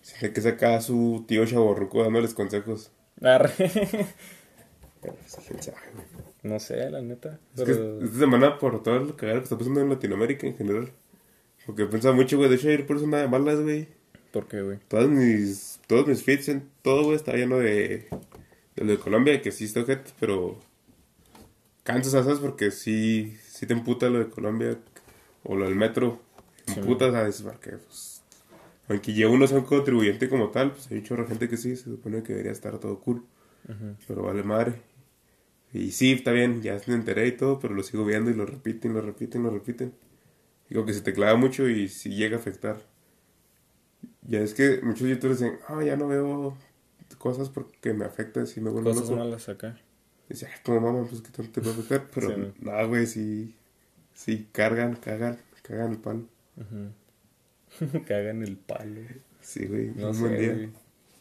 siente 0.00 0.32
que 0.32 0.40
saca 0.40 0.76
a 0.76 0.80
su 0.80 1.26
tío 1.28 1.44
chaborruco 1.44 2.02
dándoles 2.02 2.32
consejos. 2.32 2.90
Arre. 3.20 3.52
no 6.42 6.58
sé, 6.58 6.90
la 6.90 7.02
neta. 7.02 7.38
Es 7.54 7.64
que 7.64 7.72
esta 7.72 8.18
semana, 8.18 8.58
por 8.58 8.82
todo 8.82 8.98
lo 8.98 9.14
que 9.14 9.30
está 9.30 9.58
pasando 9.58 9.82
en 9.82 9.90
Latinoamérica 9.90 10.46
en 10.46 10.56
general, 10.56 10.90
porque 11.66 11.82
he 11.82 11.86
pensado 11.86 12.14
mucho, 12.14 12.38
güey. 12.38 12.48
De 12.48 12.56
hecho, 12.56 12.70
ir 12.70 12.86
por 12.86 12.96
eso 12.96 13.06
nada 13.06 13.24
de 13.24 13.28
malas, 13.28 13.60
güey. 13.60 13.88
¿Por 14.32 14.48
qué, 14.48 14.62
güey? 14.62 14.78
Todos 14.88 15.10
mis, 15.10 15.80
todos 15.86 16.06
mis 16.06 16.22
feeds, 16.22 16.48
en 16.48 16.66
todo, 16.80 17.04
güey, 17.04 17.16
está 17.16 17.34
lleno 17.34 17.58
de, 17.58 18.08
de 18.74 18.84
lo 18.84 18.92
de 18.92 18.98
Colombia, 18.98 19.42
que 19.42 19.52
sí 19.52 19.66
está 19.66 19.84
gente, 19.84 20.12
pero 20.18 20.58
cansas, 21.82 22.24
¿sabes? 22.24 22.38
Porque 22.38 22.70
sí, 22.70 23.36
sí 23.46 23.66
te 23.66 23.74
emputa 23.74 24.08
lo 24.08 24.20
de 24.20 24.30
Colombia 24.30 24.78
o 25.46 25.56
lo 25.56 25.64
del 25.64 25.76
metro, 25.76 26.20
en 26.66 26.84
putas, 26.84 27.12
¿sabes? 27.12 27.42
Porque, 27.42 27.70
pues, 27.78 28.22
aunque 28.88 29.14
yo 29.14 29.30
uno 29.30 29.46
sea 29.46 29.58
un 29.58 29.64
contribuyente 29.64 30.28
como 30.28 30.50
tal, 30.50 30.72
pues 30.72 30.90
hay 30.90 31.00
mucha 31.00 31.24
gente 31.24 31.48
que 31.48 31.56
sí, 31.56 31.76
se 31.76 31.84
supone 31.84 32.22
que 32.22 32.32
debería 32.32 32.52
estar 32.52 32.78
todo 32.78 32.98
cool. 33.00 33.24
Pero 34.06 34.22
vale 34.22 34.44
madre. 34.44 34.74
Y 35.72 35.90
sí, 35.90 36.12
está 36.12 36.30
bien, 36.30 36.62
ya 36.62 36.80
me 36.86 36.94
enteré 36.94 37.26
y 37.26 37.32
todo, 37.32 37.58
pero 37.58 37.74
lo 37.74 37.82
sigo 37.82 38.04
viendo 38.04 38.30
y 38.30 38.34
lo 38.34 38.46
repiten, 38.46 38.94
lo 38.94 39.00
repiten, 39.00 39.42
lo 39.42 39.50
repiten. 39.50 39.92
Digo 40.68 40.84
que 40.84 40.92
se 40.92 41.00
te 41.00 41.12
clava 41.12 41.36
mucho 41.36 41.68
y 41.68 41.88
sí 41.88 42.10
llega 42.10 42.36
a 42.36 42.40
afectar. 42.40 42.76
Ya 44.22 44.40
es 44.40 44.54
que 44.54 44.80
muchos 44.82 45.08
youtubers 45.08 45.40
dicen, 45.40 45.58
ah, 45.68 45.82
ya 45.84 45.96
no 45.96 46.08
veo 46.08 46.56
cosas 47.18 47.48
porque 47.48 47.92
me 47.92 48.04
afecta 48.04 48.46
si 48.46 48.60
me 48.60 48.70
vuelvo 48.70 48.90
Cosas 48.90 49.10
malas 49.10 49.48
acá. 49.48 49.76
Dice, 50.28 50.48
como 50.64 50.80
mamá, 50.80 51.06
pues 51.08 51.22
que 51.22 51.30
tanto 51.30 51.60
te 51.60 51.60
va 51.60 51.72
a 51.72 51.74
afectar. 51.74 52.08
Pero 52.12 52.52
nada, 52.60 52.84
güey, 52.84 53.06
sí 53.06 53.54
Sí, 54.16 54.48
cargan, 54.50 54.96
cagan, 54.96 55.38
cagan 55.62 55.92
el 55.92 55.98
palo. 55.98 56.24
cagan 58.08 58.42
el 58.42 58.56
palo. 58.56 59.02
Sí, 59.42 59.66
güey. 59.66 59.92
No 59.94 60.12
buen 60.14 60.38
día. 60.38 60.70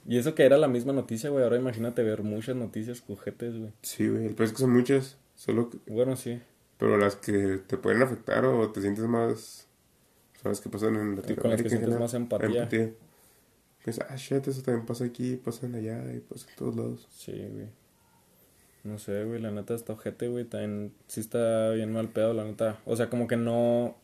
Y 0.08 0.17
eso 0.17 0.34
que 0.34 0.43
era 0.43 0.58
la 0.58 0.69
misma 0.69 0.93
noticia, 0.93 1.29
güey. 1.29 1.43
Ahora 1.43 1.58
imagínate 1.58 2.03
ver 2.03 2.23
muchas 2.23 2.55
noticias 2.55 3.01
cojetes, 3.01 3.58
güey. 3.58 3.73
Sí, 3.81 4.08
güey. 4.08 4.27
El 4.27 4.34
peor 4.36 4.47
es 4.47 4.53
que 4.53 4.60
son 4.60 4.71
muchas. 4.71 5.17
Solo 5.36 5.69
que... 5.69 5.77
Bueno, 5.91 6.15
sí. 6.15 6.41
Pero 6.77 6.97
las 6.97 7.17
que 7.17 7.60
te 7.67 7.77
pueden 7.77 8.01
afectar 8.01 8.45
o 8.45 8.71
te 8.71 8.81
sientes 8.81 9.03
más... 9.05 9.67
Sabes 10.41 10.62
que 10.62 10.69
pasan 10.69 10.95
en 10.95 11.15
Latinoamérica. 11.17 11.41
Con 11.41 11.51
las 11.51 11.62
que 11.62 11.69
sientes 11.69 11.99
más 11.99 12.13
empatía. 12.13 12.63
empatía. 12.63 12.93
Pues, 13.84 13.99
ah, 13.99 14.15
shit, 14.15 14.47
eso 14.47 14.62
también 14.62 14.86
pasa 14.86 15.03
aquí, 15.03 15.36
pasa 15.36 15.67
allá 15.67 16.13
y 16.13 16.19
pasa 16.21 16.49
en 16.49 16.55
todos 16.55 16.75
lados. 16.77 17.08
Sí, 17.12 17.34
güey. 17.34 17.67
No 18.86 19.00
sé, 19.00 19.24
güey, 19.24 19.41
la 19.41 19.50
neta 19.50 19.74
está 19.74 19.93
ojete, 19.93 20.28
güey. 20.28 20.45
También 20.45 20.93
sí 21.08 21.19
está 21.19 21.71
bien 21.71 21.91
mal 21.91 22.08
pedo, 22.10 22.34
la 22.34 22.45
neta. 22.45 22.78
O 22.86 22.95
sea, 22.95 23.10
como 23.10 23.28
que 23.28 23.36
no. 23.36 23.95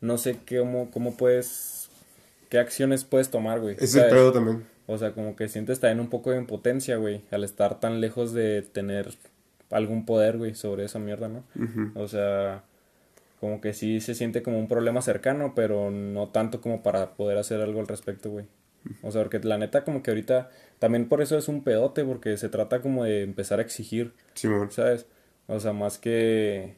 No 0.00 0.16
sé 0.16 0.38
cómo, 0.48 0.90
cómo 0.90 1.16
puedes. 1.16 1.90
¿Qué 2.48 2.58
acciones 2.58 3.04
puedes 3.04 3.30
tomar, 3.30 3.60
güey? 3.60 3.76
Es 3.78 3.94
el 3.94 4.08
pedo 4.08 4.32
también. 4.32 4.64
O 4.86 4.98
sea, 4.98 5.12
como 5.12 5.36
que 5.36 5.48
sientes 5.48 5.80
también 5.80 6.00
un 6.00 6.08
poco 6.08 6.30
de 6.30 6.38
impotencia, 6.38 6.96
güey, 6.96 7.22
al 7.30 7.44
estar 7.44 7.80
tan 7.80 8.00
lejos 8.00 8.32
de 8.32 8.62
tener 8.62 9.14
algún 9.70 10.04
poder, 10.04 10.38
güey, 10.38 10.54
sobre 10.54 10.84
esa 10.84 10.98
mierda, 10.98 11.28
¿no? 11.28 11.44
O 11.94 12.08
sea, 12.08 12.64
como 13.40 13.60
que 13.60 13.72
sí 13.72 14.00
se 14.00 14.14
siente 14.14 14.42
como 14.42 14.58
un 14.58 14.68
problema 14.68 15.02
cercano, 15.02 15.54
pero 15.54 15.90
no 15.90 16.28
tanto 16.28 16.60
como 16.60 16.82
para 16.82 17.14
poder 17.14 17.38
hacer 17.38 17.60
algo 17.60 17.80
al 17.80 17.86
respecto, 17.86 18.30
güey. 18.30 18.46
O 19.02 19.10
sea, 19.10 19.22
porque 19.22 19.38
la 19.40 19.58
neta 19.58 19.84
como 19.84 20.02
que 20.02 20.10
ahorita 20.10 20.50
también 20.78 21.08
por 21.08 21.20
eso 21.22 21.36
es 21.36 21.48
un 21.48 21.62
pedote, 21.62 22.04
porque 22.04 22.36
se 22.36 22.48
trata 22.48 22.80
como 22.80 23.04
de 23.04 23.22
empezar 23.22 23.58
a 23.58 23.62
exigir, 23.62 24.14
¿sabes? 24.70 25.06
O 25.46 25.60
sea, 25.60 25.72
más 25.72 25.98
que, 25.98 26.76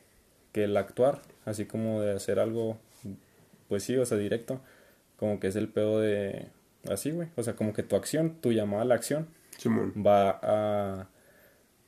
que 0.52 0.64
el 0.64 0.76
actuar, 0.76 1.22
así 1.44 1.66
como 1.66 2.00
de 2.00 2.12
hacer 2.12 2.38
algo, 2.38 2.78
pues 3.68 3.84
sí, 3.84 3.96
o 3.96 4.06
sea, 4.06 4.18
directo, 4.18 4.60
como 5.16 5.38
que 5.38 5.48
es 5.48 5.56
el 5.56 5.68
pedo 5.68 6.00
de, 6.00 6.48
así, 6.90 7.10
güey, 7.10 7.28
o 7.36 7.42
sea, 7.42 7.54
como 7.54 7.72
que 7.72 7.82
tu 7.82 7.96
acción, 7.96 8.40
tu 8.40 8.52
llamada 8.52 8.82
a 8.82 8.86
la 8.86 8.94
acción, 8.94 9.28
Simón. 9.58 9.92
va 9.96 10.38
a, 10.42 11.08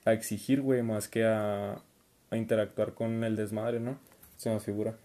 a 0.05 0.12
exigir, 0.12 0.61
güey, 0.61 0.83
más 0.83 1.09
que 1.09 1.24
a, 1.24 1.83
a 2.31 2.37
interactuar 2.37 2.94
con 2.94 3.24
el 3.24 3.37
desmadre, 3.37 3.81
¿no? 3.81 3.98
Se 4.37 4.50
me 4.50 4.61
figura. 4.61 4.96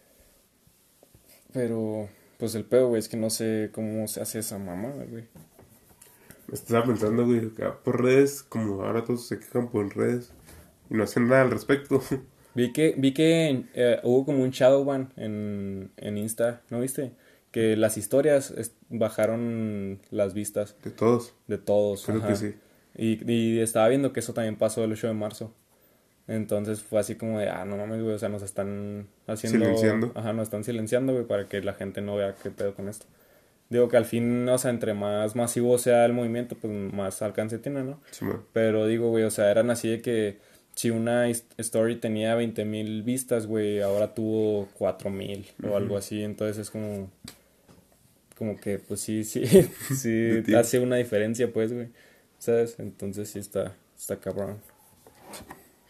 Pero, 1.53 2.09
pues 2.39 2.55
el 2.55 2.63
pedo, 2.63 2.87
güey, 2.87 2.99
es 2.99 3.09
que 3.09 3.17
no 3.17 3.29
sé 3.29 3.69
cómo 3.73 4.07
se 4.07 4.21
hace 4.21 4.39
esa 4.39 4.57
mamada, 4.57 5.03
güey. 5.03 5.25
Estaba 6.51 6.85
pensando, 6.85 7.25
güey, 7.25 7.49
que 7.49 7.65
por 7.83 8.01
redes, 8.01 8.41
como 8.41 8.81
ahora 8.83 9.03
todos 9.03 9.27
se 9.27 9.37
quejan 9.37 9.69
por 9.69 9.95
redes 9.95 10.31
y 10.89 10.95
no 10.95 11.03
hacen 11.03 11.27
nada 11.27 11.41
al 11.43 11.51
respecto. 11.51 12.01
Vi 12.55 12.73
que, 12.73 12.95
vi 12.97 13.13
que 13.13 13.65
eh, 13.75 13.99
hubo 14.03 14.25
como 14.25 14.41
un 14.43 14.49
shadow 14.49 14.83
ban 14.83 15.13
en, 15.17 15.91
en 15.97 16.17
Insta, 16.17 16.63
¿no 16.71 16.79
viste? 16.81 17.11
Que 17.51 17.77
las 17.77 17.95
historias 17.95 18.53
bajaron 18.89 19.99
las 20.09 20.33
vistas 20.33 20.75
De 20.83 20.89
todos. 20.89 21.35
de 21.47 21.59
todos. 21.59 22.05
Creo 22.05 22.17
ajá. 22.17 22.29
que 22.29 22.35
sí. 22.35 22.55
Y, 22.97 23.31
y 23.31 23.59
estaba 23.59 23.87
viendo 23.87 24.11
que 24.13 24.19
eso 24.19 24.33
también 24.33 24.57
pasó 24.57 24.83
el 24.83 24.91
8 24.91 25.07
de 25.07 25.13
marzo. 25.13 25.53
Entonces 26.29 26.81
fue 26.81 26.99
así 26.99 27.15
como 27.15 27.39
de, 27.39 27.49
ah, 27.49 27.65
no 27.65 27.75
mames, 27.75 28.03
güey, 28.03 28.13
o 28.13 28.19
sea, 28.19 28.29
nos 28.29 28.43
están 28.43 29.07
haciendo... 29.25 29.65
Silenciando. 29.65 30.11
Ajá, 30.13 30.31
nos 30.31 30.43
están 30.43 30.63
silenciando, 30.63 31.11
güey, 31.11 31.25
para 31.25 31.47
que 31.47 31.59
la 31.61 31.73
gente 31.73 32.01
no 32.01 32.15
vea 32.15 32.35
qué 32.41 32.51
pedo 32.51 32.75
con 32.75 32.87
esto. 32.87 33.07
Digo 33.69 33.89
que 33.89 33.97
al 33.97 34.05
fin, 34.05 34.47
o 34.47 34.57
sea, 34.59 34.69
entre 34.69 34.93
más 34.93 35.35
masivo 35.35 35.77
sea 35.79 36.05
el 36.05 36.13
movimiento, 36.13 36.55
pues 36.55 36.71
más 36.93 37.23
alcance 37.23 37.57
tiene, 37.57 37.83
¿no? 37.83 37.99
Simón. 38.11 38.43
Pero 38.53 38.85
digo, 38.85 39.09
güey, 39.09 39.23
o 39.23 39.31
sea, 39.31 39.49
eran 39.49 39.71
así 39.71 39.89
de 39.89 40.01
que 40.03 40.37
si 40.75 40.91
una 40.91 41.27
story 41.27 41.95
tenía 41.95 42.35
20 42.35 42.63
mil 42.63 43.01
vistas, 43.01 43.47
güey, 43.47 43.81
ahora 43.81 44.13
tuvo 44.13 44.69
4 44.77 45.09
mil 45.09 45.47
o 45.67 45.75
algo 45.75 45.97
así. 45.97 46.23
Entonces 46.23 46.59
es 46.59 46.69
como, 46.69 47.09
como 48.37 48.55
que, 48.55 48.77
pues 48.77 49.01
sí, 49.01 49.23
sí, 49.23 49.45
sí, 49.95 50.43
hace 50.55 50.79
una 50.79 50.97
diferencia, 50.97 51.51
pues, 51.51 51.73
güey. 51.73 51.89
¿Sabes? 52.37 52.75
Entonces 52.79 53.29
sí 53.29 53.39
está, 53.39 53.73
está 53.97 54.19
cabrón. 54.19 54.57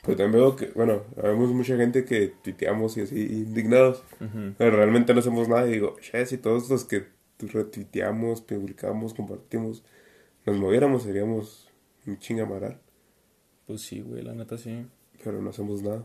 Pero 0.03 0.17
también 0.17 0.31
veo 0.41 0.55
que, 0.55 0.67
bueno, 0.67 1.03
vemos 1.21 1.49
mucha 1.51 1.75
gente 1.75 2.05
que 2.05 2.33
tuiteamos 2.43 2.95
y 2.97 3.01
así 3.01 3.21
indignados. 3.21 4.03
Ujú. 4.21 4.53
Pero 4.57 4.77
realmente 4.77 5.13
no 5.13 5.19
hacemos 5.19 5.47
nada 5.49 5.67
y 5.67 5.71
digo, 5.73 5.97
che, 5.99 6.25
si 6.25 6.37
todos 6.37 6.69
los 6.69 6.85
que 6.85 7.07
retuiteamos, 7.39 8.41
publicamos, 8.41 9.13
compartimos, 9.13 9.83
nos 10.45 10.57
moviéramos, 10.57 11.03
seríamos 11.03 11.69
un 12.07 12.17
chingamaral. 12.17 12.79
Pues 13.67 13.81
sí, 13.81 14.01
güey, 14.01 14.23
la 14.23 14.33
neta 14.33 14.57
sí. 14.57 14.85
Pero 15.23 15.41
no 15.41 15.49
hacemos 15.49 15.81
nada. 15.83 16.03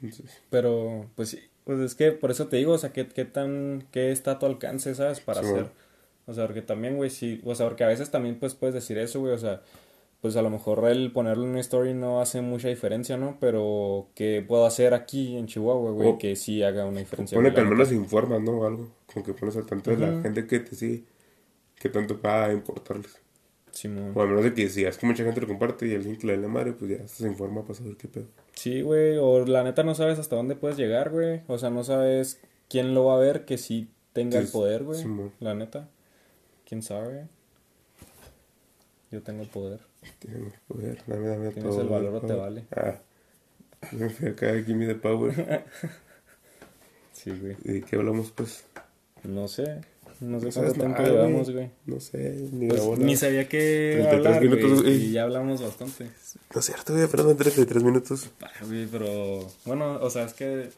Entonces, 0.00 0.40
Pero, 0.50 1.06
pues 1.14 1.28
sí, 1.30 1.38
pues 1.64 1.78
es 1.80 1.94
que 1.94 2.10
por 2.12 2.30
eso 2.30 2.48
te 2.48 2.56
digo, 2.56 2.72
o 2.72 2.78
sea, 2.78 2.92
¿qué, 2.92 3.06
qué 3.06 3.24
tan, 3.24 3.86
qué 3.92 4.10
está 4.10 4.32
a 4.32 4.38
tu 4.38 4.46
alcance, 4.46 4.94
¿sabes? 4.94 5.20
Para 5.20 5.40
Sí, 5.40 5.46
hacer. 5.46 5.62
bueno. 5.64 5.70
O 6.26 6.32
sea, 6.34 6.46
porque 6.46 6.62
también, 6.62 6.96
güey, 6.96 7.10
sí, 7.10 7.40
o 7.44 7.54
sea, 7.54 7.66
porque 7.68 7.84
a 7.84 7.88
veces 7.88 8.10
también, 8.10 8.38
pues, 8.38 8.54
puedes 8.54 8.74
decir 8.74 8.98
eso, 8.98 9.20
güey, 9.20 9.32
o 9.32 9.38
sea, 9.38 9.62
pues 10.22 10.36
a 10.36 10.42
lo 10.42 10.48
mejor 10.50 10.88
el 10.88 11.12
ponerlo 11.12 11.42
en 11.44 11.50
una 11.50 11.60
story 11.60 11.92
no 11.94 12.20
hace 12.22 12.40
mucha 12.40 12.68
diferencia, 12.68 13.16
¿no? 13.18 13.36
Pero, 13.40 14.06
¿qué 14.14 14.42
puedo 14.46 14.64
hacer 14.64 14.94
aquí 14.94 15.36
en 15.36 15.46
Chihuahua, 15.48 15.90
güey? 15.90 16.08
O- 16.10 16.18
que 16.18 16.34
sí 16.36 16.62
haga 16.62 16.86
una 16.86 17.00
diferencia. 17.00 17.36
pone 17.36 17.52
que 17.52 17.60
al 17.60 17.66
menos 17.68 17.92
informas, 17.92 18.40
¿no? 18.40 18.52
O 18.52 18.64
algo. 18.66 18.88
Como 19.12 19.26
que 19.26 19.34
pones 19.34 19.56
al 19.56 19.66
tanto 19.66 19.90
de 19.90 19.98
la 19.98 20.22
gente 20.22 20.46
que 20.46 20.60
te 20.60 20.74
sigue. 20.76 21.02
Que 21.78 21.88
tanto 21.90 22.18
va 22.24 22.46
a 22.46 22.52
importarles. 22.52 23.20
Simón. 23.72 24.12
O 24.14 24.22
al 24.22 24.28
menos 24.28 24.44
de 24.44 24.54
que 24.54 24.68
si 24.68 24.84
es 24.84 24.96
que 24.96 25.06
mucha 25.06 25.24
gente 25.24 25.40
lo 25.40 25.48
comparte 25.48 25.86
y 25.88 25.94
alguien 25.94 26.16
que 26.16 26.26
le 26.28 26.36
dé 26.36 26.42
la 26.42 26.48
madre, 26.48 26.72
pues 26.72 26.90
ya 26.98 27.08
se 27.08 27.26
informa 27.26 27.62
para 27.62 27.74
saber 27.74 27.96
qué 27.96 28.06
pedo. 28.06 28.26
Sí, 28.52 28.80
güey, 28.82 29.16
o 29.16 29.44
la 29.44 29.64
neta 29.64 29.82
no 29.82 29.94
sabes 29.94 30.18
hasta 30.20 30.36
dónde 30.36 30.54
puedes 30.54 30.76
llegar, 30.76 31.10
güey. 31.10 31.40
O 31.48 31.58
sea, 31.58 31.70
no 31.70 31.82
sabes 31.82 32.40
quién 32.68 32.94
lo 32.94 33.06
va 33.06 33.16
a 33.16 33.18
ver 33.18 33.44
que 33.44 33.58
sí 33.58 33.88
tenga 34.12 34.38
el 34.38 34.46
Sí, 34.46 34.52
poder, 34.52 34.84
güey. 34.84 35.00
Simón. 35.00 35.32
La 35.40 35.54
neta. 35.54 35.88
¿Quién 36.68 36.82
sabe? 36.82 37.26
Yo 39.10 39.22
tengo 39.22 39.42
el 39.42 39.48
poder. 39.48 39.80
Tienes 40.18 40.54
poder, 40.68 41.02
dame, 41.06 41.28
dame 41.28 41.50
Tienes 41.50 41.70
todo. 41.70 41.82
el 41.82 41.88
valor 41.88 42.14
o 42.16 42.20
te 42.26 42.32
vale. 42.34 42.64
Ah. 42.76 42.98
Me 43.92 44.08
fui 44.10 44.28
acá, 44.28 44.52
give 44.62 44.74
me 44.74 44.86
the 44.86 44.94
power. 44.94 45.64
Sí, 47.12 47.30
güey. 47.30 47.56
¿Y 47.64 47.82
qué 47.82 47.96
hablamos, 47.96 48.32
pues? 48.32 48.64
No 49.22 49.46
sé. 49.46 49.80
No 50.20 50.40
sé 50.40 50.46
No 50.46 50.52
cuánto 50.52 50.72
tiempo 50.72 51.02
nada, 51.02 51.08
llevamos, 51.08 51.50
güey. 51.50 51.70
No 51.86 52.00
sé, 52.00 52.48
ni 52.52 52.66
Pues, 52.68 52.80
grabó 52.80 52.96
ni 52.96 53.16
sabía 53.16 53.48
33 53.48 54.26
hablar, 54.26 54.42
minutos, 54.42 54.82
güey. 54.82 54.94
Y 54.94 55.12
ya 55.12 55.22
hablamos 55.22 55.62
bastante. 55.62 56.08
No 56.54 56.60
es 56.60 56.66
cierto, 56.66 56.94
güey, 56.94 57.06
van 57.06 57.36
33 57.36 57.82
minutos. 57.84 58.30
Ah, 58.40 58.50
güey, 58.66 58.86
pero... 58.86 59.46
Bueno, 59.64 60.00
o 60.00 60.10
sea, 60.10 60.24
es 60.24 60.34
que... 60.34 60.70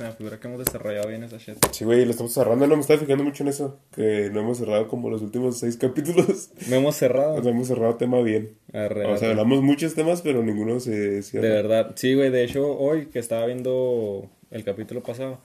Se 0.00 0.06
me 0.06 0.12
figura 0.12 0.40
que 0.40 0.48
hemos 0.48 0.64
desarrollado 0.64 1.08
bien 1.08 1.22
esa 1.24 1.36
shit. 1.36 1.56
Sí, 1.72 1.84
güey, 1.84 2.06
lo 2.06 2.12
estamos 2.12 2.32
cerrando. 2.32 2.66
No 2.66 2.74
me 2.74 2.80
estaba 2.80 2.98
fijando 2.98 3.22
mucho 3.22 3.42
en 3.42 3.50
eso. 3.50 3.78
Que 3.94 4.30
no 4.32 4.40
hemos 4.40 4.56
cerrado 4.56 4.88
como 4.88 5.10
los 5.10 5.20
últimos 5.20 5.58
seis 5.58 5.76
capítulos. 5.76 6.50
No 6.70 6.76
hemos 6.76 6.96
cerrado. 6.96 7.34
O 7.34 7.42
sea, 7.42 7.52
hemos 7.52 7.66
cerrado 7.68 7.96
tema 7.96 8.18
bien. 8.22 8.54
Arre, 8.72 9.04
O 9.04 9.18
sea, 9.18 9.28
arre. 9.28 9.40
hablamos 9.40 9.62
muchos 9.62 9.94
temas, 9.94 10.22
pero 10.22 10.42
ninguno 10.42 10.80
se 10.80 11.22
cierra. 11.22 11.46
De 11.48 11.52
verdad. 11.54 11.92
Sí, 11.96 12.14
güey, 12.14 12.30
de 12.30 12.44
hecho, 12.44 12.78
hoy 12.78 13.06
que 13.06 13.18
estaba 13.18 13.44
viendo 13.44 14.30
el 14.50 14.64
capítulo 14.64 15.02
pasado, 15.02 15.42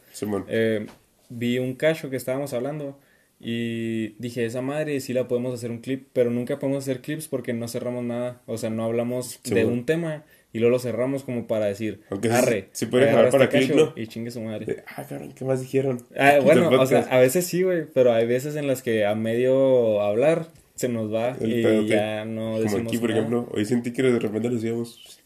eh, 0.48 0.88
vi 1.28 1.60
un 1.60 1.74
cacho 1.76 2.10
que 2.10 2.16
estábamos 2.16 2.54
hablando 2.54 2.98
y 3.42 4.16
dije, 4.20 4.46
esa 4.46 4.62
madre 4.62 5.02
sí 5.02 5.12
la 5.12 5.28
podemos 5.28 5.54
hacer 5.54 5.70
un 5.70 5.80
clip, 5.80 6.08
pero 6.14 6.32
nunca 6.32 6.60
podemos 6.60 6.84
hacer 6.84 7.02
clips 7.02 7.28
porque 7.28 7.52
no 7.54 7.68
cerramos 7.68 8.06
nada. 8.06 8.42
O 8.46 8.58
sea, 8.58 8.70
no 8.70 8.86
hablamos 8.86 9.40
Sí, 9.44 9.54
de 9.54 9.66
un 9.66 9.86
tema 9.86 10.24
y 10.56 10.60
luego 10.60 10.72
lo 10.72 10.80
cerramos 10.80 11.24
como 11.26 11.48
para 11.48 11.66
decir, 11.66 12.00
Aunque 12.10 12.32
arre, 12.32 12.70
sí 12.72 12.86
puede 12.86 13.12
jalar 13.12 13.30
para 13.30 13.44
este. 13.44 13.76
Y 13.98 14.08
chingue 14.08 14.32
su 14.32 14.40
madre. 14.40 14.86
Ah, 14.96 15.04
cabrón, 15.04 15.34
¿qué 15.34 15.44
más 15.44 15.60
dijeron? 15.60 16.02
Ah, 16.18 16.40
bueno, 16.44 16.70
o 16.70 16.86
sea, 16.86 17.02
a 17.02 17.20
veces 17.20 17.46
sí, 17.46 17.64
güey, 17.64 17.86
pero 17.94 18.14
hay 18.14 18.26
veces 18.26 18.56
en 18.56 18.66
las 18.66 18.82
que 18.82 19.06
a 19.06 19.16
medio 19.16 20.02
hablar 20.02 20.48
se 20.76 20.88
nos 20.88 21.14
va 21.14 21.36
El 21.42 21.60
y 21.60 21.62
pedote. 21.62 21.88
ya 21.90 22.24
no 22.24 22.52
Como 22.54 22.60
decimos 22.62 22.88
aquí, 22.88 22.98
por 23.00 23.10
nada. 23.10 23.20
ejemplo, 23.22 23.50
hoy 23.54 23.66
sentí 23.66 23.92
que 23.92 24.02
de 24.04 24.18
repente 24.18 24.50
decíamos 24.50 25.20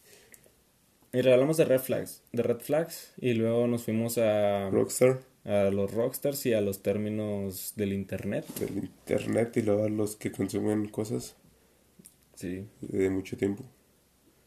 Y 1.12 1.18
hablamos 1.18 1.56
de 1.56 1.64
red 1.64 1.80
flags, 1.80 2.22
de 2.32 2.42
red 2.42 2.58
flags 2.58 3.12
y 3.20 3.34
luego 3.34 3.68
nos 3.68 3.84
fuimos 3.84 4.18
a, 4.18 4.68
Rockstar 4.70 5.20
a 5.44 5.70
los 5.70 5.92
rockstars 5.94 6.44
y 6.46 6.54
a 6.54 6.60
los 6.60 6.82
términos 6.82 7.74
del 7.76 7.92
internet. 7.92 8.46
del 8.58 8.78
internet 8.78 9.56
y 9.58 9.62
luego 9.62 9.84
a 9.84 9.88
los 9.88 10.16
que 10.16 10.32
consumen 10.32 10.88
cosas 10.88 11.36
Sí, 12.34 12.66
de 12.80 13.10
mucho 13.10 13.36
tiempo. 13.36 13.62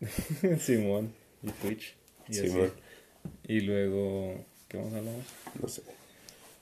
Simón 0.59 1.13
y 1.41 1.49
Twitch. 1.51 1.95
Y, 2.27 2.31
así. 2.39 2.49
Simón. 2.49 2.71
y 3.47 3.59
luego, 3.61 4.35
¿qué 4.67 4.77
más 4.77 4.93
hablamos? 4.93 5.25
No 5.61 5.67
sé, 5.67 5.81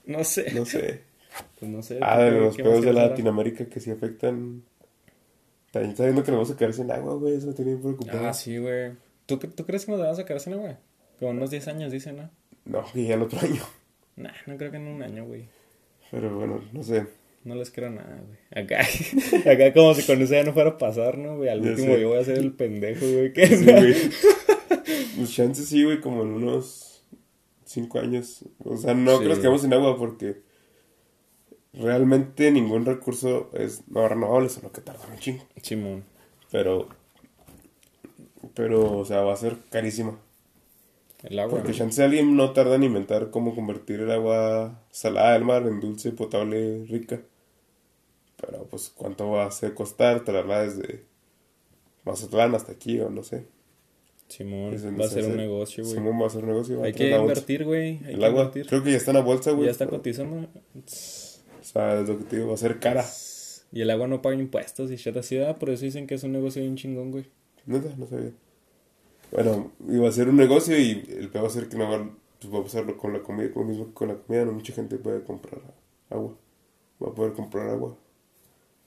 No 0.06 0.24
sé. 0.24 0.52
no 0.52 0.64
sé. 0.66 1.00
Pues 1.58 1.70
no 1.72 1.82
sé. 1.82 1.98
Ah, 2.02 2.18
de 2.20 2.30
¿qué- 2.30 2.36
los 2.36 2.56
pedos 2.56 2.84
de? 2.84 2.92
Latinoamérica 2.92 3.64
que 3.64 3.80
sí 3.80 3.90
afectan. 3.90 4.62
También 5.70 5.92
está 5.92 6.02
viendo 6.04 6.22
que 6.22 6.30
nos 6.30 6.40
vamos 6.40 6.50
a 6.54 6.58
quedar 6.58 6.74
sin 6.74 6.90
agua, 6.90 7.14
güey. 7.14 7.36
Eso 7.36 7.46
me 7.46 7.52
tiene 7.54 7.70
bien 7.70 7.82
preocupado. 7.82 8.26
Ah, 8.28 8.34
sí, 8.34 8.58
güey. 8.58 8.92
¿Tú, 9.24 9.38
¿Tú 9.38 9.64
crees 9.64 9.86
que 9.86 9.92
nos 9.92 10.00
vamos 10.02 10.18
a 10.18 10.22
sacar 10.22 10.38
sin 10.40 10.58
güey? 10.58 10.76
Como 11.18 11.30
unos 11.30 11.50
10 11.50 11.68
años, 11.68 11.90
dicen, 11.90 12.16
¿no? 12.18 12.30
No, 12.66 12.84
que 12.92 13.04
ya 13.06 13.14
el 13.14 13.22
otro 13.22 13.40
año. 13.40 13.62
Nah, 14.16 14.32
no 14.46 14.58
creo 14.58 14.70
que 14.70 14.76
en 14.76 14.88
un 14.88 15.02
año, 15.02 15.24
güey. 15.24 15.46
Pero 16.10 16.36
bueno, 16.36 16.62
no 16.72 16.82
sé. 16.82 17.06
No 17.44 17.54
les 17.56 17.70
creo 17.70 17.90
nada, 17.90 18.22
güey. 18.26 18.38
Acá, 18.64 18.80
acá 19.52 19.72
como 19.72 19.94
si 19.94 20.02
con 20.04 20.22
eso 20.22 20.32
ya 20.32 20.44
no 20.44 20.52
fuera 20.52 20.70
a 20.70 20.78
pasar, 20.78 21.18
¿no, 21.18 21.36
güey? 21.38 21.48
Al 21.48 21.62
Ya 21.62 21.70
último 21.70 21.94
sé. 21.94 22.00
yo 22.00 22.08
voy 22.08 22.18
a 22.18 22.24
ser 22.24 22.38
el 22.38 22.52
pendejo, 22.52 23.04
güey. 23.04 23.32
¿Qué 23.32 23.46
Sí, 23.48 23.64
güey. 23.64 23.94
Pues 25.16 25.32
chances 25.34 25.68
sí, 25.68 25.84
güey, 25.84 26.00
como 26.00 26.22
en 26.22 26.28
unos 26.30 27.04
cinco 27.64 27.98
años. 28.00 28.44
O 28.64 28.76
sea, 28.76 28.94
no 28.94 29.18
Sí. 29.18 29.24
creo 29.24 29.34
que 29.34 29.40
quedemos 29.40 29.62
sin 29.62 29.72
agua 29.74 29.96
porque 29.98 30.40
realmente 31.72 32.50
ningún 32.50 32.84
recurso 32.84 33.50
es 33.54 33.82
no 33.88 34.06
renovable, 34.08 34.48
solo 34.48 34.72
que 34.72 34.80
tarda 34.80 35.06
un 35.10 35.18
chingo. 35.18 35.44
Simón. 35.62 36.04
Pero, 36.50 36.88
pero, 38.54 38.98
o 38.98 39.04
sea, 39.04 39.20
va 39.22 39.32
a 39.32 39.36
ser 39.36 39.56
carísima. 39.70 40.18
El 41.22 41.38
agua. 41.38 41.58
Porque 41.58 41.72
¿no? 41.72 41.78
chance 41.78 42.02
alguien 42.02 42.36
no 42.36 42.52
tarda 42.52 42.74
en 42.74 42.82
inventar 42.84 43.30
cómo 43.30 43.54
convertir 43.54 44.00
el 44.00 44.10
agua 44.10 44.82
salada 44.90 45.34
del 45.34 45.44
mar 45.44 45.62
en 45.66 45.80
dulce, 45.80 46.10
potable, 46.12 46.84
rica. 46.86 47.20
Pero, 48.44 48.64
pues, 48.64 48.92
¿cuánto 48.94 49.30
va 49.30 49.44
a 49.44 49.46
hacer 49.46 49.72
costar 49.72 50.24
traerla 50.24 50.62
desde 50.62 51.04
Mazatlán 52.04 52.54
hasta 52.54 52.72
aquí 52.72 53.00
o 53.00 53.08
no 53.08 53.22
sé? 53.22 53.46
Simón. 54.28 54.74
Ese 54.74 54.90
no 54.90 54.98
Va 54.98 55.04
a 55.04 55.08
ser 55.08 55.24
un 55.26 55.36
negocio, 55.36 55.84
güey. 55.84 55.94
Simón 55.94 56.20
va 56.20 56.26
a 56.26 56.30
ser 56.30 56.42
un 56.42 56.48
negocio. 56.50 56.82
Hay 56.82 56.92
que 56.92 57.16
invertir, 57.16 57.64
güey. 57.64 58.00
Hay 58.04 58.14
El 58.14 58.18
que 58.18 58.26
agua, 58.26 58.40
invertir. 58.42 58.66
creo 58.66 58.82
que 58.82 58.90
ya 58.90 58.96
está 58.96 59.10
en 59.12 59.18
la 59.18 59.22
bolsa, 59.22 59.52
güey. 59.52 59.66
Ya 59.66 59.70
está 59.70 59.86
cotizando. 59.86 60.36
O 60.36 61.64
sea, 61.64 62.00
es 62.00 62.08
lo 62.08 62.18
que 62.18 62.24
te 62.24 62.36
digo, 62.36 62.48
va 62.48 62.54
a 62.54 62.58
ser 62.58 62.80
cara. 62.80 63.04
Y 63.70 63.80
el 63.80 63.90
agua 63.90 64.08
no 64.08 64.20
paga 64.20 64.36
impuestos 64.36 64.90
y 64.90 64.96
shit 64.96 65.16
así. 65.16 65.38
Por 65.58 65.70
eso 65.70 65.84
dicen 65.84 66.06
que 66.06 66.14
es 66.16 66.24
un 66.24 66.32
negocio 66.32 66.60
bien 66.62 66.76
chingón, 66.76 67.10
güey. 67.10 67.26
Neta, 67.66 67.94
no 67.96 68.06
sabía. 68.06 68.32
Bueno, 69.30 69.72
iba 69.88 70.08
a 70.08 70.12
ser 70.12 70.28
un 70.28 70.36
negocio 70.36 70.78
y 70.78 71.04
el 71.08 71.30
peor 71.30 71.44
va 71.44 71.48
a 71.48 71.50
ser 71.50 71.68
que 71.68 71.76
no 71.78 71.88
va, 71.88 72.10
pues 72.40 72.52
va 72.52 72.58
a 72.58 72.62
pasarlo 72.62 72.98
con 72.98 73.12
la 73.14 73.20
comida, 73.22 73.50
como 73.50 73.66
mismo 73.66 73.86
que 73.86 73.94
con 73.94 74.08
la 74.08 74.16
comida, 74.16 74.44
no 74.44 74.52
mucha 74.52 74.74
gente 74.74 74.96
puede 74.98 75.22
comprar 75.22 75.60
agua. 76.10 76.34
Va 77.02 77.08
a 77.08 77.14
poder 77.14 77.32
comprar 77.32 77.68
agua. 77.70 77.96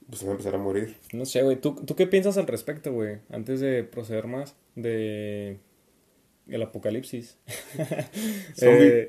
Pues 0.08 0.22
van 0.22 0.30
a 0.30 0.32
empezar 0.32 0.54
a 0.54 0.58
morir. 0.58 0.96
No 1.12 1.26
sé, 1.26 1.42
güey. 1.42 1.56
¿Tú, 1.56 1.74
¿Tú 1.74 1.96
qué 1.96 2.06
piensas 2.06 2.38
al 2.38 2.46
respecto, 2.46 2.92
güey? 2.92 3.18
Antes 3.30 3.60
de 3.60 3.82
proceder 3.82 4.28
más, 4.28 4.54
de... 4.76 5.58
el 6.48 6.62
apocalipsis. 6.62 7.38
eh, 8.62 9.08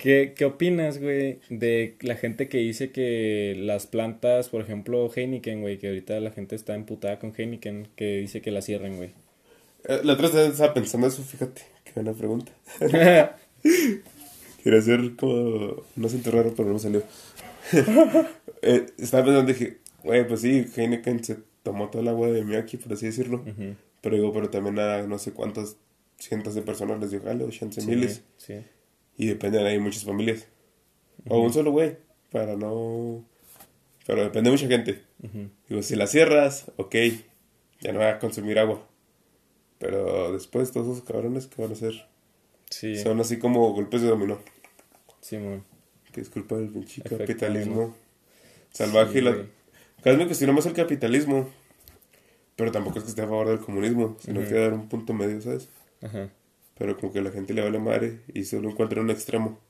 ¿qué, 0.00 0.32
¿Qué 0.34 0.44
opinas, 0.46 1.00
güey, 1.00 1.40
de 1.50 1.96
la 2.00 2.16
gente 2.16 2.48
que 2.48 2.58
dice 2.58 2.92
que 2.92 3.56
las 3.58 3.86
plantas, 3.86 4.48
por 4.48 4.62
ejemplo, 4.62 5.10
Heineken, 5.14 5.60
güey, 5.60 5.78
que 5.78 5.88
ahorita 5.88 6.18
la 6.20 6.30
gente 6.30 6.56
está 6.56 6.74
emputada 6.74 7.18
con 7.18 7.34
Heineken, 7.36 7.88
que 7.94 8.18
dice 8.18 8.40
que 8.40 8.50
la 8.50 8.62
cierren, 8.62 8.96
güey? 8.96 9.10
Eh, 9.84 10.00
la 10.02 10.14
otra 10.14 10.28
vez 10.28 10.50
estaba 10.50 10.72
pensando 10.74 11.06
eso, 11.06 11.22
fíjate, 11.22 11.62
qué 11.84 11.92
buena 11.94 12.12
pregunta. 12.12 12.52
Quería 14.62 14.78
hacer 14.78 15.14
como, 15.16 15.82
no 15.96 16.08
siento 16.08 16.30
raro, 16.30 16.54
pero 16.56 16.70
no 16.72 16.78
salió. 16.78 17.02
eh, 18.62 18.86
estaba 18.98 19.24
pensando, 19.24 19.52
dije, 19.52 19.78
güey, 20.08 20.26
pues 20.26 20.40
sí, 20.40 20.66
Heineken 20.74 21.22
se 21.22 21.38
tomó 21.62 21.90
toda 21.90 22.02
el 22.02 22.08
agua 22.08 22.28
de 22.28 22.42
Miyaki, 22.42 22.78
por 22.78 22.94
así 22.94 23.06
decirlo. 23.06 23.44
Pero 24.00 24.16
digo, 24.16 24.32
pero 24.32 24.48
también 24.48 24.78
a 24.78 25.02
no 25.02 25.18
sé 25.18 25.32
cuántas 25.32 25.76
cientos 26.18 26.54
de 26.54 26.62
personas 26.62 26.98
les 26.98 27.10
dio 27.10 27.22
jale, 27.22 27.44
o 27.44 27.50
chance 27.50 27.84
miles. 27.84 28.22
Sí. 28.38 28.54
Y 29.18 29.26
dependen 29.26 29.66
ahí 29.66 29.78
muchas 29.78 30.04
familias. 30.04 30.46
O 31.28 31.42
un 31.42 31.52
solo 31.52 31.72
güey, 31.72 31.98
para 32.32 32.56
no... 32.56 33.22
Pero 34.06 34.22
depende 34.22 34.48
de 34.48 34.56
mucha 34.56 34.66
gente. 34.66 35.02
Digo, 35.68 35.82
si 35.82 35.94
la 35.94 36.06
cierras, 36.06 36.72
ok, 36.76 36.94
ya 37.80 37.92
no 37.92 37.98
va 37.98 38.12
a 38.12 38.18
consumir 38.18 38.58
agua. 38.58 38.88
Pero 39.78 40.32
después 40.32 40.72
todos 40.72 40.96
esos 40.96 41.04
cabrones 41.06 41.46
que 41.46 41.60
van 41.60 41.70
a 41.70 41.74
hacer. 41.74 42.06
Sí. 42.70 42.96
Son 42.96 43.20
así 43.20 43.38
como 43.38 43.72
golpes 43.74 44.00
de 44.00 44.08
dominó. 44.08 44.38
Sí, 45.20 45.36
man. 45.36 45.62
Que 46.12 46.22
es 46.22 46.30
culpa 46.30 46.56
del 46.56 46.70
pinche 46.70 47.02
capitalismo 47.02 47.94
salvaje. 48.70 49.18
y 49.18 49.20
la... 49.20 49.46
Cada 50.02 50.16
vez 50.16 50.18
me 50.18 50.26
cuestiono 50.26 50.52
más 50.52 50.66
el 50.66 50.74
capitalismo. 50.74 51.48
Pero 52.56 52.72
tampoco 52.72 52.98
es 52.98 53.04
que 53.04 53.10
esté 53.10 53.22
a 53.22 53.26
favor 53.26 53.48
del 53.48 53.60
comunismo, 53.60 54.16
sino 54.18 54.40
que 54.40 54.54
dar 54.54 54.72
un 54.72 54.88
punto 54.88 55.12
medio, 55.12 55.40
¿sabes? 55.40 55.68
Ajá. 56.02 56.28
Pero 56.76 56.96
como 56.96 57.12
que 57.12 57.20
la 57.20 57.30
gente 57.30 57.54
le 57.54 57.62
vale 57.62 57.78
madre 57.78 58.20
y 58.34 58.44
solo 58.44 58.68
encuentra 58.68 59.00
un 59.00 59.10
extremo. 59.10 59.60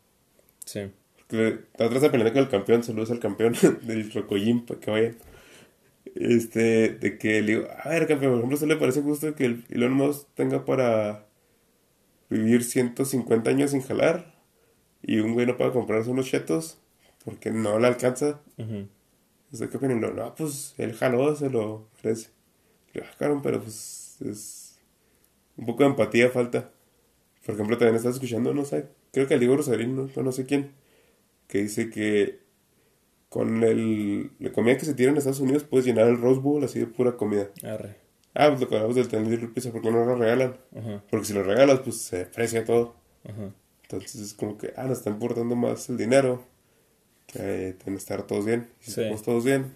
Sí. 0.64 0.90
Porque 1.16 1.58
la 1.76 1.86
otra 1.86 1.98
está 1.98 2.10
peleando 2.10 2.32
con 2.32 2.42
el 2.42 2.48
campeón, 2.48 2.82
saludos 2.82 3.10
al 3.10 3.20
campeón 3.20 3.54
del 3.82 4.10
para 4.66 4.80
que 4.80 4.90
vayan. 4.90 5.16
Este, 6.14 6.88
de 6.88 7.18
que 7.18 7.42
le 7.42 7.52
digo, 7.52 7.68
a 7.82 7.90
ver, 7.90 8.06
campeón, 8.06 8.32
por 8.32 8.38
ejemplo, 8.38 8.56
¿se 8.56 8.66
le 8.66 8.76
parece 8.76 9.02
justo 9.02 9.34
que 9.34 9.44
el 9.44 9.64
Elon 9.68 9.92
Musk 9.92 10.26
tenga 10.34 10.64
para 10.64 11.26
vivir 12.30 12.64
150 12.64 13.50
años 13.50 13.72
sin 13.72 13.82
jalar? 13.82 14.34
Y 15.02 15.18
un 15.18 15.34
güey 15.34 15.46
no 15.46 15.58
pueda 15.58 15.72
comprarse 15.72 16.10
unos 16.10 16.26
chetos 16.26 16.78
porque 17.24 17.50
no 17.50 17.78
le 17.78 17.86
alcanza. 17.86 18.40
Uh 18.56 18.62
-huh. 18.62 18.88
¿Qué 19.51 19.76
opinan? 19.76 20.01
No, 20.01 20.34
pues 20.34 20.74
él 20.78 20.94
jaló, 20.94 21.34
se 21.34 21.49
lo 21.49 21.88
ofrece. 21.94 22.30
Le 22.92 23.01
bajaron, 23.01 23.42
pero 23.42 23.62
pues 23.62 24.16
es 24.20 24.78
un 25.57 25.66
poco 25.66 25.82
de 25.82 25.90
empatía 25.90 26.30
falta. 26.30 26.70
Por 27.44 27.55
ejemplo, 27.55 27.78
también 27.78 27.96
estás 27.96 28.14
escuchando, 28.14 28.53
no 28.53 28.64
sé, 28.64 28.88
creo 29.12 29.26
que 29.26 29.34
el 29.34 29.40
Diego 29.40 29.57
Rosarín, 29.57 29.96
no, 29.96 30.22
no 30.22 30.32
sé 30.32 30.44
quién, 30.44 30.72
que 31.46 31.62
dice 31.62 31.88
que 31.88 32.40
con 33.30 33.62
el, 33.64 34.32
la 34.38 34.53
comida 34.53 34.76
que 34.76 34.84
se 34.84 34.94
tira 34.94 35.11
en 35.11 35.16
Estados 35.16 35.40
Unidos 35.40 35.64
puedes 35.64 35.86
llenar 35.86 36.09
el 36.09 36.20
Rose 36.20 36.40
Bowl 36.40 36.62
así 36.62 36.78
de 36.78 36.86
pura 36.86 37.16
comida. 37.16 37.49
Arre. 37.62 37.96
Ah, 38.34 38.49
pues 38.49 38.61
lo 38.61 38.68
que 38.68 38.74
hablamos 38.76 38.96
del 38.96 39.09
tener 39.09 39.53
pizza, 39.53 39.72
¿por 39.72 39.80
qué 39.80 39.90
no 39.90 40.05
lo 40.05 40.14
regalan? 40.14 40.59
Porque 41.11 41.26
si 41.26 41.32
lo 41.32 41.42
regalas, 41.42 41.80
pues 41.80 41.96
se 41.96 42.22
aprecia 42.22 42.64
todo. 42.64 42.94
Ajá. 43.24 43.53
Entonces 43.82 44.20
es 44.20 44.34
como 44.34 44.59
que, 44.59 44.74
ah, 44.76 44.84
nos 44.84 44.99
está 44.99 45.11
importando 45.11 45.57
más 45.57 45.88
el 45.88 45.96
dinero 45.96 46.44
que 47.32 47.76
en 47.86 47.96
estar 47.96 48.26
todos 48.26 48.44
bien. 48.44 48.68
Si 48.80 48.90
estamos 48.90 49.22
todos 49.22 49.44
bien, 49.44 49.72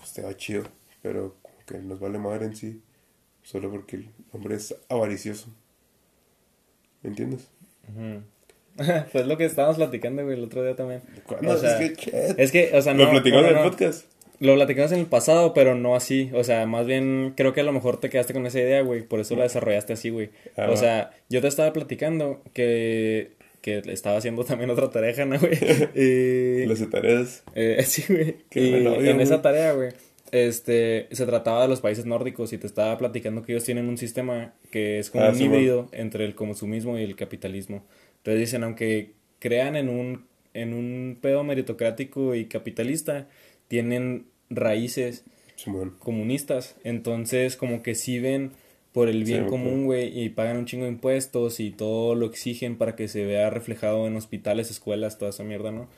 pues 0.00 0.12
te 0.12 0.22
va 0.22 0.36
chido. 0.36 0.64
Pero 1.02 1.36
como 1.42 1.56
que 1.66 1.78
nos 1.78 2.00
vale 2.00 2.18
madre 2.18 2.46
en 2.46 2.56
sí, 2.56 2.82
solo 3.42 3.70
porque 3.70 3.96
el 3.96 4.10
hombre 4.32 4.56
es 4.56 4.74
avaricioso. 4.88 5.48
¿Me 7.02 7.10
entiendes? 7.10 7.48
pues 9.12 9.26
lo 9.26 9.36
que 9.36 9.44
estábamos 9.44 9.76
platicando, 9.76 10.24
güey, 10.24 10.38
el 10.38 10.44
otro 10.44 10.64
día 10.64 10.74
también. 10.74 11.02
O 11.46 11.56
sea, 11.56 11.78
es, 11.80 11.96
que, 11.96 12.34
es 12.38 12.50
que, 12.50 12.70
o 12.74 12.82
sea, 12.82 12.94
no. 12.94 13.04
Lo 13.04 13.10
platicamos 13.10 13.50
en 13.50 13.56
el 13.56 13.62
podcast. 13.62 14.06
Lo 14.40 14.54
platicamos 14.54 14.92
en 14.92 14.98
el 15.00 15.06
pasado, 15.06 15.54
pero 15.54 15.74
no 15.74 15.94
así. 15.94 16.30
O 16.34 16.42
sea, 16.42 16.66
más 16.66 16.86
bien 16.86 17.34
creo 17.36 17.52
que 17.52 17.60
a 17.60 17.64
lo 17.64 17.72
mejor 17.72 18.00
te 18.00 18.10
quedaste 18.10 18.32
con 18.32 18.46
esa 18.46 18.58
idea, 18.58 18.80
güey. 18.82 19.02
Por 19.02 19.20
eso 19.20 19.36
la 19.36 19.44
desarrollaste 19.44 19.92
así, 19.92 20.10
güey. 20.10 20.30
Ah, 20.56 20.68
o 20.70 20.76
sea, 20.76 21.12
yo 21.28 21.40
te 21.40 21.46
estaba 21.46 21.72
platicando 21.72 22.42
que, 22.52 23.32
que 23.64 23.78
estaba 23.86 24.18
haciendo 24.18 24.44
también 24.44 24.68
otra 24.68 24.90
tarea, 24.90 25.24
¿no, 25.24 25.38
güey? 25.40 25.54
y... 25.94 26.66
Las 26.66 26.90
tareas. 26.90 27.44
Eh, 27.54 27.82
sí, 27.86 28.04
güey. 28.06 28.36
Y 28.54 29.08
en 29.08 29.22
esa 29.22 29.40
tarea, 29.40 29.72
güey, 29.72 29.88
este, 30.32 31.08
se 31.10 31.24
trataba 31.24 31.62
de 31.62 31.68
los 31.68 31.80
países 31.80 32.04
nórdicos 32.04 32.52
y 32.52 32.58
te 32.58 32.66
estaba 32.66 32.98
platicando 32.98 33.40
que 33.40 33.52
ellos 33.52 33.64
tienen 33.64 33.88
un 33.88 33.96
sistema 33.96 34.52
que 34.70 34.98
es 34.98 35.08
como 35.08 35.24
ah, 35.24 35.30
un 35.30 35.40
híbrido 35.40 35.88
entre 35.92 36.26
el 36.26 36.34
consumismo 36.34 36.98
y 36.98 37.04
el 37.04 37.16
capitalismo. 37.16 37.86
Entonces 38.18 38.40
dicen, 38.40 38.64
aunque 38.64 39.12
crean 39.38 39.76
en 39.76 39.88
un, 39.88 40.26
en 40.52 40.74
un 40.74 41.16
pedo 41.22 41.42
meritocrático 41.42 42.34
y 42.34 42.44
capitalista, 42.44 43.28
tienen 43.68 44.26
raíces 44.50 45.24
comunistas. 46.00 46.76
Entonces, 46.84 47.56
como 47.56 47.82
que 47.82 47.94
sí 47.94 48.18
ven 48.18 48.52
por 48.94 49.08
el 49.08 49.24
bien 49.24 49.46
común, 49.46 49.86
güey, 49.86 50.22
y 50.22 50.28
pagan 50.28 50.56
un 50.56 50.66
chingo 50.66 50.84
de 50.84 50.92
impuestos 50.92 51.58
y 51.58 51.72
todo 51.72 52.14
lo 52.14 52.26
exigen 52.26 52.78
para 52.78 52.94
que 52.94 53.08
se 53.08 53.26
vea 53.26 53.50
reflejado 53.50 54.06
en 54.06 54.14
hospitales, 54.14 54.70
escuelas, 54.70 55.18
toda 55.18 55.32
esa 55.32 55.42
mierda, 55.42 55.72
¿no? 55.72 55.88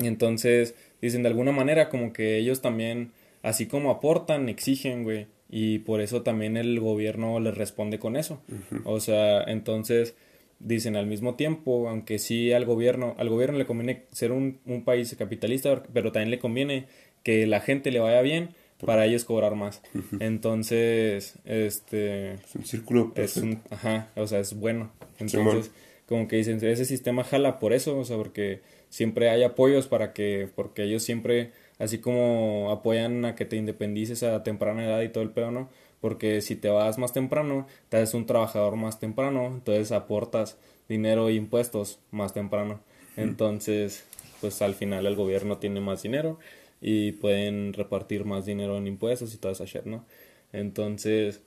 Y 0.00 0.08
entonces, 0.08 0.74
dicen, 1.00 1.22
de 1.22 1.28
alguna 1.28 1.52
manera, 1.52 1.88
como 1.88 2.12
que 2.12 2.38
ellos 2.38 2.60
también 2.60 3.12
así 3.44 3.66
como 3.66 3.92
aportan, 3.92 4.48
exigen, 4.48 5.04
güey. 5.04 5.28
Y 5.48 5.78
por 5.78 6.00
eso 6.00 6.22
también 6.22 6.56
el 6.56 6.80
gobierno 6.80 7.38
les 7.38 7.56
responde 7.56 8.00
con 8.00 8.16
eso. 8.16 8.42
O 8.82 8.98
sea, 8.98 9.44
entonces 9.44 10.16
dicen 10.58 10.96
al 10.96 11.06
mismo 11.06 11.36
tiempo, 11.36 11.88
aunque 11.88 12.18
sí 12.18 12.52
al 12.52 12.64
gobierno, 12.64 13.14
al 13.16 13.28
gobierno 13.28 13.58
le 13.58 13.66
conviene 13.66 14.06
ser 14.10 14.32
un, 14.32 14.58
un 14.66 14.82
país 14.82 15.14
capitalista, 15.16 15.84
pero 15.92 16.10
también 16.10 16.32
le 16.32 16.40
conviene 16.40 16.86
que 17.22 17.46
la 17.46 17.60
gente 17.60 17.92
le 17.92 18.00
vaya 18.00 18.22
bien 18.22 18.56
para 18.84 19.06
ellos 19.06 19.24
cobrar 19.24 19.54
más. 19.54 19.82
Entonces, 20.18 21.34
este... 21.44 22.34
Es 22.34 22.54
un 22.54 22.64
círculo 22.64 23.12
Es 23.14 23.36
un, 23.36 23.60
ajá, 23.70 24.08
o 24.16 24.26
sea, 24.26 24.40
es 24.40 24.54
bueno. 24.54 24.90
Entonces, 25.18 25.70
como 26.06 26.28
que 26.28 26.36
dicen, 26.36 26.62
ese 26.62 26.84
sistema 26.84 27.24
jala 27.24 27.58
por 27.58 27.72
eso, 27.72 27.98
o 27.98 28.04
sea, 28.04 28.16
porque 28.16 28.60
siempre 28.88 29.30
hay 29.30 29.42
apoyos 29.42 29.86
para 29.86 30.12
que, 30.12 30.48
porque 30.54 30.84
ellos 30.84 31.02
siempre 31.02 31.52
así 31.78 31.98
como 31.98 32.70
apoyan 32.70 33.24
a 33.24 33.34
que 33.34 33.44
te 33.44 33.56
independices 33.56 34.22
a 34.22 34.42
temprana 34.42 34.84
edad 34.84 35.00
y 35.02 35.08
todo 35.08 35.24
el 35.24 35.30
pedo, 35.30 35.50
¿no? 35.50 35.68
Porque 36.00 36.40
si 36.40 36.56
te 36.56 36.68
vas 36.68 36.98
más 36.98 37.12
temprano, 37.12 37.66
te 37.88 37.96
haces 37.96 38.14
un 38.14 38.26
trabajador 38.26 38.76
más 38.76 38.98
temprano, 38.98 39.46
entonces 39.46 39.92
aportas 39.92 40.58
dinero 40.88 41.28
e 41.28 41.34
impuestos 41.34 41.98
más 42.10 42.34
temprano. 42.34 42.80
Entonces, 43.16 44.04
pues 44.40 44.62
al 44.62 44.74
final 44.74 45.06
el 45.06 45.16
gobierno 45.16 45.58
tiene 45.58 45.80
más 45.80 46.02
dinero 46.02 46.38
y 46.82 47.12
pueden 47.12 47.72
repartir 47.72 48.26
más 48.26 48.44
dinero 48.44 48.76
en 48.76 48.86
impuestos 48.86 49.32
y 49.34 49.38
toda 49.38 49.52
esa 49.52 49.64
shit, 49.64 49.84
¿no? 49.84 50.04
Entonces, 50.52 51.40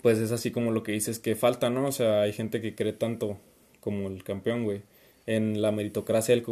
pues 0.00 0.18
es 0.18 0.32
así 0.32 0.50
como 0.50 0.70
lo 0.70 0.82
que 0.82 0.92
dices 0.92 1.18
que 1.18 1.36
falta, 1.36 1.68
¿no? 1.68 1.86
O 1.86 1.92
sea, 1.92 2.22
hay 2.22 2.32
gente 2.32 2.62
que 2.62 2.74
cree 2.74 2.94
tanto 2.94 3.38
como 3.80 4.08
el 4.08 4.24
campeón, 4.24 4.64
güey 4.64 4.82
en 5.26 5.60
la 5.60 5.72
meritocracia 5.72 6.34
el 6.34 6.44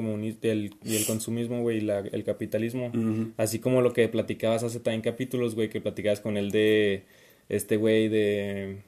el, 0.42 0.74
y 0.84 0.96
el 0.96 1.06
consumismo, 1.06 1.62
güey, 1.62 1.78
y 1.78 1.88
el 1.88 2.24
capitalismo. 2.24 2.90
Así 3.36 3.60
como 3.60 3.80
lo 3.80 3.92
que 3.92 4.08
platicabas 4.08 4.64
hace 4.64 4.80
también 4.80 5.02
capítulos, 5.02 5.54
güey, 5.54 5.70
que 5.70 5.80
platicabas 5.80 6.20
con 6.20 6.36
el 6.36 6.50
de 6.50 7.04
este 7.48 7.76
güey 7.76 8.08
de 8.08 8.78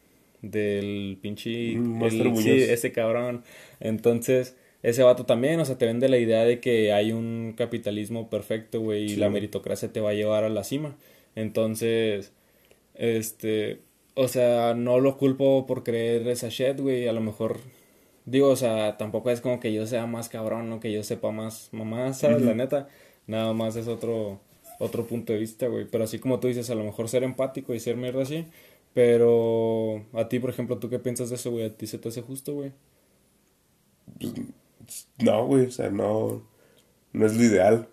del 0.42 1.18
pinche 1.20 1.76
mm, 1.76 2.10
sí, 2.36 2.50
ese 2.50 2.92
cabrón. 2.92 3.42
Entonces, 3.80 4.56
ese 4.88 5.02
vato 5.02 5.26
también, 5.26 5.60
o 5.60 5.64
sea, 5.64 5.78
te 5.78 5.86
vende 5.86 6.08
la 6.08 6.18
idea 6.18 6.44
de 6.44 6.60
que 6.60 6.92
hay 6.92 7.12
un 7.12 7.54
capitalismo 7.56 8.30
perfecto, 8.30 8.80
güey, 8.80 9.12
y 9.12 9.16
la 9.16 9.30
meritocracia 9.30 9.92
te 9.92 10.00
va 10.00 10.10
a 10.10 10.14
llevar 10.14 10.44
a 10.44 10.48
la 10.48 10.64
cima. 10.64 10.96
Entonces, 11.34 12.32
este, 12.94 13.80
o 14.14 14.28
sea, 14.28 14.74
no 14.74 15.00
lo 15.00 15.18
culpo 15.18 15.66
por 15.66 15.84
creer 15.84 16.26
esa 16.28 16.48
shit, 16.48 16.80
güey, 16.80 17.08
a 17.08 17.12
lo 17.12 17.20
mejor 17.20 17.58
Digo, 18.26 18.48
o 18.48 18.56
sea, 18.56 18.96
tampoco 18.98 19.30
es 19.30 19.40
como 19.40 19.60
que 19.60 19.72
yo 19.72 19.86
sea 19.86 20.06
más 20.06 20.28
cabrón, 20.28 20.68
¿no? 20.68 20.80
Que 20.80 20.92
yo 20.92 21.02
sepa 21.04 21.30
más 21.30 21.68
mamá, 21.72 22.12
¿sabes? 22.12 22.42
La 22.42 22.54
neta. 22.54 22.88
Nada 23.28 23.52
más 23.54 23.76
es 23.76 23.86
otro, 23.88 24.40
otro 24.80 25.06
punto 25.06 25.32
de 25.32 25.38
vista, 25.38 25.68
güey. 25.68 25.86
Pero 25.88 26.04
así 26.04 26.18
como 26.18 26.40
tú 26.40 26.48
dices, 26.48 26.68
a 26.70 26.74
lo 26.74 26.84
mejor 26.84 27.08
ser 27.08 27.22
empático 27.22 27.72
y 27.74 27.80
ser 27.80 27.96
mierda 27.96 28.22
así. 28.22 28.46
Pero 28.94 30.04
a 30.12 30.28
ti, 30.28 30.40
por 30.40 30.50
ejemplo, 30.50 30.78
¿tú 30.78 30.90
qué 30.90 30.98
piensas 30.98 31.30
de 31.30 31.36
eso, 31.36 31.52
güey? 31.52 31.66
¿A 31.66 31.76
ti 31.76 31.86
se 31.86 31.98
te 31.98 32.08
hace 32.08 32.22
justo, 32.22 32.54
güey? 32.54 32.72
No, 35.18 35.46
güey, 35.46 35.66
o 35.66 35.70
sea, 35.70 35.90
no, 35.90 36.46
no 37.12 37.26
es 37.26 37.36
lo 37.36 37.44
ideal. 37.44 37.88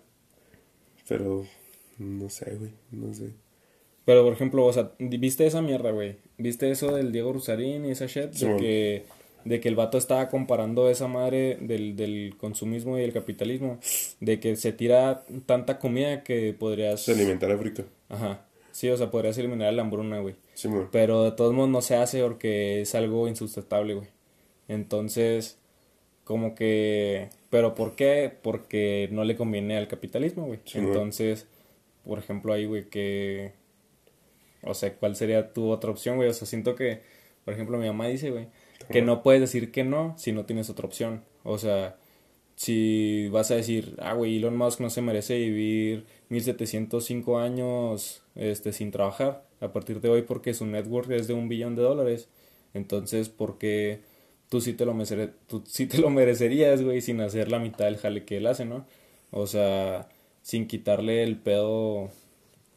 Pero, 1.08 1.46
no 1.98 2.28
sé, 2.30 2.54
güey, 2.56 2.70
no 2.90 3.12
sé. 3.14 3.30
Pero, 4.04 4.24
por 4.24 4.32
ejemplo, 4.32 4.64
o 4.64 4.72
sea, 4.72 4.92
¿viste 4.98 5.46
esa 5.46 5.62
mierda, 5.62 5.90
güey? 5.90 6.18
¿Viste 6.36 6.70
eso 6.70 6.94
del 6.94 7.12
Diego 7.12 7.32
Rusarín 7.32 7.84
y 7.86 7.90
esa 7.90 8.06
shit? 8.06 8.30
de 8.30 8.56
que 8.56 9.04
de 9.44 9.60
que 9.60 9.68
el 9.68 9.76
vato 9.76 9.98
estaba 9.98 10.28
comparando 10.28 10.88
esa 10.90 11.06
madre 11.06 11.58
del, 11.60 11.96
del 11.96 12.34
consumismo 12.38 12.98
y 12.98 13.02
el 13.02 13.12
capitalismo, 13.12 13.78
de 14.20 14.40
que 14.40 14.56
se 14.56 14.72
tira 14.72 15.24
tanta 15.46 15.78
comida 15.78 16.22
que 16.22 16.54
podrías... 16.58 17.08
alimentar 17.08 17.50
África. 17.50 17.84
Ajá, 18.08 18.46
sí, 18.72 18.88
o 18.88 18.96
sea, 18.96 19.10
podrías 19.10 19.36
eliminar 19.38 19.72
la 19.74 19.82
hambruna, 19.82 20.20
güey. 20.20 20.36
Sí, 20.54 20.68
güey. 20.68 20.86
Pero 20.90 21.24
de 21.24 21.32
todos 21.32 21.52
modos 21.52 21.70
no 21.70 21.82
se 21.82 21.96
hace 21.96 22.22
porque 22.22 22.80
es 22.80 22.94
algo 22.94 23.28
insustentable, 23.28 23.94
güey. 23.94 24.08
Entonces, 24.68 25.58
como 26.24 26.54
que... 26.54 27.28
¿Pero 27.50 27.74
por 27.74 27.94
qué? 27.94 28.32
Porque 28.42 29.08
no 29.12 29.24
le 29.24 29.36
conviene 29.36 29.76
al 29.76 29.88
capitalismo, 29.88 30.46
güey. 30.46 30.60
Sí, 30.64 30.78
güey. 30.78 30.88
Entonces, 30.88 31.46
por 32.04 32.18
ejemplo, 32.18 32.52
ahí, 32.52 32.64
güey, 32.66 32.88
que... 32.88 33.52
O 34.62 34.74
sea, 34.74 34.94
¿cuál 34.94 35.14
sería 35.14 35.52
tu 35.52 35.70
otra 35.70 35.90
opción, 35.90 36.16
güey? 36.16 36.28
O 36.28 36.32
sea, 36.32 36.46
siento 36.46 36.74
que, 36.74 37.02
por 37.44 37.54
ejemplo, 37.54 37.78
mi 37.78 37.86
mamá 37.86 38.08
dice, 38.08 38.30
güey, 38.30 38.48
que 38.90 39.02
no 39.02 39.22
puedes 39.22 39.40
decir 39.40 39.70
que 39.70 39.84
no 39.84 40.14
si 40.16 40.32
no 40.32 40.46
tienes 40.46 40.70
otra 40.70 40.86
opción. 40.86 41.22
O 41.42 41.58
sea, 41.58 41.96
si 42.56 43.28
vas 43.28 43.50
a 43.50 43.56
decir, 43.56 43.96
ah, 44.00 44.14
güey, 44.14 44.38
Elon 44.38 44.56
Musk 44.56 44.80
no 44.80 44.90
se 44.90 45.02
merece 45.02 45.38
vivir 45.38 46.06
1705 46.28 47.38
años 47.38 48.22
este, 48.34 48.72
sin 48.72 48.90
trabajar 48.90 49.44
a 49.60 49.72
partir 49.72 50.00
de 50.00 50.08
hoy 50.08 50.22
porque 50.22 50.54
su 50.54 50.66
network 50.66 51.10
es 51.10 51.26
de 51.26 51.34
un 51.34 51.48
billón 51.48 51.76
de 51.76 51.82
dólares. 51.82 52.28
Entonces, 52.72 53.28
¿por 53.28 53.58
qué 53.58 54.00
tú 54.48 54.60
sí 54.60 54.74
te 54.74 54.84
lo, 54.86 54.94
merecere- 54.94 55.32
tú 55.48 55.62
sí 55.66 55.86
te 55.86 55.98
lo 55.98 56.10
merecerías, 56.10 56.82
güey, 56.82 57.00
sin 57.00 57.20
hacer 57.20 57.50
la 57.50 57.58
mitad 57.58 57.86
del 57.86 57.96
jale 57.98 58.24
que 58.24 58.38
él 58.38 58.46
hace, 58.46 58.64
¿no? 58.64 58.86
O 59.30 59.46
sea, 59.46 60.08
sin 60.42 60.66
quitarle 60.66 61.22
el 61.22 61.36
pedo, 61.38 62.10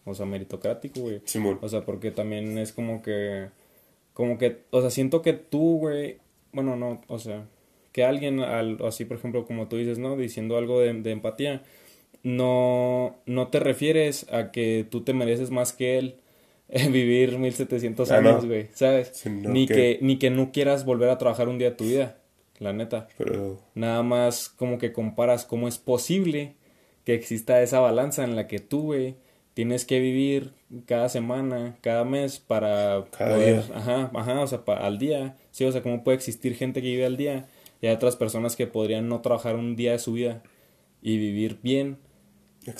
o 0.05 0.15
sea, 0.15 0.25
meritocrático, 0.25 1.01
güey. 1.01 1.21
Simón. 1.25 1.59
O 1.61 1.69
sea, 1.69 1.85
porque 1.85 2.11
también 2.11 2.57
es 2.57 2.73
como 2.73 3.01
que, 3.01 3.49
como 4.13 4.37
que, 4.37 4.59
o 4.71 4.81
sea, 4.81 4.89
siento 4.91 5.21
que 5.21 5.33
tú, 5.33 5.79
güey, 5.79 6.17
bueno, 6.53 6.75
no, 6.75 7.01
o 7.07 7.19
sea, 7.19 7.45
que 7.91 8.03
alguien, 8.05 8.39
al, 8.41 8.79
así 8.85 9.05
por 9.05 9.17
ejemplo, 9.17 9.45
como 9.45 9.67
tú 9.67 9.77
dices, 9.77 9.99
¿no? 9.99 10.17
Diciendo 10.17 10.57
algo 10.57 10.79
de, 10.81 10.93
de 10.93 11.11
empatía, 11.11 11.63
no, 12.23 13.17
no 13.25 13.47
te 13.49 13.59
refieres 13.59 14.27
a 14.31 14.51
que 14.51 14.85
tú 14.89 15.01
te 15.03 15.13
mereces 15.13 15.51
más 15.51 15.73
que 15.73 15.97
él 15.99 16.15
vivir 16.91 17.37
1700 17.37 18.11
Ah, 18.11 18.21
no. 18.21 18.29
años, 18.29 18.45
güey, 18.45 18.67
¿sabes? 18.73 19.09
Sino 19.13 19.49
ni, 19.49 19.67
que- 19.67 19.73
que... 19.73 19.99
ni 20.01 20.17
que 20.19 20.29
no 20.29 20.51
quieras 20.51 20.85
volver 20.85 21.09
a 21.09 21.17
trabajar 21.17 21.47
un 21.47 21.57
día 21.57 21.69
de 21.71 21.75
tu 21.75 21.85
vida, 21.85 22.17
la 22.59 22.73
neta. 22.73 23.07
Pero, 23.17 23.59
Nada 23.75 24.03
más 24.03 24.49
como 24.49 24.77
que 24.77 24.91
comparas 24.91 25.45
cómo 25.45 25.67
es 25.67 25.77
posible 25.77 26.55
que 27.05 27.13
exista 27.13 27.61
esa 27.61 27.79
balanza 27.79 28.23
en 28.23 28.35
la 28.35 28.47
que 28.47 28.59
tú, 28.59 28.81
güey, 28.83 29.15
tienes 29.53 29.85
que 29.85 29.99
vivir 29.99 30.53
cada 30.85 31.07
semana, 31.09 31.77
cada 31.81 32.03
mes 32.03 32.39
para 32.39 33.05
Cada 33.17 33.35
poder, 33.35 33.63
día. 33.65 33.75
ajá, 33.77 34.11
ajá, 34.13 34.41
o 34.41 34.47
sea, 34.47 34.65
pa- 34.65 34.77
al 34.77 34.99
día, 34.99 35.37
sí, 35.51 35.63
o 35.65 35.71
sea, 35.71 35.81
cómo 35.81 36.03
puede 36.03 36.17
existir 36.17 36.53
gente 36.55 36.81
que 36.81 36.89
vive 36.89 37.05
al 37.05 37.15
día 37.17 37.47
y 37.81 37.87
hay 37.87 37.95
otras 37.95 38.15
personas 38.17 38.55
que 38.55 38.67
podrían 38.67 39.07
no 39.07 39.21
trabajar 39.21 39.55
un 39.55 39.75
día 39.75 39.93
de 39.93 39.99
su 39.99 40.13
vida 40.13 40.43
y 41.01 41.17
vivir 41.17 41.59
bien 41.63 41.97
por, 42.67 42.73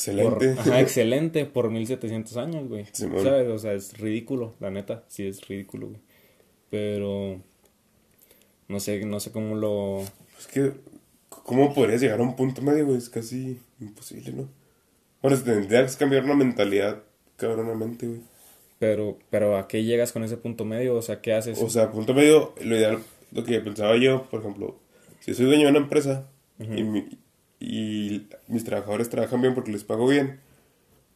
excelente. 0.44 0.52
ajá, 0.60 0.82
excelente 0.82 1.46
por 1.46 1.70
1700 1.72 2.38
años, 2.38 2.68
güey. 2.68 2.86
Simón. 2.92 3.24
¿Sabes? 3.24 3.48
O 3.50 3.58
sea, 3.58 3.74
es 3.74 3.98
ridículo, 3.98 4.54
la 4.60 4.70
neta, 4.72 5.04
sí 5.08 5.26
es 5.28 5.48
ridículo, 5.48 5.88
güey. 5.88 6.00
Pero 6.70 7.42
no 8.68 8.80
sé, 8.80 9.06
no 9.06 9.20
sé 9.20 9.32
cómo 9.32 9.56
lo 9.56 10.02
Es 10.38 10.48
que, 10.52 10.74
¿cómo 11.30 11.74
podrías 11.74 12.02
llegar 12.02 12.20
a 12.20 12.24
un 12.24 12.36
punto 12.36 12.62
medio, 12.62 12.86
güey? 12.86 12.98
Es 12.98 13.10
casi 13.10 13.60
imposible, 13.80 14.34
¿no? 14.34 14.50
Bueno, 15.22 15.38
tendrías 15.42 15.96
que 15.96 16.00
cambiar 16.00 16.24
una 16.26 16.36
mentalidad 16.36 17.04
cabronamente, 17.38 18.08
güey. 18.08 18.20
Pero, 18.80 19.18
pero 19.32 19.58
¿a 19.58 19.68
qué 19.68 19.84
llegas 19.84 20.12
con 20.12 20.24
ese 20.24 20.38
punto 20.38 20.64
medio? 20.66 20.96
O 20.96 21.02
sea, 21.02 21.22
¿qué 21.22 21.34
haces? 21.34 21.60
O 21.62 21.70
sea, 21.70 21.90
punto 21.92 22.14
medio, 22.14 22.54
lo 22.62 22.76
ideal, 22.78 23.00
lo 23.32 23.44
que 23.44 23.60
pensaba 23.62 23.98
yo, 23.98 24.26
por 24.30 24.42
ejemplo, 24.42 24.78
si 25.22 25.34
soy 25.34 25.46
dueño 25.46 25.64
de 25.64 25.70
una 25.72 25.80
empresa 25.80 26.28
y, 26.60 26.84
mi- 26.84 27.08
y 27.60 28.28
mis 28.48 28.64
trabajadores 28.64 29.10
trabajan 29.10 29.42
bien 29.42 29.54
porque 29.54 29.72
les 29.72 29.84
pago 29.84 30.08
bien, 30.08 30.40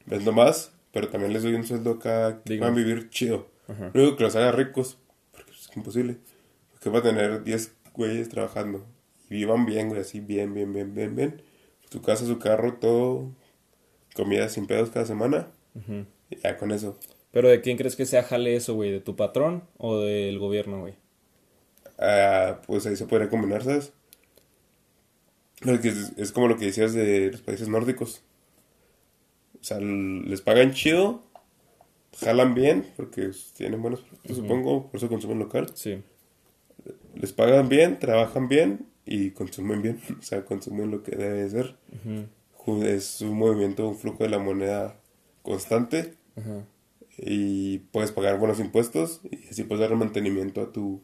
vendo 0.06 0.32
más, 0.32 0.72
pero 0.92 1.10
también 1.10 1.34
les 1.34 1.44
doy 1.44 1.54
un 1.54 1.66
sueldo 1.66 1.92
acá 1.92 2.42
que 2.44 2.60
van 2.60 2.74
a 2.74 2.76
vivir 2.76 3.10
chido. 3.10 3.48
Ajá. 3.68 3.92
Luego 3.94 4.18
que 4.18 4.24
los 4.24 4.36
haga 4.36 4.52
ricos, 4.52 4.98
porque 5.32 5.52
es 5.52 5.70
imposible. 5.76 6.18
Porque 6.72 6.90
va 6.90 7.00
a 7.00 7.04
tener 7.04 7.44
10 7.44 7.76
güeyes 7.94 8.30
trabajando 8.30 8.86
y 9.30 9.36
vivan 9.36 9.66
bien, 9.66 9.90
güey, 9.90 10.02
así 10.02 10.20
bien, 10.20 10.54
bien, 10.54 10.74
bien, 10.74 10.94
bien, 10.94 11.16
bien. 11.16 11.42
Su 11.90 12.02
casa, 12.02 12.26
su 12.26 12.40
carro, 12.40 12.76
todo, 12.76 13.32
comida 14.16 14.50
sin 14.50 14.66
pedos 14.66 14.90
cada 14.90 15.06
semana, 15.06 15.48
y 16.30 16.38
ya 16.38 16.58
con 16.58 16.72
eso. 16.72 16.98
Pero 17.32 17.50
¿de 17.50 17.62
quién 17.62 17.78
crees 17.78 17.96
que 17.96 18.06
sea 18.06 18.24
jale 18.24 18.56
eso, 18.56 18.74
güey? 18.74 18.92
¿De 18.92 19.00
tu 19.00 19.16
patrón 19.16 19.64
o 19.78 20.00
del 20.00 20.38
gobierno, 20.40 20.82
güey? 20.82 20.96
Ah, 21.98 22.62
pues 22.66 22.86
ahí 22.86 22.96
se 22.96 23.06
podría 23.06 23.30
combinar, 23.30 23.64
¿sabes? 23.64 23.94
Es, 25.66 26.14
es 26.18 26.32
como 26.32 26.48
lo 26.48 26.58
que 26.58 26.66
decías 26.66 26.94
de 26.94 27.32
los 27.32 27.42
países 27.42 27.68
nórdicos. 27.68 28.24
O 29.60 29.64
sea, 29.64 29.80
les 29.80 30.42
pagan 30.42 30.74
chido, 30.74 31.24
jalan 32.20 32.56
bien, 32.56 32.86
porque 32.98 33.30
tienen 33.56 33.82
buenos 33.82 34.02
productos, 34.02 34.38
supongo, 34.38 34.88
por 34.90 34.98
eso 34.98 35.08
consumen 35.08 35.38
local. 35.40 35.70
Sí. 35.76 36.02
Les 37.14 37.32
pagan 37.32 37.70
bien, 37.70 38.00
trabajan 38.00 38.48
bien 38.48 38.88
y 39.06 39.32
consumen 39.32 39.82
bien. 39.82 40.02
O 40.20 40.24
sea, 40.24 40.46
consumen 40.46 40.90
lo 40.90 41.04
que 41.04 41.16
debe 41.16 41.48
ser. 41.50 41.76
Es 42.84 43.22
un 43.22 43.38
movimiento, 43.38 43.88
un 43.88 43.98
flujo 43.98 44.24
de 44.24 44.30
la 44.30 44.40
moneda 44.40 45.00
constante 45.42 46.14
Ajá. 46.36 46.66
y 47.18 47.80
puedes 47.80 48.12
pagar 48.12 48.38
buenos 48.38 48.60
impuestos 48.60 49.22
y 49.30 49.48
así 49.50 49.64
puedes 49.64 49.82
dar 49.82 49.98
mantenimiento 49.98 50.62
a 50.62 50.72
tu, 50.72 51.02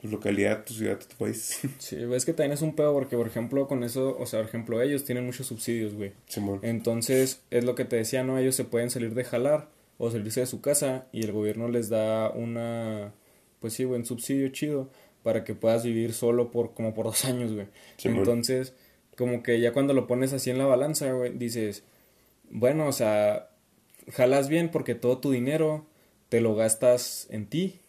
tu 0.00 0.08
localidad, 0.08 0.64
tu 0.64 0.74
ciudad, 0.74 0.98
tu 0.98 1.16
país. 1.16 1.60
Sí, 1.78 1.96
es 1.96 2.24
que 2.24 2.32
también 2.32 2.52
es 2.52 2.62
un 2.62 2.74
pedo 2.74 2.92
porque, 2.92 3.16
por 3.16 3.26
ejemplo, 3.26 3.66
con 3.66 3.82
eso, 3.82 4.16
o 4.18 4.26
sea, 4.26 4.40
por 4.40 4.48
ejemplo, 4.48 4.82
ellos 4.82 5.04
tienen 5.04 5.26
muchos 5.26 5.46
subsidios, 5.46 5.94
güey. 5.94 6.12
Simón. 6.26 6.60
Entonces, 6.62 7.42
es 7.50 7.64
lo 7.64 7.74
que 7.74 7.84
te 7.84 7.96
decía, 7.96 8.22
¿no? 8.22 8.38
Ellos 8.38 8.54
se 8.54 8.64
pueden 8.64 8.90
salir 8.90 9.14
de 9.14 9.24
jalar 9.24 9.68
o 9.98 10.10
salirse 10.10 10.40
de 10.40 10.46
su 10.46 10.60
casa 10.60 11.06
y 11.12 11.24
el 11.24 11.32
gobierno 11.32 11.68
les 11.68 11.88
da 11.88 12.30
una, 12.30 13.12
pues 13.60 13.72
sí, 13.72 13.84
güey, 13.84 14.00
un 14.00 14.06
subsidio 14.06 14.48
chido 14.50 14.90
para 15.22 15.44
que 15.44 15.54
puedas 15.54 15.84
vivir 15.84 16.12
solo 16.12 16.50
por 16.50 16.74
como 16.74 16.94
por 16.94 17.06
dos 17.06 17.24
años, 17.24 17.52
güey. 17.52 17.66
Simón. 17.96 18.20
Entonces, 18.20 18.74
como 19.16 19.42
que 19.42 19.60
ya 19.60 19.72
cuando 19.72 19.94
lo 19.94 20.06
pones 20.06 20.32
así 20.32 20.50
en 20.50 20.58
la 20.58 20.66
balanza, 20.66 21.10
güey, 21.10 21.36
dices, 21.36 21.82
bueno, 22.50 22.86
o 22.86 22.92
sea, 22.92 23.50
jalas 24.12 24.48
bien 24.48 24.70
porque 24.70 24.94
todo 24.94 25.18
tu 25.18 25.32
dinero 25.32 25.86
te 26.28 26.40
lo 26.40 26.54
gastas 26.54 27.26
en 27.30 27.46
ti, 27.46 27.80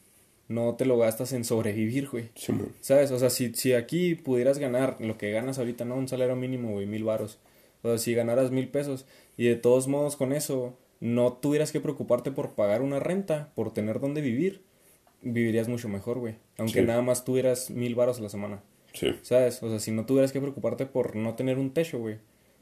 no 0.50 0.76
te 0.76 0.86
lo 0.86 0.98
gastas 0.98 1.32
en 1.32 1.46
sobrevivir, 1.46 2.10
güey. 2.10 2.30
Simón. 2.36 2.74
¿Sabes? 2.82 3.12
O 3.12 3.20
sea, 3.20 3.30
si, 3.30 3.54
si 3.54 3.72
aquí 3.74 4.16
pudieras 4.16 4.58
ganar 4.60 4.98
lo 5.00 5.18
que 5.18 5.32
ganas 5.32 5.58
ahorita, 5.60 5.86
¿no? 5.86 5.96
Un 5.96 6.08
salario 6.10 6.36
mínimo, 6.36 6.72
güey, 6.72 6.86
mil 6.86 7.06
varos. 7.06 7.38
O 7.84 7.88
sea, 7.88 7.98
si 7.98 8.14
ganaras 8.14 8.52
mil 8.52 8.68
pesos 8.68 9.06
y 9.38 9.46
de 9.46 9.56
todos 9.56 9.88
modos 9.88 10.18
con 10.18 10.34
eso 10.34 10.78
no 11.00 11.32
tuvieras 11.34 11.72
que 11.72 11.80
preocuparte 11.80 12.32
por 12.32 12.56
pagar 12.56 12.82
una 12.82 13.00
renta, 13.00 13.52
por 13.56 13.72
tener 13.74 14.02
dónde 14.02 14.20
vivir, 14.20 14.64
vivirías 15.22 15.70
mucho 15.70 15.88
mejor, 15.88 16.20
güey. 16.20 16.36
Aunque 16.58 16.82
Sí. 16.82 16.86
nada 16.86 17.02
más 17.02 17.24
tuvieras 17.24 17.70
mil 17.70 17.96
varos 17.96 18.20
a 18.20 18.24
la 18.24 18.30
semana. 18.30 18.62
Sí. 18.94 19.16
¿Sabes? 19.22 19.64
O 19.64 19.70
sea, 19.70 19.80
si 19.80 19.92
no 19.92 20.06
tuvieras 20.06 20.32
que 20.34 20.42
preocuparte 20.42 20.86
por 20.88 21.16
no 21.16 21.36
tener 21.36 21.58
un 21.58 21.72
techo, 21.74 22.00
güey, 22.00 22.18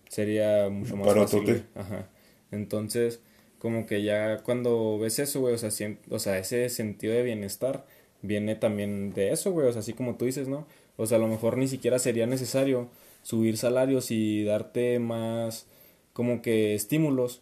sería 0.09 0.69
mucho 0.69 0.95
más 0.97 1.07
fácil, 1.07 1.39
Parotote. 1.39 1.51
güey. 1.51 1.63
Ajá. 1.75 2.09
Entonces, 2.51 3.21
como 3.59 3.85
que 3.85 4.03
ya 4.03 4.37
cuando 4.43 4.99
ves 4.99 5.19
eso, 5.19 5.41
güey, 5.41 5.55
o 5.55 5.57
sea, 5.57 5.69
o 6.09 6.19
sea, 6.19 6.37
ese 6.39 6.69
sentido 6.69 7.13
de 7.13 7.23
bienestar 7.23 7.85
viene 8.21 8.55
también 8.55 9.13
de 9.13 9.31
eso, 9.31 9.51
güey, 9.51 9.67
o 9.67 9.71
sea, 9.71 9.81
así 9.81 9.93
como 9.93 10.15
tú 10.15 10.25
dices, 10.25 10.47
¿no? 10.47 10.67
O 10.97 11.05
sea, 11.05 11.17
a 11.17 11.21
lo 11.21 11.27
mejor 11.27 11.57
ni 11.57 11.67
siquiera 11.67 11.99
sería 11.99 12.27
necesario 12.27 12.89
subir 13.23 13.57
salarios 13.57 14.11
y 14.11 14.43
darte 14.43 14.99
más 14.99 15.67
como 16.13 16.41
que 16.41 16.75
estímulos 16.75 17.41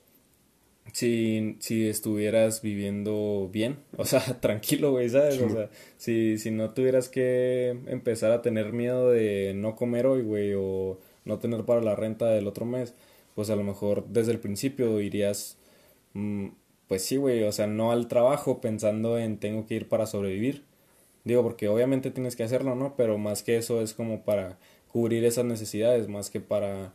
si, 0.94 1.58
si 1.60 1.88
estuvieras 1.88 2.62
viviendo 2.62 3.50
bien, 3.52 3.78
o 3.98 4.06
sea, 4.06 4.22
tranquilo, 4.40 4.92
güey, 4.92 5.10
¿sabes? 5.10 5.42
O 5.42 5.50
sea, 5.50 5.70
si, 5.98 6.38
si 6.38 6.52
no 6.52 6.72
tuvieras 6.72 7.10
que 7.10 7.78
empezar 7.88 8.32
a 8.32 8.42
tener 8.42 8.74
miedo 8.74 9.12
de 9.12 9.54
no 9.56 9.76
comer 9.76 10.06
hoy, 10.06 10.22
güey, 10.22 10.54
o 10.56 11.00
no 11.26 11.40
tener 11.40 11.66
para 11.66 11.82
la 11.82 11.96
renta 11.96 12.28
del 12.28 12.48
otro 12.48 12.66
mes, 12.66 12.94
pues 13.34 13.50
a 13.50 13.56
lo 13.56 13.64
mejor 13.64 14.06
desde 14.08 14.32
el 14.32 14.40
principio 14.40 15.02
irías, 15.02 15.58
pues 16.88 17.04
sí, 17.04 17.18
güey, 17.18 17.44
o 17.44 17.52
sea, 17.52 17.68
no 17.68 17.92
al 17.92 18.08
trabajo 18.08 18.62
pensando 18.62 19.18
en 19.18 19.38
tengo 19.38 19.66
que 19.66 19.76
ir 19.76 19.90
para 19.90 20.06
sobrevivir. 20.06 20.64
Digo, 21.24 21.42
porque 21.42 21.68
obviamente 21.68 22.12
tienes 22.12 22.36
que 22.36 22.44
hacerlo, 22.44 22.76
¿no? 22.76 22.96
Pero 22.96 23.18
más 23.18 23.42
que 23.44 23.58
eso 23.58 23.82
es 23.82 23.94
como 23.94 24.24
para 24.24 24.60
cubrir 24.88 25.26
esas 25.26 25.46
necesidades, 25.46 26.08
más 26.08 26.30
que 26.30 26.40
para, 26.40 26.94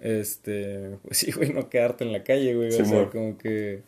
este, 0.00 0.98
pues 1.02 1.18
sí, 1.18 1.32
güey, 1.32 1.52
no 1.52 1.68
quedarte 1.68 2.04
en 2.04 2.12
la 2.12 2.24
calle, 2.24 2.54
güey. 2.54 2.68
o 2.68 2.84
sea, 2.84 3.10
como 3.10 3.36
que, 3.36 3.82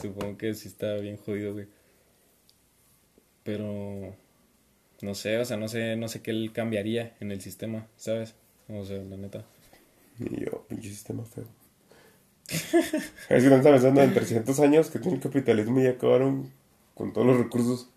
supongo 0.00 0.36
que 0.36 0.54
sí 0.54 0.68
está 0.68 0.94
bien 0.96 1.16
jodido, 1.16 1.54
güey. 1.54 1.66
Pero, 3.42 4.14
no 5.02 5.14
sé, 5.14 5.38
o 5.38 5.44
sea, 5.44 5.56
no 5.56 5.68
sé, 5.68 5.96
no 5.96 6.08
sé 6.08 6.22
qué 6.22 6.30
él 6.30 6.52
cambiaría 6.52 7.14
en 7.20 7.32
el 7.32 7.40
sistema, 7.40 7.88
¿sabes? 7.96 8.34
O 8.68 8.84
sea, 8.84 8.98
la 8.98 9.16
neta. 9.16 9.44
Y 10.18 10.44
yo, 10.44 10.66
pinche 10.68 10.88
sistema 10.88 11.24
feo. 11.24 11.63
Es 12.48 12.70
que 13.28 13.36
están 13.36 13.62
pensando 13.62 14.02
en 14.02 14.14
300 14.14 14.60
años 14.60 14.90
que 14.90 14.98
tiene 14.98 15.16
el 15.16 15.22
capitalismo 15.22 15.80
y 15.80 15.84
ya 15.84 15.90
acabaron 15.90 16.50
con 16.94 17.12
todos 17.12 17.26
los 17.26 17.38
recursos. 17.38 17.90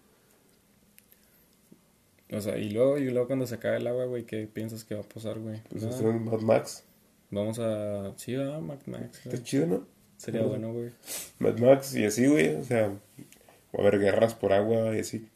O 2.31 2.41
sea, 2.41 2.57
y 2.57 2.69
luego, 2.69 2.97
y 2.97 3.09
luego 3.09 3.27
cuando 3.27 3.47
se 3.47 3.55
acabe 3.55 3.77
el 3.77 3.87
agua, 3.87 4.05
güey, 4.05 4.25
¿qué 4.25 4.47
piensas 4.47 4.83
que 4.83 4.95
va 4.95 5.01
a 5.01 5.07
pasar, 5.07 5.39
güey? 5.39 5.61
Pues 5.69 5.83
Nada. 5.83 5.95
hicieron 5.95 6.25
Mad 6.25 6.41
Max. 6.41 6.83
Vamos 7.29 7.59
a... 7.59 8.13
Sí, 8.17 8.35
a 8.35 8.59
Mac 8.59 8.81
Max. 8.85 9.25
Está 9.25 9.41
chido, 9.41 9.67
¿no? 9.67 9.87
Sería 10.17 10.41
bueno, 10.41 10.73
güey. 10.73 10.91
Mad 11.39 11.57
Max 11.59 11.95
y 11.95 12.05
así, 12.05 12.27
güey. 12.27 12.55
O 12.55 12.63
sea, 12.63 12.87
va 12.87 13.77
a 13.77 13.81
haber 13.81 13.99
guerras 13.99 14.33
por 14.33 14.51
agua 14.53 14.95
y 14.95 14.99
así. 14.99 15.29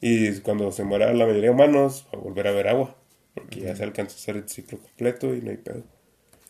Y 0.00 0.40
cuando 0.40 0.70
se 0.72 0.84
muera 0.84 1.12
la 1.14 1.24
mayoría 1.24 1.50
de 1.50 1.54
humanos, 1.54 2.06
va 2.12 2.18
a 2.18 2.22
volver 2.22 2.48
a 2.48 2.50
haber 2.50 2.68
agua. 2.68 2.96
Porque 3.34 3.60
ya 3.60 3.74
se 3.74 3.84
alcanza 3.84 4.14
a 4.14 4.18
hacer 4.18 4.36
el 4.36 4.48
ciclo 4.48 4.78
completo 4.78 5.34
y 5.34 5.40
no 5.40 5.50
hay 5.50 5.56
pedo. 5.56 5.82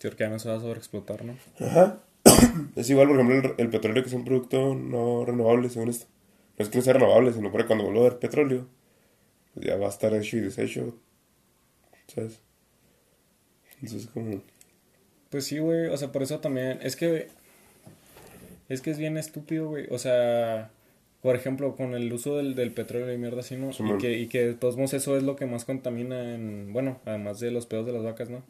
Sí, 0.05 0.09
porque 0.11 0.29
no 0.29 0.39
se 0.39 0.51
va 0.51 0.57
a 0.57 0.61
sobreexplotar, 0.61 1.25
¿no? 1.25 1.35
Ajá. 1.59 1.99
es 2.77 2.91
igual, 2.91 3.09
por 3.09 3.17
ejemplo, 3.19 3.37
el, 3.39 3.55
el, 3.57 3.71
petróleo 3.71 4.03
que 4.03 4.11
es 4.11 4.15
un 4.15 4.27
producto 4.27 4.75
no 4.75 5.25
renovable, 5.25 5.71
según 5.71 5.89
esto. 5.89 6.05
No 6.59 6.63
es 6.63 6.69
que 6.69 6.77
no 6.77 6.85
sea 6.85 6.93
renovable, 6.93 7.33
sino 7.33 7.51
que 7.51 7.65
cuando 7.65 7.85
vuelva 7.85 8.03
a 8.03 8.07
haber 8.09 8.19
petróleo, 8.19 8.69
pues 9.55 9.65
ya 9.65 9.77
va 9.77 9.87
a 9.87 9.89
estar 9.89 10.13
hecho 10.13 10.37
y 10.37 10.41
deshecho. 10.41 10.95
¿Sabes? 12.07 12.39
Entonces, 13.81 14.11
como. 14.13 14.43
Pues 15.31 15.47
sí, 15.47 15.59
güey. 15.59 15.87
O 15.87 15.97
sea, 15.97 16.13
por 16.13 16.23
eso 16.23 16.39
también. 16.39 16.81
Es 16.83 16.97
que. 16.97 17.29
Es 18.69 18.83
que 18.83 18.91
es 18.91 18.99
bien 18.99 19.17
estúpido, 19.17 19.69
güey. 19.69 19.87
O 19.91 19.97
sea. 19.97 20.71
Por 21.23 21.35
ejemplo, 21.35 21.77
con 21.77 21.95
el 21.95 22.13
uso 22.13 22.37
del, 22.37 22.55
del 22.55 22.73
petróleo 22.73 23.11
y 23.11 23.17
mierda 23.17 23.41
así, 23.41 23.57
¿no? 23.57 23.71
y, 23.71 23.99
que, 23.99 24.19
y 24.19 24.27
que 24.27 24.49
de 24.49 24.53
todos 24.53 24.77
modos 24.77 24.93
eso 24.93 25.17
es 25.17 25.23
lo 25.23 25.37
que 25.37 25.47
más 25.47 25.65
contamina 25.65 26.35
en... 26.35 26.75
Bueno, 26.75 27.01
además 27.07 27.41
de 27.41 27.51
los 27.51 27.65
pedos 27.65 27.87
de 27.87 27.95
las 27.95 28.03
vacas, 28.03 28.29
¿no? 28.29 28.43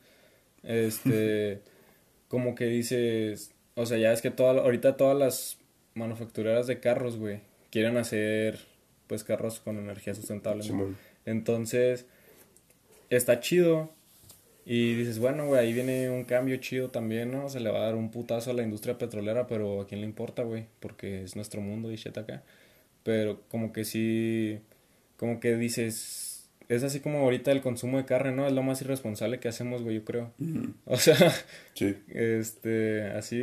Este... 0.65 1.63
como 2.29 2.55
que 2.55 2.67
dices... 2.67 3.53
O 3.77 3.87
sea, 3.87 3.99
ya 3.99 4.13
es 4.13 4.23
que 4.23 4.31
toda, 4.31 4.63
ahorita 4.63 4.97
todas 4.97 5.17
las 5.17 5.59
manufactureras 5.95 6.67
de 6.67 6.81
carros, 6.81 7.17
güey, 7.17 7.41
quieren 7.71 7.97
hacer, 7.97 8.59
pues, 9.07 9.25
carros 9.25 9.61
con 9.61 9.79
energía 9.79 10.15
sustentable. 10.15 10.69
¿no? 10.69 10.95
Entonces, 11.25 12.07
está 13.11 13.41
chido. 13.41 13.93
Y 14.67 14.95
dices, 14.95 15.19
bueno, 15.19 15.47
güey, 15.47 15.61
ahí 15.61 15.73
viene 15.73 16.09
un 16.09 16.25
cambio 16.25 16.57
chido 16.57 16.91
también, 16.91 17.31
¿no? 17.31 17.49
Se 17.51 17.61
le 17.61 17.71
va 17.71 17.81
a 17.81 17.85
dar 17.87 17.97
un 17.97 18.11
putazo 18.11 18.51
a 18.51 18.55
la 18.55 18.63
industria 18.63 18.97
petrolera, 18.97 19.47
pero 19.47 19.83
¿a 19.83 19.87
quién 19.87 20.01
le 20.01 20.07
importa, 20.07 20.43
güey? 20.43 20.67
Porque 20.81 21.23
es 21.23 21.37
nuestro 21.37 21.61
mundo 21.61 21.93
y 21.93 21.97
shit 21.97 22.17
acá. 22.17 22.43
Pero 23.03 23.43
como 23.49 23.73
que 23.73 23.85
sí, 23.85 24.61
como 25.19 25.39
que 25.39 25.57
dices, 25.57 26.34
es 26.69 26.83
así 26.83 27.01
como 27.01 27.19
ahorita 27.19 27.53
el 27.53 27.61
consumo 27.61 27.99
de 27.99 28.05
carne, 28.05 28.33
¿no? 28.33 28.47
Es 28.47 28.53
lo 28.53 28.63
más 28.63 28.81
irresponsable 28.81 29.41
que 29.41 29.49
hacemos, 29.49 29.83
güey, 29.83 29.97
yo 29.97 30.05
creo. 30.05 30.33
O 30.87 30.97
sea, 30.97 31.17
sí. 31.75 31.97
este, 32.09 33.03
así, 33.13 33.43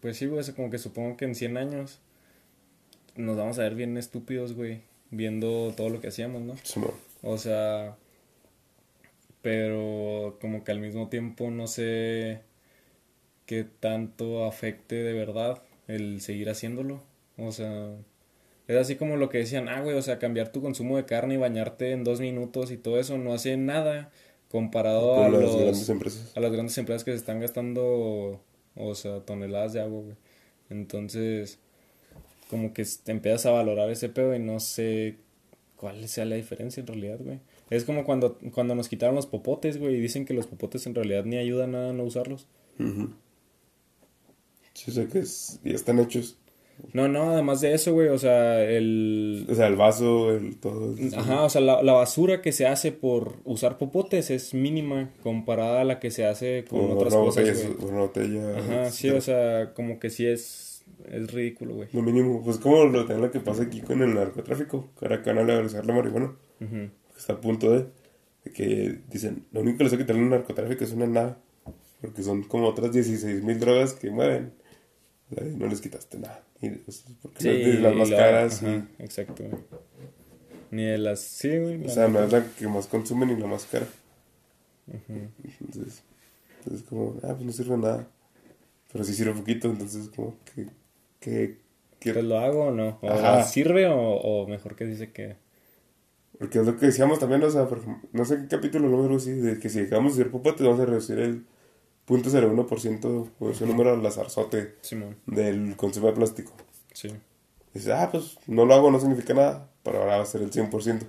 pues 0.00 0.16
sí, 0.16 0.26
güey, 0.26 0.44
como 0.54 0.70
que 0.70 0.78
supongo 0.78 1.16
que 1.16 1.24
en 1.24 1.34
100 1.34 1.56
años 1.56 2.00
nos 3.16 3.36
vamos 3.36 3.58
a 3.58 3.62
ver 3.62 3.74
bien 3.74 3.96
estúpidos, 3.96 4.54
güey, 4.54 4.82
viendo 5.10 5.72
todo 5.76 5.90
lo 5.90 6.00
que 6.00 6.08
hacíamos, 6.08 6.42
¿no? 6.42 6.56
Sí, 6.62 6.80
O 7.22 7.38
sea, 7.38 7.96
pero 9.42 10.38
como 10.40 10.64
que 10.64 10.72
al 10.72 10.80
mismo 10.80 11.08
tiempo 11.08 11.50
no 11.50 11.66
sé 11.66 12.42
qué 13.46 13.64
tanto 13.64 14.44
afecte 14.44 14.96
de 14.96 15.12
verdad 15.12 15.62
el 15.88 16.20
seguir 16.20 16.50
haciéndolo. 16.50 17.02
O 17.36 17.52
sea, 17.52 17.96
es 18.70 18.76
así 18.76 18.94
como 18.94 19.16
lo 19.16 19.28
que 19.28 19.38
decían, 19.38 19.68
ah, 19.68 19.80
güey, 19.80 19.96
o 19.96 20.02
sea, 20.02 20.20
cambiar 20.20 20.52
tu 20.52 20.62
consumo 20.62 20.96
de 20.96 21.04
carne 21.04 21.34
y 21.34 21.38
bañarte 21.38 21.90
en 21.90 22.04
dos 22.04 22.20
minutos 22.20 22.70
y 22.70 22.76
todo 22.76 23.00
eso 23.00 23.18
no 23.18 23.32
hace 23.32 23.56
nada 23.56 24.12
comparado 24.48 25.24
a, 25.24 25.28
las 25.28 25.42
los, 25.42 25.56
grandes 25.56 25.88
empresas. 25.88 26.32
a 26.36 26.40
las 26.40 26.52
grandes 26.52 26.78
empresas 26.78 27.02
que 27.02 27.10
se 27.10 27.16
están 27.16 27.40
gastando, 27.40 28.40
o 28.76 28.94
sea, 28.94 29.20
toneladas 29.20 29.72
de 29.72 29.80
agua, 29.80 30.02
güey. 30.02 30.16
Entonces, 30.70 31.58
como 32.48 32.72
que 32.72 32.86
te 33.02 33.10
empiezas 33.10 33.46
a 33.46 33.50
valorar 33.50 33.90
ese 33.90 34.08
pedo 34.08 34.36
y 34.36 34.38
no 34.38 34.60
sé 34.60 35.16
cuál 35.74 36.06
sea 36.06 36.24
la 36.24 36.36
diferencia 36.36 36.80
en 36.80 36.86
realidad, 36.86 37.18
güey. 37.20 37.40
Es 37.70 37.84
como 37.84 38.04
cuando, 38.04 38.38
cuando 38.52 38.76
nos 38.76 38.88
quitaron 38.88 39.16
los 39.16 39.26
popotes, 39.26 39.78
güey, 39.78 39.96
y 39.96 40.00
dicen 40.00 40.24
que 40.24 40.34
los 40.34 40.46
popotes 40.46 40.86
en 40.86 40.94
realidad 40.94 41.24
ni 41.24 41.38
ayudan 41.38 41.74
a 41.74 41.92
no 41.92 42.04
usarlos. 42.04 42.46
Sí, 44.74 44.92
sé 44.92 45.08
que 45.08 45.22
ya 45.22 45.74
están 45.74 45.98
hechos. 45.98 46.39
No, 46.92 47.08
no, 47.08 47.30
además 47.30 47.60
de 47.60 47.74
eso, 47.74 47.92
güey, 47.92 48.08
o 48.08 48.18
sea, 48.18 48.62
el... 48.62 49.46
O 49.48 49.54
sea, 49.54 49.66
el 49.66 49.76
vaso, 49.76 50.34
el 50.34 50.56
todo. 50.58 50.94
Ajá, 51.16 51.42
o 51.44 51.50
sea, 51.50 51.60
la, 51.60 51.92
basura 51.92 52.42
que 52.42 52.52
se 52.52 52.66
hace 52.66 52.92
por 52.92 53.36
usar 53.44 53.78
popotes 53.78 54.30
es 54.30 54.54
mínima 54.54 55.10
comparada 55.22 55.82
a 55.82 55.84
la 55.84 56.00
que 56.00 56.10
se 56.10 56.26
hace 56.26 56.64
con 56.68 56.90
otras 56.92 57.14
cosas, 57.14 57.44
güey. 57.44 57.90
Una 57.90 58.00
botella. 58.00 58.58
Ajá, 58.58 58.90
sí, 58.90 59.10
o 59.10 59.20
sea, 59.20 59.72
como 59.74 59.98
que 59.98 60.10
sí 60.10 60.26
es, 60.26 60.84
es 61.10 61.32
ridículo, 61.32 61.74
güey. 61.74 61.88
Lo 61.92 62.02
mínimo, 62.02 62.42
pues 62.42 62.58
como 62.58 62.84
lo, 62.84 63.04
lo 63.04 63.30
que 63.30 63.40
pasa 63.40 63.64
aquí 63.64 63.80
con 63.80 64.02
el 64.02 64.14
narcotráfico, 64.14 64.90
que 64.98 65.06
ahora 65.06 65.22
van 65.24 65.38
a 65.38 65.42
legalizar 65.42 65.84
la 65.86 65.94
marihuana, 65.94 66.32
está 67.16 67.34
a 67.34 67.40
punto 67.40 67.70
de, 67.70 67.86
que 68.54 69.00
dicen, 69.10 69.46
lo 69.52 69.60
único 69.60 69.78
que 69.78 69.84
les 69.84 69.92
que 69.94 70.12
el 70.12 70.28
narcotráfico 70.28 70.84
es 70.84 70.92
una 70.92 71.06
nada, 71.06 71.38
porque 72.00 72.22
son 72.22 72.42
como 72.44 72.66
otras 72.68 72.92
16 72.92 73.42
mil 73.42 73.58
drogas 73.60 73.92
que 73.92 74.10
mueven, 74.10 74.52
no 75.30 75.66
les 75.66 75.80
quitaste 75.80 76.18
nada. 76.18 76.42
Pues, 76.60 77.04
porque 77.22 77.40
sí, 77.40 77.78
no 77.80 77.88
las 77.88 77.94
más 77.94 78.10
caras. 78.10 78.62
Exacto. 78.98 79.44
Ni 80.70 80.84
de 80.84 80.98
las. 80.98 81.20
Sí, 81.20 81.56
güey. 81.58 81.84
O 81.84 81.88
sea, 81.88 82.08
no 82.08 82.22
es 82.22 82.32
la 82.32 82.44
que 82.44 82.68
más 82.68 82.86
consume 82.86 83.26
ni 83.26 83.36
la 83.36 83.46
más 83.46 83.64
cara. 83.66 83.86
Entonces, 84.86 86.02
entonces, 86.58 86.86
como, 86.88 87.16
ah, 87.22 87.34
pues 87.34 87.42
no 87.42 87.52
sirve 87.52 87.76
nada. 87.76 88.08
Pero 88.92 89.04
sí 89.04 89.14
sirve 89.14 89.32
poquito, 89.32 89.68
entonces, 89.68 90.08
como, 90.14 90.36
que. 90.54 90.66
que, 91.20 91.58
que... 91.98 92.12
¿Pues 92.12 92.24
lo 92.24 92.38
hago 92.38 92.66
o 92.66 92.70
no? 92.72 92.98
¿O 93.02 93.42
sirve 93.44 93.86
o, 93.86 93.98
o, 93.98 94.46
mejor 94.46 94.74
que 94.76 94.84
dice 94.84 95.12
que.? 95.12 95.36
Porque 96.38 96.58
es 96.58 96.66
lo 96.66 96.76
que 96.78 96.86
decíamos 96.86 97.18
también, 97.18 97.42
o 97.42 97.50
sea, 97.50 97.68
por 97.68 97.82
no 98.12 98.24
sé 98.24 98.38
qué 98.38 98.48
capítulo 98.48 98.88
número 98.88 99.18
sí, 99.18 99.32
de 99.32 99.58
que 99.58 99.68
si 99.68 99.82
dejamos 99.82 100.16
de 100.16 100.22
hacer 100.22 100.32
popote, 100.32 100.64
vamos 100.64 100.80
a 100.80 100.86
reducir 100.86 101.18
el 101.18 101.44
0.01% 102.10 103.30
pues 103.38 103.60
un 103.60 103.68
número 103.68 103.94
al 103.94 104.04
azarzote 104.04 104.76
del 105.26 105.76
consumo 105.76 106.08
de 106.08 106.12
plástico. 106.12 106.52
Sí. 106.92 107.10
Dices, 107.72 107.92
ah, 107.92 108.08
pues 108.10 108.38
no 108.46 108.64
lo 108.64 108.74
hago, 108.74 108.90
no 108.90 108.98
significa 108.98 109.32
nada, 109.32 109.70
pero 109.82 110.00
ahora 110.00 110.16
va 110.16 110.22
a 110.24 110.26
ser 110.26 110.42
el 110.42 110.50
100%. 110.50 110.70
Entonces, 110.70 111.08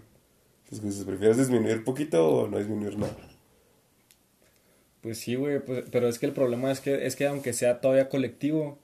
pues, 0.79 1.03
¿prefieres 1.03 1.37
disminuir 1.37 1.83
poquito 1.83 2.27
o 2.27 2.47
no 2.47 2.57
disminuir 2.57 2.97
nada? 2.97 3.15
Pues 5.01 5.17
sí, 5.17 5.35
güey, 5.35 5.59
pues, 5.59 5.85
pero 5.91 6.07
es 6.07 6.19
que 6.19 6.27
el 6.27 6.33
problema 6.33 6.71
es 6.71 6.79
que, 6.79 7.07
es 7.07 7.15
que 7.15 7.27
aunque 7.27 7.53
sea 7.53 7.81
todavía 7.81 8.07
colectivo, 8.07 8.77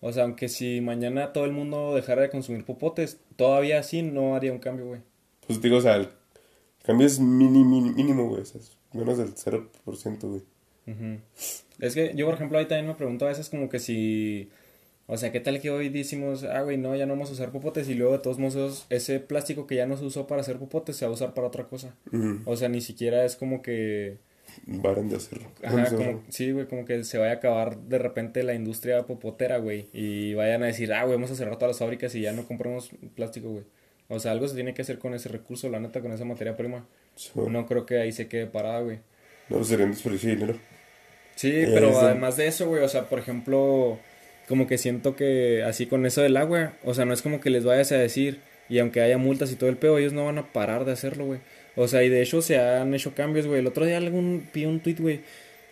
o 0.00 0.12
sea, 0.12 0.22
aunque 0.22 0.48
si 0.48 0.80
mañana 0.80 1.32
todo 1.32 1.44
el 1.44 1.52
mundo 1.52 1.94
dejara 1.94 2.22
de 2.22 2.30
consumir 2.30 2.64
popotes, 2.64 3.18
todavía 3.34 3.80
así 3.80 4.02
no 4.02 4.36
haría 4.36 4.52
un 4.52 4.60
cambio, 4.60 4.86
güey. 4.86 5.00
Pues 5.46 5.60
digo, 5.60 5.78
o 5.78 5.80
sea, 5.80 5.96
el 5.96 6.08
cambio 6.84 7.06
es 7.06 7.18
mínimo, 7.18 7.80
mínimo, 7.80 8.28
güey, 8.28 8.42
o 8.42 8.44
sea, 8.44 8.60
es 8.60 8.76
menos 8.92 9.18
del 9.18 9.34
0%, 9.34 10.20
güey. 10.28 10.42
Es 11.80 11.94
que 11.94 12.12
yo, 12.14 12.26
por 12.26 12.34
ejemplo, 12.34 12.58
ahí 12.58 12.66
también 12.66 12.86
me 12.86 12.94
pregunto 12.94 13.24
a 13.26 13.28
veces 13.28 13.48
como 13.48 13.68
que 13.68 13.78
si... 13.78 14.50
O 15.06 15.16
sea, 15.16 15.32
¿qué 15.32 15.40
tal 15.40 15.58
que 15.60 15.70
hoy 15.70 15.88
decimos, 15.88 16.44
ah, 16.44 16.60
güey, 16.62 16.76
no, 16.76 16.94
ya 16.94 17.06
no 17.06 17.14
vamos 17.14 17.30
a 17.30 17.32
usar 17.32 17.50
popotes 17.50 17.88
y 17.88 17.94
luego 17.94 18.12
de 18.12 18.18
todos 18.18 18.38
modos 18.38 18.84
ese 18.90 19.20
plástico 19.20 19.66
que 19.66 19.74
ya 19.74 19.86
no 19.86 19.96
se 19.96 20.04
usó 20.04 20.26
para 20.26 20.42
hacer 20.42 20.58
popotes 20.58 20.96
se 20.96 21.06
va 21.06 21.10
a 21.10 21.14
usar 21.14 21.32
para 21.32 21.46
otra 21.46 21.64
cosa? 21.64 21.94
O 22.44 22.56
sea, 22.56 22.68
ni 22.68 22.82
siquiera 22.82 23.24
es 23.24 23.36
como 23.36 23.62
que... 23.62 24.18
Varen 24.66 25.08
de 25.08 25.16
hacerlo. 25.16 25.48
Ajá, 25.62 25.94
como, 25.94 26.22
sí, 26.28 26.50
güey, 26.52 26.66
como 26.66 26.84
que 26.84 27.04
se 27.04 27.16
vaya 27.16 27.32
a 27.32 27.34
acabar 27.36 27.78
de 27.78 27.98
repente 27.98 28.42
la 28.42 28.54
industria 28.54 29.06
popotera, 29.06 29.58
güey. 29.58 29.86
Y 29.92 30.34
vayan 30.34 30.62
a 30.62 30.66
decir, 30.66 30.92
ah, 30.92 31.04
güey, 31.04 31.14
vamos 31.14 31.30
a 31.30 31.36
cerrar 31.36 31.56
todas 31.56 31.70
las 31.70 31.78
fábricas 31.78 32.14
y 32.14 32.22
ya 32.22 32.32
no 32.32 32.46
compramos 32.46 32.90
plástico, 33.14 33.50
güey. 33.50 33.64
O 34.08 34.18
sea, 34.18 34.32
algo 34.32 34.48
se 34.48 34.56
tiene 34.56 34.74
que 34.74 34.82
hacer 34.82 34.98
con 34.98 35.14
ese 35.14 35.28
recurso, 35.28 35.68
la 35.68 35.80
neta, 35.80 36.00
con 36.00 36.12
esa 36.12 36.24
materia 36.24 36.56
prima. 36.56 36.86
No 37.34 37.66
creo 37.66 37.86
que 37.86 37.98
ahí 37.98 38.12
se 38.12 38.26
quede 38.28 38.46
parada, 38.46 38.80
güey. 38.80 38.98
No, 39.48 39.62
sería 39.64 39.86
un 39.86 39.92
desperdicio 39.92 40.30
de 40.30 40.36
dinero. 40.36 40.58
Sí, 41.38 41.52
pero 41.72 41.96
además 42.00 42.36
de 42.36 42.48
eso, 42.48 42.66
güey, 42.66 42.82
o 42.82 42.88
sea, 42.88 43.04
por 43.04 43.20
ejemplo, 43.20 43.96
como 44.48 44.66
que 44.66 44.76
siento 44.76 45.14
que 45.14 45.62
así 45.62 45.86
con 45.86 46.04
eso 46.04 46.20
del 46.20 46.36
agua, 46.36 46.72
o 46.82 46.94
sea, 46.94 47.04
no 47.04 47.14
es 47.14 47.22
como 47.22 47.40
que 47.40 47.48
les 47.48 47.64
vayas 47.64 47.92
a 47.92 47.96
decir, 47.96 48.40
y 48.68 48.80
aunque 48.80 49.02
haya 49.02 49.18
multas 49.18 49.52
y 49.52 49.54
todo 49.54 49.70
el 49.70 49.76
pedo, 49.76 49.98
ellos 49.98 50.12
no 50.12 50.24
van 50.24 50.38
a 50.38 50.52
parar 50.52 50.84
de 50.84 50.90
hacerlo, 50.90 51.26
güey. 51.26 51.38
O 51.76 51.86
sea, 51.86 52.02
y 52.02 52.08
de 52.08 52.22
hecho 52.22 52.42
se 52.42 52.58
han 52.58 52.92
hecho 52.92 53.14
cambios, 53.14 53.46
güey. 53.46 53.60
El 53.60 53.68
otro 53.68 53.86
día 53.86 53.98
algún 53.98 54.48
vi 54.52 54.66
un 54.66 54.80
tweet, 54.80 54.96
güey, 54.98 55.20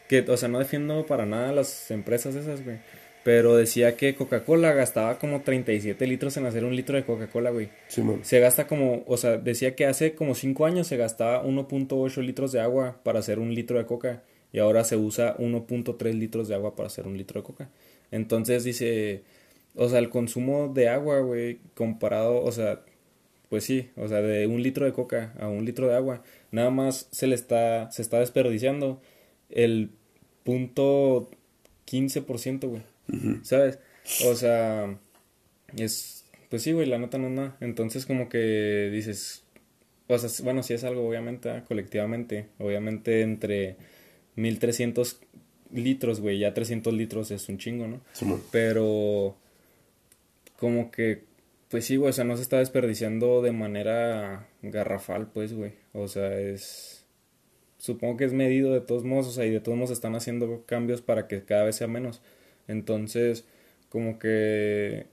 que, 0.09 0.21
o 0.21 0.37
sea, 0.37 0.49
no 0.49 0.61
defiendo 0.61 1.05
para 1.05 1.27
nada 1.27 1.51
las 1.51 1.91
empresas 1.91 2.37
esas, 2.37 2.65
güey. 2.65 2.77
Pero 3.25 3.57
decía 3.57 3.97
que 3.97 4.15
Coca-Cola 4.15 4.73
gastaba 4.73 5.19
como 5.19 5.41
37 5.41 6.07
litros 6.07 6.37
en 6.37 6.47
hacer 6.47 6.65
un 6.65 6.77
litro 6.77 6.95
de 6.95 7.03
Coca-Cola, 7.03 7.51
güey. 7.51 7.71
Sí, 7.89 8.03
man. 8.03 8.21
Se 8.23 8.39
gasta 8.39 8.69
como, 8.69 9.03
o 9.09 9.17
sea, 9.17 9.37
decía 9.37 9.75
que 9.75 9.85
hace 9.85 10.15
como 10.15 10.37
5 10.37 10.65
años 10.65 10.87
se 10.87 10.97
gastaba 10.97 11.43
1.8 11.43 12.23
litros 12.23 12.53
de 12.53 12.61
agua 12.61 13.01
para 13.03 13.19
hacer 13.19 13.41
un 13.41 13.53
litro 13.53 13.79
de 13.79 13.87
coca 13.87 14.23
y 14.57 14.59
ahora 14.59 14.85
se 14.85 14.97
usa 14.97 15.37
1.3 15.37 16.15
litros 16.15 16.49
de 16.49 16.55
agua 16.55 16.75
para 16.75 16.87
hacer 16.87 17.07
un 17.07 17.19
litro 17.19 17.39
de 17.39 17.45
coca. 17.45 17.69
Entonces 18.11 18.65
dice, 18.65 19.23
o 19.75 19.87
sea, 19.87 19.99
el 19.99 20.09
consumo 20.09 20.73
de 20.73 20.89
agua, 20.89 21.21
güey, 21.21 21.59
comparado, 21.75 22.43
o 22.43 22.51
sea, 22.51 22.81
pues 23.51 23.65
sí, 23.65 23.91
o 23.97 24.09
sea, 24.09 24.23
de 24.23 24.47
un 24.47 24.63
litro 24.63 24.87
de 24.87 24.95
coca 24.95 25.35
a 25.39 25.49
un 25.49 25.67
litro 25.67 25.89
de 25.89 25.95
agua, 25.95 26.23
nada 26.53 26.71
más 26.71 27.07
se 27.11 27.27
le 27.27 27.35
está, 27.35 27.93
se 27.93 28.01
está 28.01 28.19
desperdiciando 28.19 29.03
el 29.51 29.91
punto 30.43 31.29
15%, 31.87 32.67
güey, 32.67 32.83
¿sabes? 33.43 33.79
O 34.25 34.35
sea, 34.37 34.99
es, 35.77 36.25
pues 36.49 36.63
sí, 36.63 36.73
güey, 36.73 36.87
la 36.87 36.97
nota 36.97 37.19
no 37.19 37.27
es 37.27 37.35
nada. 37.35 37.59
Entonces 37.61 38.07
como 38.07 38.31
que 38.31 38.89
dices, 38.91 39.45
o 40.07 40.17
sea, 40.17 40.31
bueno, 40.43 40.63
sí 40.63 40.73
es 40.73 40.83
algo, 40.85 41.07
obviamente, 41.07 41.63
colectivamente, 41.69 42.47
obviamente 42.59 43.21
entre 43.21 43.77
1300 44.37 45.19
litros, 45.73 46.21
güey. 46.21 46.39
Ya 46.39 46.55
300 46.55 46.95
litros 46.95 47.31
es 47.31 47.49
un 47.49 47.59
chingo, 47.59 47.89
¿no? 47.89 48.01
Pero 48.53 49.37
como 50.59 50.91
que, 50.91 51.25
Pues 51.69 51.85
sí, 51.85 51.97
güey, 51.97 52.11
o 52.11 52.13
sea, 52.13 52.25
no 52.25 52.37
se 52.37 52.43
está 52.43 52.59
desperdiciando 52.59 53.43
de 53.43 53.53
manera 53.53 54.49
garrafal, 54.63 55.27
pues, 55.33 55.53
güey. 55.53 55.73
O 55.93 56.07
sea, 56.09 56.39
es... 56.39 57.05
Supongo 57.79 58.17
que 58.17 58.25
es 58.25 58.33
medido 58.33 58.73
de 58.73 58.81
todos 58.81 59.05
modos, 59.05 59.27
o 59.29 59.31
sea, 59.33 59.47
y 59.47 59.51
de 59.51 59.61
todos 59.61 59.77
modos 59.77 59.91
están 59.91 60.15
haciendo 60.15 60.65
cambios 60.67 61.03
para 61.03 61.27
que 61.29 61.43
cada 61.45 61.65
vez 61.65 61.77
sea 61.77 61.89
menos. 61.89 62.21
Entonces, 62.69 63.45
como 63.89 64.19
que... 64.19 65.07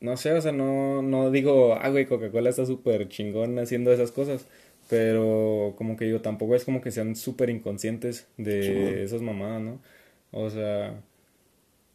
No 0.00 0.16
sé, 0.16 0.32
o 0.32 0.40
sea, 0.40 0.52
no, 0.52 1.02
no 1.02 1.30
digo, 1.30 1.74
ah, 1.74 1.88
güey, 1.90 2.06
Coca-Cola 2.06 2.48
está 2.48 2.64
súper 2.64 3.08
chingón 3.08 3.58
haciendo 3.58 3.92
esas 3.92 4.12
cosas. 4.12 4.46
Pero 4.90 5.74
como 5.78 5.96
que 5.96 6.04
digo, 6.04 6.20
tampoco 6.20 6.56
es 6.56 6.64
como 6.64 6.80
que 6.80 6.90
sean 6.90 7.14
súper 7.14 7.48
inconscientes 7.48 8.26
de 8.36 9.04
esas 9.04 9.22
mamadas, 9.22 9.62
¿no? 9.62 9.80
O 10.32 10.50
sea, 10.50 11.00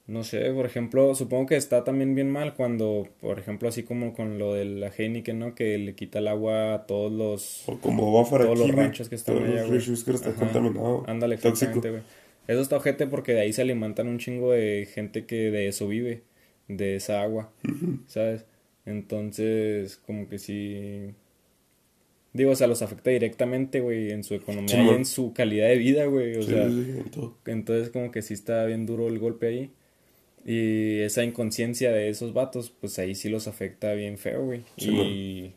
no 0.08 0.24
sé, 0.24 0.52
por 0.52 0.66
ejemplo, 0.66 1.14
supongo 1.14 1.48
que 1.48 1.58
está 1.58 1.84
también 1.84 2.16
bien 2.16 2.32
mal 2.32 2.54
cuando, 2.54 3.10
por 3.20 3.38
ejemplo, 3.38 3.68
así 3.68 3.84
como 3.84 4.14
con 4.14 4.40
lo 4.40 4.54
de 4.54 4.64
la 4.64 4.88
Heineken, 4.96 5.40
¿no? 5.40 5.56
Que 5.56 5.78
le 5.78 5.94
quita 5.94 6.20
el 6.20 6.30
agua 6.30 6.74
a 6.74 6.86
todos 6.86 7.12
los... 7.12 7.68
O 7.68 7.80
como 7.80 8.14
va 8.14 8.30
para 8.30 8.46
todos 8.46 8.60
aquí, 8.60 8.68
los 8.70 8.78
ranchos 8.78 9.10
que 9.10 9.16
están 9.16 9.36
todos 9.36 9.50
allá, 9.50 9.68
los 9.68 9.88
güey. 9.88 10.04
que 10.06 10.12
está 10.12 10.30
Ajá. 10.30 10.40
contaminado. 10.40 11.04
Ándale, 11.08 11.36
exactamente, 11.36 11.90
güey. 11.90 12.02
Eso 12.48 12.62
está 12.62 12.78
ojete 12.78 13.08
porque 13.08 13.34
de 13.34 13.42
ahí 13.42 13.52
se 13.52 13.64
alimentan 13.64 14.08
un 14.08 14.20
chingo 14.20 14.52
de 14.52 14.88
gente 14.94 15.26
que 15.26 15.52
de 15.52 15.68
eso 15.68 15.88
vive, 15.88 16.22
de 16.68 16.96
esa 16.96 17.22
agua, 17.24 17.52
¿sabes? 18.08 18.46
Entonces, 18.86 19.98
como 19.98 20.30
que 20.30 20.38
sí... 20.38 21.16
Digo, 22.36 22.52
o 22.52 22.56
sea, 22.56 22.68
los 22.68 22.82
afecta 22.82 23.10
directamente, 23.12 23.80
güey, 23.80 24.12
en 24.12 24.24
su 24.24 24.34
economía 24.36 24.76
Sí, 24.76 24.82
y 24.82 24.86
man. 24.86 24.96
en 24.96 25.06
su 25.06 25.32
calidad 25.34 25.68
de 25.70 25.78
vida, 25.78 26.06
güey. 26.06 26.36
O 26.38 26.44
Sí, 26.44 26.50
sea, 26.50 26.68
sí, 26.70 26.86
entonces 27.46 27.90
como 27.92 28.12
que 28.12 28.22
sí 28.22 28.34
está 28.34 28.66
bien 28.66 28.86
duro 28.86 29.08
el 29.08 29.20
golpe 29.20 29.48
ahí. 29.48 29.72
Y 30.46 31.00
esa 31.00 31.24
inconsciencia 31.24 31.92
de 31.92 32.10
esos 32.10 32.34
vatos, 32.34 32.72
pues 32.80 33.00
ahí 33.00 33.16
sí 33.16 33.30
los 33.30 33.48
afecta 33.48 33.94
bien 33.94 34.18
feo, 34.18 34.44
güey. 34.46 34.62
Y 34.78 35.54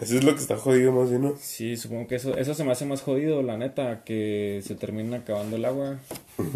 Eso 0.00 0.16
es 0.18 0.24
lo 0.24 0.34
que 0.34 0.40
está 0.40 0.56
jodido 0.56 0.92
más 0.92 1.08
bien, 1.10 1.22
¿no? 1.22 1.36
sí, 1.38 1.76
supongo 1.76 2.06
que 2.08 2.16
eso, 2.16 2.36
eso 2.36 2.52
se 2.54 2.64
me 2.64 2.72
hace 2.72 2.84
más 2.84 3.00
jodido, 3.02 3.42
la 3.42 3.56
neta, 3.56 4.02
que 4.04 4.60
se 4.64 4.74
termina 4.74 5.18
acabando 5.18 5.56
el 5.56 5.64
agua. 5.64 6.00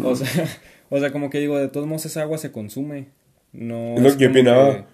O 0.03 0.15
sea, 0.15 0.27
o 0.89 0.99
sea, 0.99 1.11
como 1.11 1.29
que 1.29 1.39
digo, 1.39 1.57
de 1.57 1.69
todos 1.69 1.87
modos 1.87 2.05
esa 2.05 2.21
agua 2.23 2.37
se 2.37 2.51
consume. 2.51 3.07
No 3.53 3.95
Es 3.95 4.01
lo 4.03 4.17
que 4.17 4.25
yo 4.25 4.29
opinaba. 4.29 4.85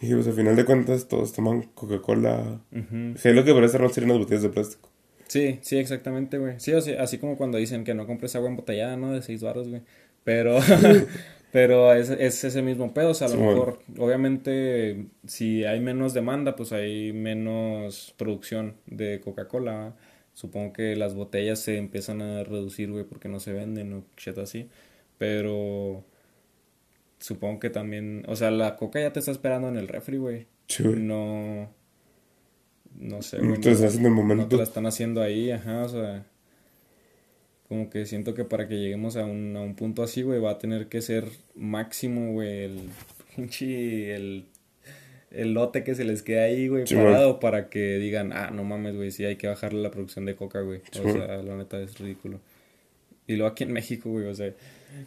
Y 0.00 0.12
pues 0.14 0.26
al 0.26 0.34
final 0.34 0.56
de 0.56 0.64
cuentas 0.64 1.08
todos 1.08 1.32
toman 1.32 1.62
Coca-Cola. 1.74 2.60
Sí, 3.16 3.32
lo 3.32 3.44
que 3.44 3.54
parece 3.54 3.78
no 3.78 3.88
serían 3.88 4.10
las 4.10 4.18
botellas 4.18 4.42
de 4.42 4.48
plástico. 4.50 4.90
Sí, 5.28 5.58
sí, 5.62 5.76
exactamente, 5.78 6.38
güey. 6.38 6.54
Sí, 6.60 6.72
o 6.72 6.80
sea, 6.80 7.02
así 7.02 7.18
como 7.18 7.36
cuando 7.36 7.58
dicen 7.58 7.84
que 7.84 7.94
no 7.94 8.06
compres 8.06 8.36
agua 8.36 8.48
embotellada, 8.48 8.96
¿no? 8.96 9.12
De 9.12 9.22
seis 9.22 9.42
baros, 9.42 9.68
güey. 9.68 9.82
Pero, 10.24 10.58
pero 11.50 11.92
es, 11.92 12.10
es 12.10 12.44
ese 12.44 12.62
mismo 12.62 12.94
pedo, 12.94 13.10
o 13.10 13.14
sea, 13.14 13.26
a 13.28 13.30
lo 13.30 13.36
Sí, 13.36 13.42
bueno. 13.42 13.66
mejor, 13.66 13.80
obviamente, 13.98 15.06
si 15.26 15.64
hay 15.64 15.80
menos 15.80 16.14
demanda, 16.14 16.54
pues 16.56 16.72
hay 16.72 17.12
menos 17.12 18.14
producción 18.16 18.76
de 18.86 19.20
Coca-Cola. 19.20 19.96
Supongo 20.32 20.72
que 20.72 20.94
las 20.96 21.14
botellas 21.14 21.58
se 21.60 21.78
empiezan 21.78 22.20
a 22.22 22.44
reducir, 22.44 22.90
güey, 22.92 23.04
porque 23.04 23.28
no 23.28 23.40
se 23.40 23.52
venden 23.52 23.92
o 23.94 24.04
shit 24.16 24.38
así. 24.38 24.68
Pero 25.18 26.04
supongo 27.18 27.60
que 27.60 27.70
también, 27.70 28.24
o 28.28 28.36
sea, 28.36 28.50
la 28.50 28.76
coca 28.76 29.00
ya 29.00 29.12
te 29.12 29.18
está 29.20 29.30
esperando 29.32 29.68
en 29.68 29.76
el 29.76 29.88
refri, 29.88 30.16
güey. 30.18 30.46
Sí, 30.68 30.82
güey. 30.82 30.96
No, 31.00 31.70
no 32.98 33.22
sé, 33.22 33.38
No 33.40 33.48
güey. 33.50 33.60
te 33.60 33.70
las 33.70 33.82
hacen 33.82 34.00
en 34.00 34.06
el 34.06 34.10
No 34.12 34.16
momento. 34.22 34.48
te 34.48 34.56
la 34.56 34.62
están 34.62 34.86
haciendo 34.86 35.22
ahí, 35.22 35.50
ajá, 35.50 35.84
o 35.84 35.88
sea. 35.88 36.26
Como 37.68 37.90
que 37.90 38.06
siento 38.06 38.32
que 38.34 38.44
para 38.44 38.68
que 38.68 38.76
lleguemos 38.78 39.16
a 39.16 39.24
un, 39.24 39.56
a 39.56 39.60
un 39.60 39.74
punto 39.74 40.02
así, 40.04 40.22
güey, 40.22 40.38
va 40.40 40.52
a 40.52 40.58
tener 40.58 40.86
que 40.86 41.02
ser 41.02 41.24
máximo, 41.56 42.32
güey, 42.32 42.62
el 42.64 42.80
pinche, 43.36 44.14
el, 44.14 44.44
el 45.32 45.52
lote 45.52 45.82
que 45.82 45.96
se 45.96 46.04
les 46.04 46.22
queda 46.22 46.44
ahí, 46.44 46.68
güey, 46.68 46.86
Sí, 46.86 46.94
parado 46.94 47.40
para 47.40 47.68
que 47.68 47.98
digan, 47.98 48.32
ah, 48.32 48.50
no 48.52 48.62
mames, 48.62 48.94
güey, 48.94 49.10
sí 49.10 49.24
hay 49.24 49.34
que 49.34 49.48
bajarle 49.48 49.82
la 49.82 49.90
producción 49.90 50.26
de 50.26 50.36
coca, 50.36 50.60
güey. 50.60 50.80
Sí, 50.92 51.00
O 51.04 51.12
sea, 51.12 51.42
la 51.42 51.56
neta 51.56 51.80
es 51.80 51.98
ridículo. 51.98 52.38
Y 53.26 53.34
luego 53.34 53.50
aquí 53.50 53.64
en 53.64 53.72
México, 53.72 54.10
güey, 54.10 54.26
o 54.26 54.34
sea, 54.34 54.52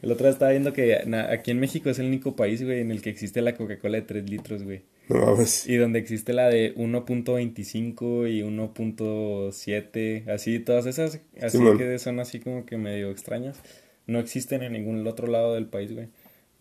el 0.01 0.11
otro 0.11 0.25
día 0.25 0.33
estaba 0.33 0.51
viendo 0.51 0.73
que 0.73 0.95
aquí 1.29 1.51
en 1.51 1.59
México 1.59 1.89
es 1.89 1.99
el 1.99 2.07
único 2.07 2.35
país, 2.35 2.63
güey, 2.63 2.81
en 2.81 2.91
el 2.91 3.01
que 3.01 3.09
existe 3.09 3.41
la 3.41 3.55
Coca-Cola 3.55 3.97
de 3.97 4.03
3 4.03 4.29
litros, 4.29 4.63
güey. 4.63 4.81
No 5.09 5.25
mames. 5.25 5.67
Y 5.67 5.75
donde 5.77 5.99
existe 5.99 6.33
la 6.33 6.49
de 6.49 6.75
1.25 6.75 8.29
y 8.31 8.41
1.7, 8.43 10.27
así, 10.29 10.59
todas 10.59 10.85
esas, 10.85 11.19
así 11.41 11.59
que 11.77 11.99
son 11.99 12.19
así 12.19 12.39
como 12.39 12.65
que 12.65 12.77
medio 12.77 13.09
extrañas. 13.11 13.59
No 14.07 14.19
existen 14.19 14.63
en 14.63 14.73
ningún 14.73 15.05
otro 15.07 15.27
lado 15.27 15.53
del 15.53 15.67
país, 15.67 15.93
güey. 15.93 16.07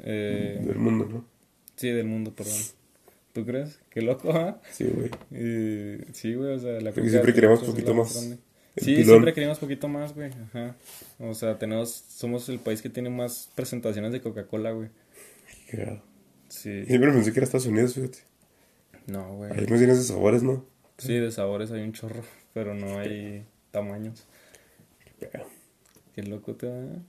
Eh, 0.00 0.60
Del 0.62 0.76
mundo, 0.76 1.08
¿no? 1.10 1.24
sí, 1.76 1.88
del 1.88 2.06
mundo, 2.06 2.32
perdón. 2.34 2.60
¿Tú 3.32 3.44
crees? 3.44 3.78
Qué 3.90 4.02
loco, 4.02 4.30
¿ah? 4.32 4.60
Sí, 4.70 4.84
güey. 4.84 5.10
Eh, 5.32 6.04
sí, 6.12 6.34
güey, 6.34 6.54
o 6.54 6.58
sea, 6.58 6.80
la 6.80 6.92
coca 6.92 7.08
siempre 7.08 7.34
queremos 7.34 7.62
poquito 7.62 7.94
más 7.94 8.14
grande. 8.14 8.38
Sí, 8.80 8.94
pilón. 8.94 9.06
siempre 9.06 9.34
queremos 9.34 9.58
poquito 9.58 9.88
más, 9.88 10.14
güey, 10.14 10.30
ajá. 10.30 10.76
O 11.18 11.34
sea, 11.34 11.58
tenemos, 11.58 12.04
somos 12.08 12.48
el 12.48 12.58
país 12.58 12.82
que 12.82 12.90
tiene 12.90 13.10
más 13.10 13.50
presentaciones 13.54 14.12
de 14.12 14.20
Coca-Cola, 14.20 14.72
güey. 14.72 14.88
Cagado. 15.70 16.02
Sí. 16.48 16.84
Siempre 16.86 17.12
pensé 17.12 17.32
que 17.32 17.38
era 17.38 17.44
Estados 17.44 17.66
Unidos, 17.66 17.94
fíjate. 17.94 18.18
No, 19.06 19.36
güey. 19.36 19.52
Ahí 19.52 19.66
más 19.66 19.78
bien 19.80 19.90
esos 19.90 20.06
sabores, 20.06 20.42
¿no? 20.42 20.66
Sí, 20.98 21.14
de 21.14 21.30
sabores 21.30 21.70
hay 21.70 21.82
un 21.82 21.92
chorro, 21.92 22.22
pero 22.52 22.74
no 22.74 22.98
hay 22.98 23.44
tamaños. 23.70 24.26
Qué 26.14 26.22
loco 26.22 26.54
te 26.54 26.66
da. 26.66 27.02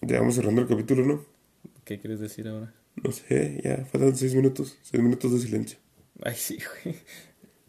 Ya 0.00 0.18
vamos 0.20 0.34
cerrando 0.34 0.62
el 0.62 0.68
capítulo, 0.68 1.04
¿no? 1.04 1.24
¿Qué 1.84 1.98
quieres 1.98 2.20
decir 2.20 2.48
ahora? 2.48 2.72
No 3.02 3.12
sé, 3.12 3.60
ya 3.62 3.84
faltan 3.84 4.16
seis 4.16 4.34
minutos. 4.34 4.78
Seis 4.82 5.02
minutos 5.02 5.32
de 5.32 5.38
silencio. 5.38 5.78
Ay, 6.22 6.34
sí, 6.36 6.58
güey. 6.84 6.96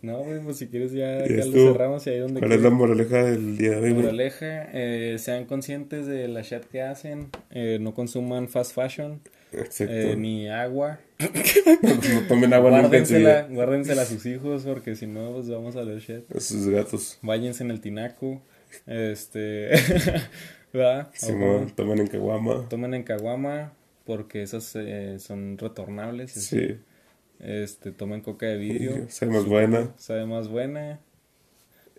No, 0.05 0.19
güey, 0.19 0.39
pues 0.39 0.57
si 0.57 0.67
quieres 0.67 0.91
ya, 0.91 1.25
lo 1.25 1.73
cerramos 1.73 2.05
y 2.05 2.11
ahí 2.11 2.19
donde 2.19 2.39
¿Cuál 2.39 2.51
es 2.51 2.61
la 2.61 2.69
moraleja 2.69 3.23
del 3.23 3.57
día 3.57 3.71
de 3.71 3.87
hoy? 3.87 3.93
Moraleja, 3.95 4.69
eh, 4.71 5.15
sean 5.17 5.45
conscientes 5.45 6.05
de 6.05 6.27
la 6.27 6.43
chat 6.43 6.63
que 6.65 6.83
hacen, 6.83 7.29
eh, 7.49 7.79
no 7.81 7.95
consuman 7.95 8.47
fast 8.47 8.75
fashion, 8.75 9.19
eh, 9.79 10.15
ni 10.15 10.47
agua. 10.47 10.99
no 11.17 12.27
tomen 12.27 12.53
agua 12.53 12.69
Guárdensela, 12.69 13.47
guárdensela 13.49 14.03
a 14.03 14.05
sus 14.05 14.27
hijos 14.27 14.61
porque 14.61 14.95
si 14.95 15.07
no, 15.07 15.31
pues 15.33 15.49
vamos 15.49 15.75
a 15.75 15.83
la 15.83 15.97
shit. 15.97 16.23
A 16.35 16.39
sus 16.39 16.67
gatos. 16.67 17.17
Váyanse 17.23 17.63
en 17.63 17.71
el 17.71 17.81
tinaco, 17.81 18.43
este, 18.85 19.71
¿verdad? 20.71 21.09
Simón, 21.13 21.71
tomen 21.75 21.97
en 21.97 22.07
caguama. 22.07 22.69
Tomen 22.69 22.93
en 22.93 23.01
caguama 23.01 23.73
porque 24.05 24.43
esas 24.43 24.71
eh, 24.75 25.17
son 25.17 25.57
retornables. 25.57 26.31
Sí. 26.31 26.77
Este, 27.39 27.91
tomen 27.91 28.21
coca 28.21 28.45
de 28.47 28.57
vidrio. 28.59 29.05
Sabe 29.09 29.31
más 29.33 29.45
buena. 29.45 29.93
Sabe 29.97 30.25
más 30.25 30.47
buena. 30.47 30.99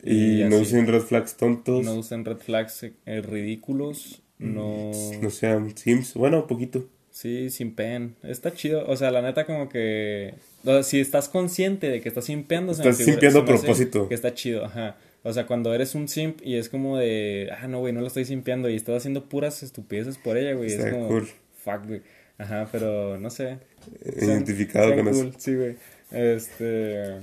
Y, 0.02 0.42
Y 0.42 0.44
no 0.44 0.56
así. 0.56 0.62
usen 0.62 0.86
red 0.86 1.00
flags 1.02 1.36
tontos. 1.36 1.84
No 1.84 1.94
usen 1.94 2.24
red 2.24 2.38
flags 2.38 2.84
eh, 2.84 3.22
ridículos. 3.22 4.22
No. 4.38 4.90
No 5.22 5.30
sean 5.30 5.76
sims. 5.76 6.14
Bueno, 6.14 6.40
un 6.42 6.46
poquito. 6.46 6.86
Sí, 7.10 7.48
sin 7.48 7.74
pen. 7.74 8.14
Está 8.22 8.52
chido. 8.52 8.84
O 8.86 8.96
sea, 8.96 9.10
la 9.10 9.22
neta, 9.22 9.46
como 9.46 9.68
que. 9.70 10.34
o 10.64 10.70
sea, 10.70 10.82
si 10.82 11.00
estás 11.00 11.30
consciente 11.30 11.88
de 11.88 12.02
que 12.02 12.08
estás 12.10 12.26
simpeando, 12.26 12.72
Estás 12.72 12.98
simpeando 12.98 13.40
a 13.40 13.44
propósito. 13.46 14.08
Que 14.08 14.14
está 14.14 14.34
chido, 14.34 14.66
ajá. 14.66 14.96
O 15.22 15.32
sea, 15.32 15.46
cuando 15.46 15.72
eres 15.74 15.94
un 15.94 16.08
simp 16.08 16.40
y 16.44 16.56
es 16.56 16.68
como 16.68 16.98
de. 16.98 17.48
Ah, 17.58 17.66
no, 17.68 17.78
güey, 17.80 17.94
no 17.94 18.02
lo 18.02 18.06
estoy 18.08 18.26
simpeando 18.26 18.68
y 18.68 18.76
estás 18.76 18.96
haciendo 18.98 19.24
puras 19.30 19.62
estupideces 19.62 20.18
por 20.18 20.36
ella, 20.36 20.52
güey. 20.52 20.66
Es 20.68 20.74
Está 20.74 20.90
como. 20.90 21.08
cool. 21.08 21.26
Fuck, 21.64 21.86
güey. 21.86 22.02
Ajá, 22.38 22.68
pero 22.70 23.18
no 23.18 23.30
sé. 23.30 23.58
Identificado 24.04 24.94
con 24.94 25.04
cool, 25.06 25.28
eso. 25.28 25.32
Sí, 25.38 25.54
güey. 25.54 25.76
Este. 26.10 27.18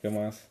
¿Qué 0.00 0.10
más? 0.10 0.48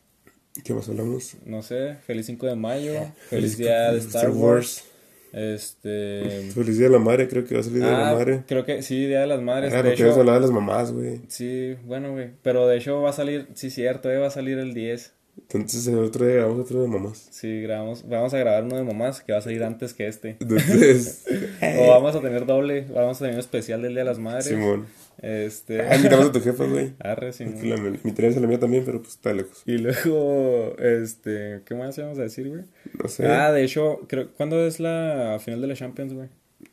¿Qué 0.64 0.74
más 0.74 0.88
hablamos? 0.88 1.36
No 1.46 1.62
sé. 1.62 1.96
Feliz 2.06 2.26
5 2.26 2.46
de 2.46 2.56
mayo. 2.56 2.92
Feliz 3.28 3.54
Feliz 3.54 3.58
día 3.58 3.92
de 3.92 3.98
Star 3.98 4.24
Star 4.26 4.30
Wars. 4.36 4.84
Este. 5.32 6.50
Feliz 6.54 6.78
día 6.78 6.86
de 6.88 6.92
la 6.92 6.98
madre, 6.98 7.28
creo 7.28 7.44
que 7.44 7.54
va 7.54 7.60
a 7.60 7.64
salir 7.64 7.78
día 7.80 7.86
de 7.90 7.92
la 7.96 8.10
Ah, 8.10 8.14
madre. 8.14 8.42
creo 8.46 8.64
que 8.64 8.82
sí, 8.82 9.06
Día 9.06 9.20
de 9.20 9.26
las 9.26 9.40
Madres. 9.40 9.70
Claro, 9.70 9.88
de 9.90 9.94
que 9.94 10.02
hecho, 10.02 10.20
hablar 10.20 10.36
de 10.36 10.40
las 10.42 10.50
mamás, 10.50 10.92
güey. 10.92 11.20
sí, 11.28 11.76
bueno, 11.84 12.12
güey. 12.12 12.30
Pero 12.42 12.66
de 12.66 12.76
hecho 12.78 13.00
va 13.02 13.10
a 13.10 13.12
salir, 13.14 13.48
sí, 13.54 13.70
cierto, 13.70 14.10
eh, 14.10 14.16
va 14.18 14.26
a 14.28 14.30
salir 14.30 14.58
el 14.58 14.74
10. 14.74 15.12
Entonces, 15.50 15.86
el 15.86 15.98
otro 15.98 16.26
día 16.26 16.36
grabamos 16.36 16.60
otro 16.60 16.82
de 16.82 16.88
mamás. 16.88 17.28
Sí, 17.30 17.62
grabamos, 17.62 18.06
vamos 18.08 18.34
a 18.34 18.38
grabar 18.38 18.64
uno 18.64 18.76
de 18.76 18.84
mamás 18.84 19.22
que 19.22 19.32
va 19.32 19.38
a 19.38 19.42
salir 19.42 19.62
antes 19.64 19.94
que 19.94 20.06
este. 20.06 20.36
Entonces, 20.40 21.24
O 21.78 21.88
vamos 21.88 22.14
a 22.14 22.20
tener 22.20 22.44
doble, 22.46 22.86
vamos 22.92 23.16
a 23.16 23.20
tener 23.20 23.34
un 23.34 23.40
especial 23.40 23.82
del 23.82 23.92
Día 23.92 24.00
de 24.00 24.04
las 24.10 24.18
Madres. 24.18 24.44
Simón. 24.46 24.86
Este. 25.20 25.82
Ah, 25.82 25.96
invitamos 25.96 26.26
a 26.26 26.32
tu 26.32 26.40
jefa, 26.40 26.64
güey. 26.64 26.92
Arre, 27.00 27.32
Simón. 27.32 27.68
La- 27.68 27.76
Mi 27.76 28.14
es 28.16 28.36
la 28.36 28.46
mía 28.46 28.58
también, 28.58 28.84
pero 28.84 28.98
pues 29.00 29.14
está 29.14 29.32
lejos. 29.32 29.62
Y 29.66 29.78
luego, 29.78 30.76
este, 30.78 31.62
¿qué 31.64 31.74
más 31.74 31.96
íbamos 31.98 32.18
a 32.18 32.22
decir, 32.22 32.48
güey? 32.48 32.62
No 33.02 33.08
sé. 33.08 33.26
Ah, 33.26 33.50
de 33.52 33.64
hecho, 33.64 34.00
creo, 34.08 34.30
¿cuándo 34.36 34.64
es 34.66 34.80
la 34.80 35.38
final 35.44 35.60
de 35.60 35.66
la 35.66 35.74
Champions, 35.74 36.12
güey? 36.12 36.28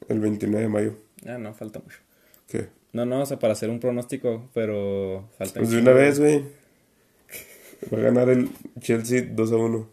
El 0.09 0.19
29 0.19 0.63
de 0.63 0.69
mayo. 0.69 0.95
Ah, 1.25 1.37
no, 1.37 1.53
falta 1.53 1.79
mucho. 1.79 1.97
¿Qué? 2.47 2.67
No, 2.93 3.05
no, 3.05 3.21
o 3.21 3.25
sea, 3.25 3.39
para 3.39 3.53
hacer 3.53 3.69
un 3.69 3.79
pronóstico, 3.79 4.49
pero 4.53 5.27
falta 5.37 5.59
Pues 5.59 5.71
de 5.71 5.79
una 5.79 5.91
vez, 5.91 6.19
güey. 6.19 6.43
Va 7.93 7.97
a 7.97 8.01
ganar 8.01 8.29
el 8.29 8.49
Chelsea 8.79 9.27
2 9.31 9.51
a 9.51 9.55
1. 9.57 9.89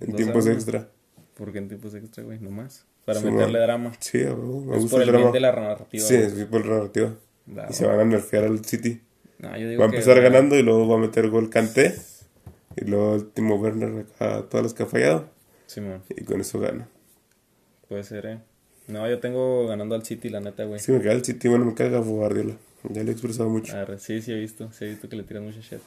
En 0.00 0.06
2 0.06 0.14
a 0.14 0.16
tiempos 0.16 0.44
1. 0.46 0.54
extra. 0.54 0.88
¿Por 1.34 1.52
qué 1.52 1.58
en 1.58 1.68
tiempos 1.68 1.94
extra, 1.94 2.22
güey? 2.24 2.38
Nomás. 2.38 2.84
Para 3.04 3.20
Sí, 3.20 3.26
meterle 3.26 3.58
man. 3.58 3.62
drama. 3.66 3.92
Sí, 3.98 4.22
a 4.22 4.32
huevo, 4.34 4.60
me 4.60 4.76
Es 4.76 4.82
gusta 4.82 4.96
por 4.96 5.02
el 5.02 5.12
drama. 5.12 5.30
de 5.32 5.40
la 5.40 5.52
narrativa. 5.52 6.04
Sí, 6.04 6.14
es 6.14 6.32
por 6.46 6.66
la 6.66 6.74
narrativa. 6.76 7.14
Va, 7.56 7.66
Y 7.70 7.72
se 7.72 7.86
va. 7.86 7.92
van 7.96 8.00
a 8.00 8.10
nerfear 8.10 8.44
al 8.44 8.64
City. 8.64 9.00
No, 9.38 9.56
yo 9.58 9.68
digo 9.68 9.80
Va 9.80 9.86
a 9.86 9.88
empezar 9.90 10.20
ganando 10.20 10.56
y 10.56 10.62
luego 10.62 10.86
va 10.86 10.96
a 10.96 10.98
meter 10.98 11.28
gol 11.28 11.50
Kanté. 11.50 11.94
Y 12.76 12.84
luego 12.84 13.24
Timo 13.24 13.56
Werner 13.56 14.06
a 14.20 14.42
todas 14.42 14.62
las 14.64 14.74
que 14.74 14.84
ha 14.84 14.86
fallado. 14.86 15.28
Simón, 15.66 16.02
Y 16.10 16.24
con 16.24 16.40
eso 16.40 16.60
gana. 16.60 16.88
puede 17.88 18.04
ser, 18.04 18.26
eh. 18.26 18.38
No, 18.88 19.08
yo 19.08 19.18
tengo 19.20 19.66
ganando 19.66 19.94
al 19.94 20.04
City, 20.04 20.28
la 20.28 20.40
neta, 20.40 20.64
güey. 20.64 20.80
Que 20.80 20.92
me 20.92 20.98
caga 20.98 21.12
el 21.12 21.24
City, 21.24 21.48
bueno, 21.48 21.64
me 21.64 21.74
caga 21.74 21.98
Guardiola. 21.98 22.56
Ya 22.88 23.02
le 23.04 23.10
he 23.10 23.12
expresado 23.12 23.48
mucho. 23.48 23.76
Arre, 23.76 23.98
sí, 23.98 24.20
sí 24.22 24.32
he 24.32 24.36
visto, 24.38 24.70
sí 24.72 24.84
he 24.84 24.88
visto 24.88 25.08
que 25.08 25.16
le 25.16 25.22
tiran 25.24 25.44
mucha 25.44 25.60
shit. 25.60 25.80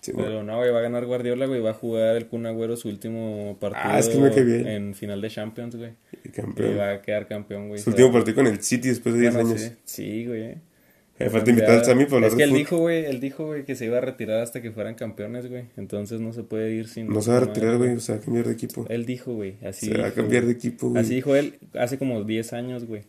Sí. 0.00 0.12
Pero 0.16 0.42
no, 0.42 0.56
güey, 0.56 0.70
va 0.70 0.78
a 0.78 0.82
ganar 0.82 1.04
Guardiola, 1.04 1.46
güey, 1.46 1.60
va 1.60 1.70
a 1.70 1.74
jugar 1.74 2.16
el 2.16 2.26
Kun 2.26 2.46
Agüero 2.46 2.76
su 2.76 2.88
último 2.88 3.56
partido 3.60 3.82
Ah, 3.84 3.98
es 3.98 4.08
que 4.08 4.18
me 4.18 4.30
cae 4.30 4.44
bien. 4.44 4.66
en 4.66 4.94
final 4.94 5.20
de 5.20 5.28
Champions, 5.28 5.76
güey. 5.76 5.90
Y 6.24 6.28
Y 6.28 6.30
campeón. 6.30 6.78
va 6.78 6.92
a 6.92 7.02
quedar 7.02 7.26
campeón, 7.28 7.68
güey. 7.68 7.80
Su 7.80 7.90
último 7.90 8.10
partido 8.10 8.36
con 8.36 8.46
el 8.46 8.62
City 8.62 8.88
después 8.88 9.14
de 9.14 9.20
10 9.22 9.34
Bueno, 9.34 9.50
años. 9.50 9.72
sí, 9.84 10.26
güey. 10.26 10.54
Eh, 11.18 11.28
falta 11.28 11.50
invitar 11.50 11.78
a 11.80 11.84
Sammy 11.84 12.06
para 12.06 12.28
Es 12.28 12.34
que 12.34 12.44
él 12.44 12.52
dijo, 12.54 12.78
güey, 12.78 13.04
él 13.04 13.20
dijo, 13.20 13.44
güey, 13.44 13.66
que 13.66 13.76
se 13.76 13.84
iba 13.84 13.98
a 13.98 14.00
retirar 14.00 14.40
hasta 14.40 14.62
que 14.62 14.70
fueran 14.70 14.94
campeones, 14.94 15.50
güey. 15.50 15.64
Entonces 15.76 16.18
no 16.18 16.32
se 16.32 16.44
puede 16.44 16.72
ir 16.72 16.88
sin... 16.88 17.08
No 17.08 17.20
se 17.20 17.30
va 17.30 17.36
a 17.36 17.40
retirar, 17.40 17.76
güey, 17.76 17.92
o 17.92 18.00
sea, 18.00 18.14
va 18.14 18.22
a 18.22 18.24
cambiar 18.24 18.46
de 18.46 18.52
equipo. 18.54 18.86
Él 18.88 19.04
dijo, 19.04 19.34
güey, 19.34 19.56
así 19.62 19.88
Se 19.88 19.98
va 19.98 20.06
a 20.06 20.12
cambiar 20.12 20.46
de 20.46 20.52
equipo, 20.52 20.88
güey. 20.88 21.02
Así 21.02 21.14
dijo 21.16 21.36
él 21.36 21.58
hace 21.74 21.98
como 21.98 22.24
10 22.24 22.54
años, 22.54 22.86
güey. 22.86 23.02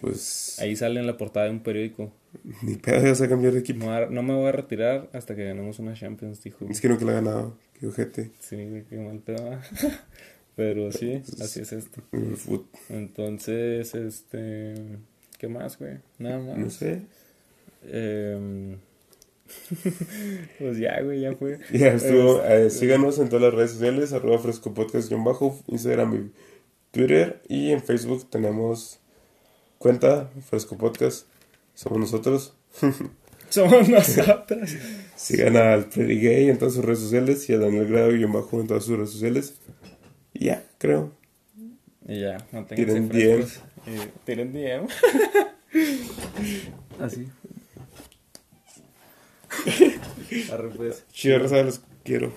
Pues 0.00 0.58
Ahí 0.60 0.74
sale 0.76 1.00
en 1.00 1.06
la 1.06 1.18
portada 1.18 1.46
de 1.46 1.52
un 1.52 1.60
periódico. 1.60 2.10
Ni 2.62 2.76
pedo, 2.76 3.04
ya 3.04 3.14
se 3.14 3.28
cambiar 3.28 3.52
de 3.52 3.60
equipo. 3.60 3.86
No, 3.86 4.10
no 4.10 4.22
me 4.22 4.34
voy 4.34 4.48
a 4.48 4.52
retirar 4.52 5.08
hasta 5.12 5.34
que 5.34 5.44
ganemos 5.44 5.78
una 5.78 5.94
Champions, 5.94 6.42
dijo. 6.42 6.66
Es 6.68 6.80
que 6.80 6.88
nunca 6.88 7.04
la 7.04 7.12
ha 7.12 7.14
ganado. 7.16 7.56
Qué 7.78 7.86
ojete. 7.86 8.30
Sí, 8.40 8.84
qué 8.88 8.96
mal 8.96 9.18
pedo. 9.18 9.58
Pero 10.56 10.90
sí, 10.90 11.22
así 11.40 11.60
es 11.60 11.72
esto. 11.72 12.02
Entonces, 12.88 13.94
este... 13.94 14.74
¿Qué 15.38 15.46
más, 15.46 15.78
güey? 15.78 15.98
Nada 16.18 16.38
más. 16.40 16.58
No 16.58 16.68
sé. 16.68 17.02
Em, 17.86 18.78
pues 20.58 20.78
ya, 20.78 21.00
güey, 21.00 21.20
ya 21.20 21.34
fue. 21.34 21.60
Ya 21.72 21.92
estuvo. 21.92 22.42
Este, 22.42 22.66
eh, 22.66 22.70
síganos 22.70 23.18
en 23.20 23.28
todas 23.28 23.44
las 23.44 23.54
redes 23.54 23.70
sociales, 23.72 24.12
arroba 24.12 24.38
fresco 24.38 24.74
podcast 24.74 25.10
bajo, 25.12 25.58
Instagram 25.68 26.14
y 26.14 26.32
Twitter. 26.90 27.40
Y 27.48 27.70
en 27.70 27.82
Facebook 27.82 28.28
tenemos 28.28 28.98
cuenta 29.78 30.28
fresco 30.48 30.76
podcast. 30.76 31.28
Somos 31.78 32.00
nosotros. 32.00 32.54
Somos 33.50 33.88
nosotros. 33.88 34.70
Sigan 35.14 35.56
al 35.56 35.84
Freddy 35.84 36.18
Gay 36.18 36.50
en 36.50 36.58
todas 36.58 36.74
sus 36.74 36.84
redes 36.84 36.98
sociales 36.98 37.48
y 37.48 37.52
a 37.52 37.58
Daniel 37.58 37.86
Grado 37.86 38.10
y 38.16 38.24
bajo 38.24 38.60
en 38.60 38.66
todas 38.66 38.82
sus 38.82 38.96
redes 38.96 39.12
sociales. 39.12 39.54
Y 40.34 40.46
ya, 40.46 40.64
creo. 40.78 41.12
Y 42.08 42.22
ya, 42.22 42.44
manténganse 42.50 42.74
Tiren 42.74 43.10
frescos. 43.10 43.62
Y 43.86 44.24
tiren 44.24 44.52
DM. 44.52 44.88
Así. 47.00 47.28
Arre, 50.52 50.70
pues. 50.70 51.04
Chido, 51.12 51.38
los 51.38 51.80
quiero. 52.02 52.32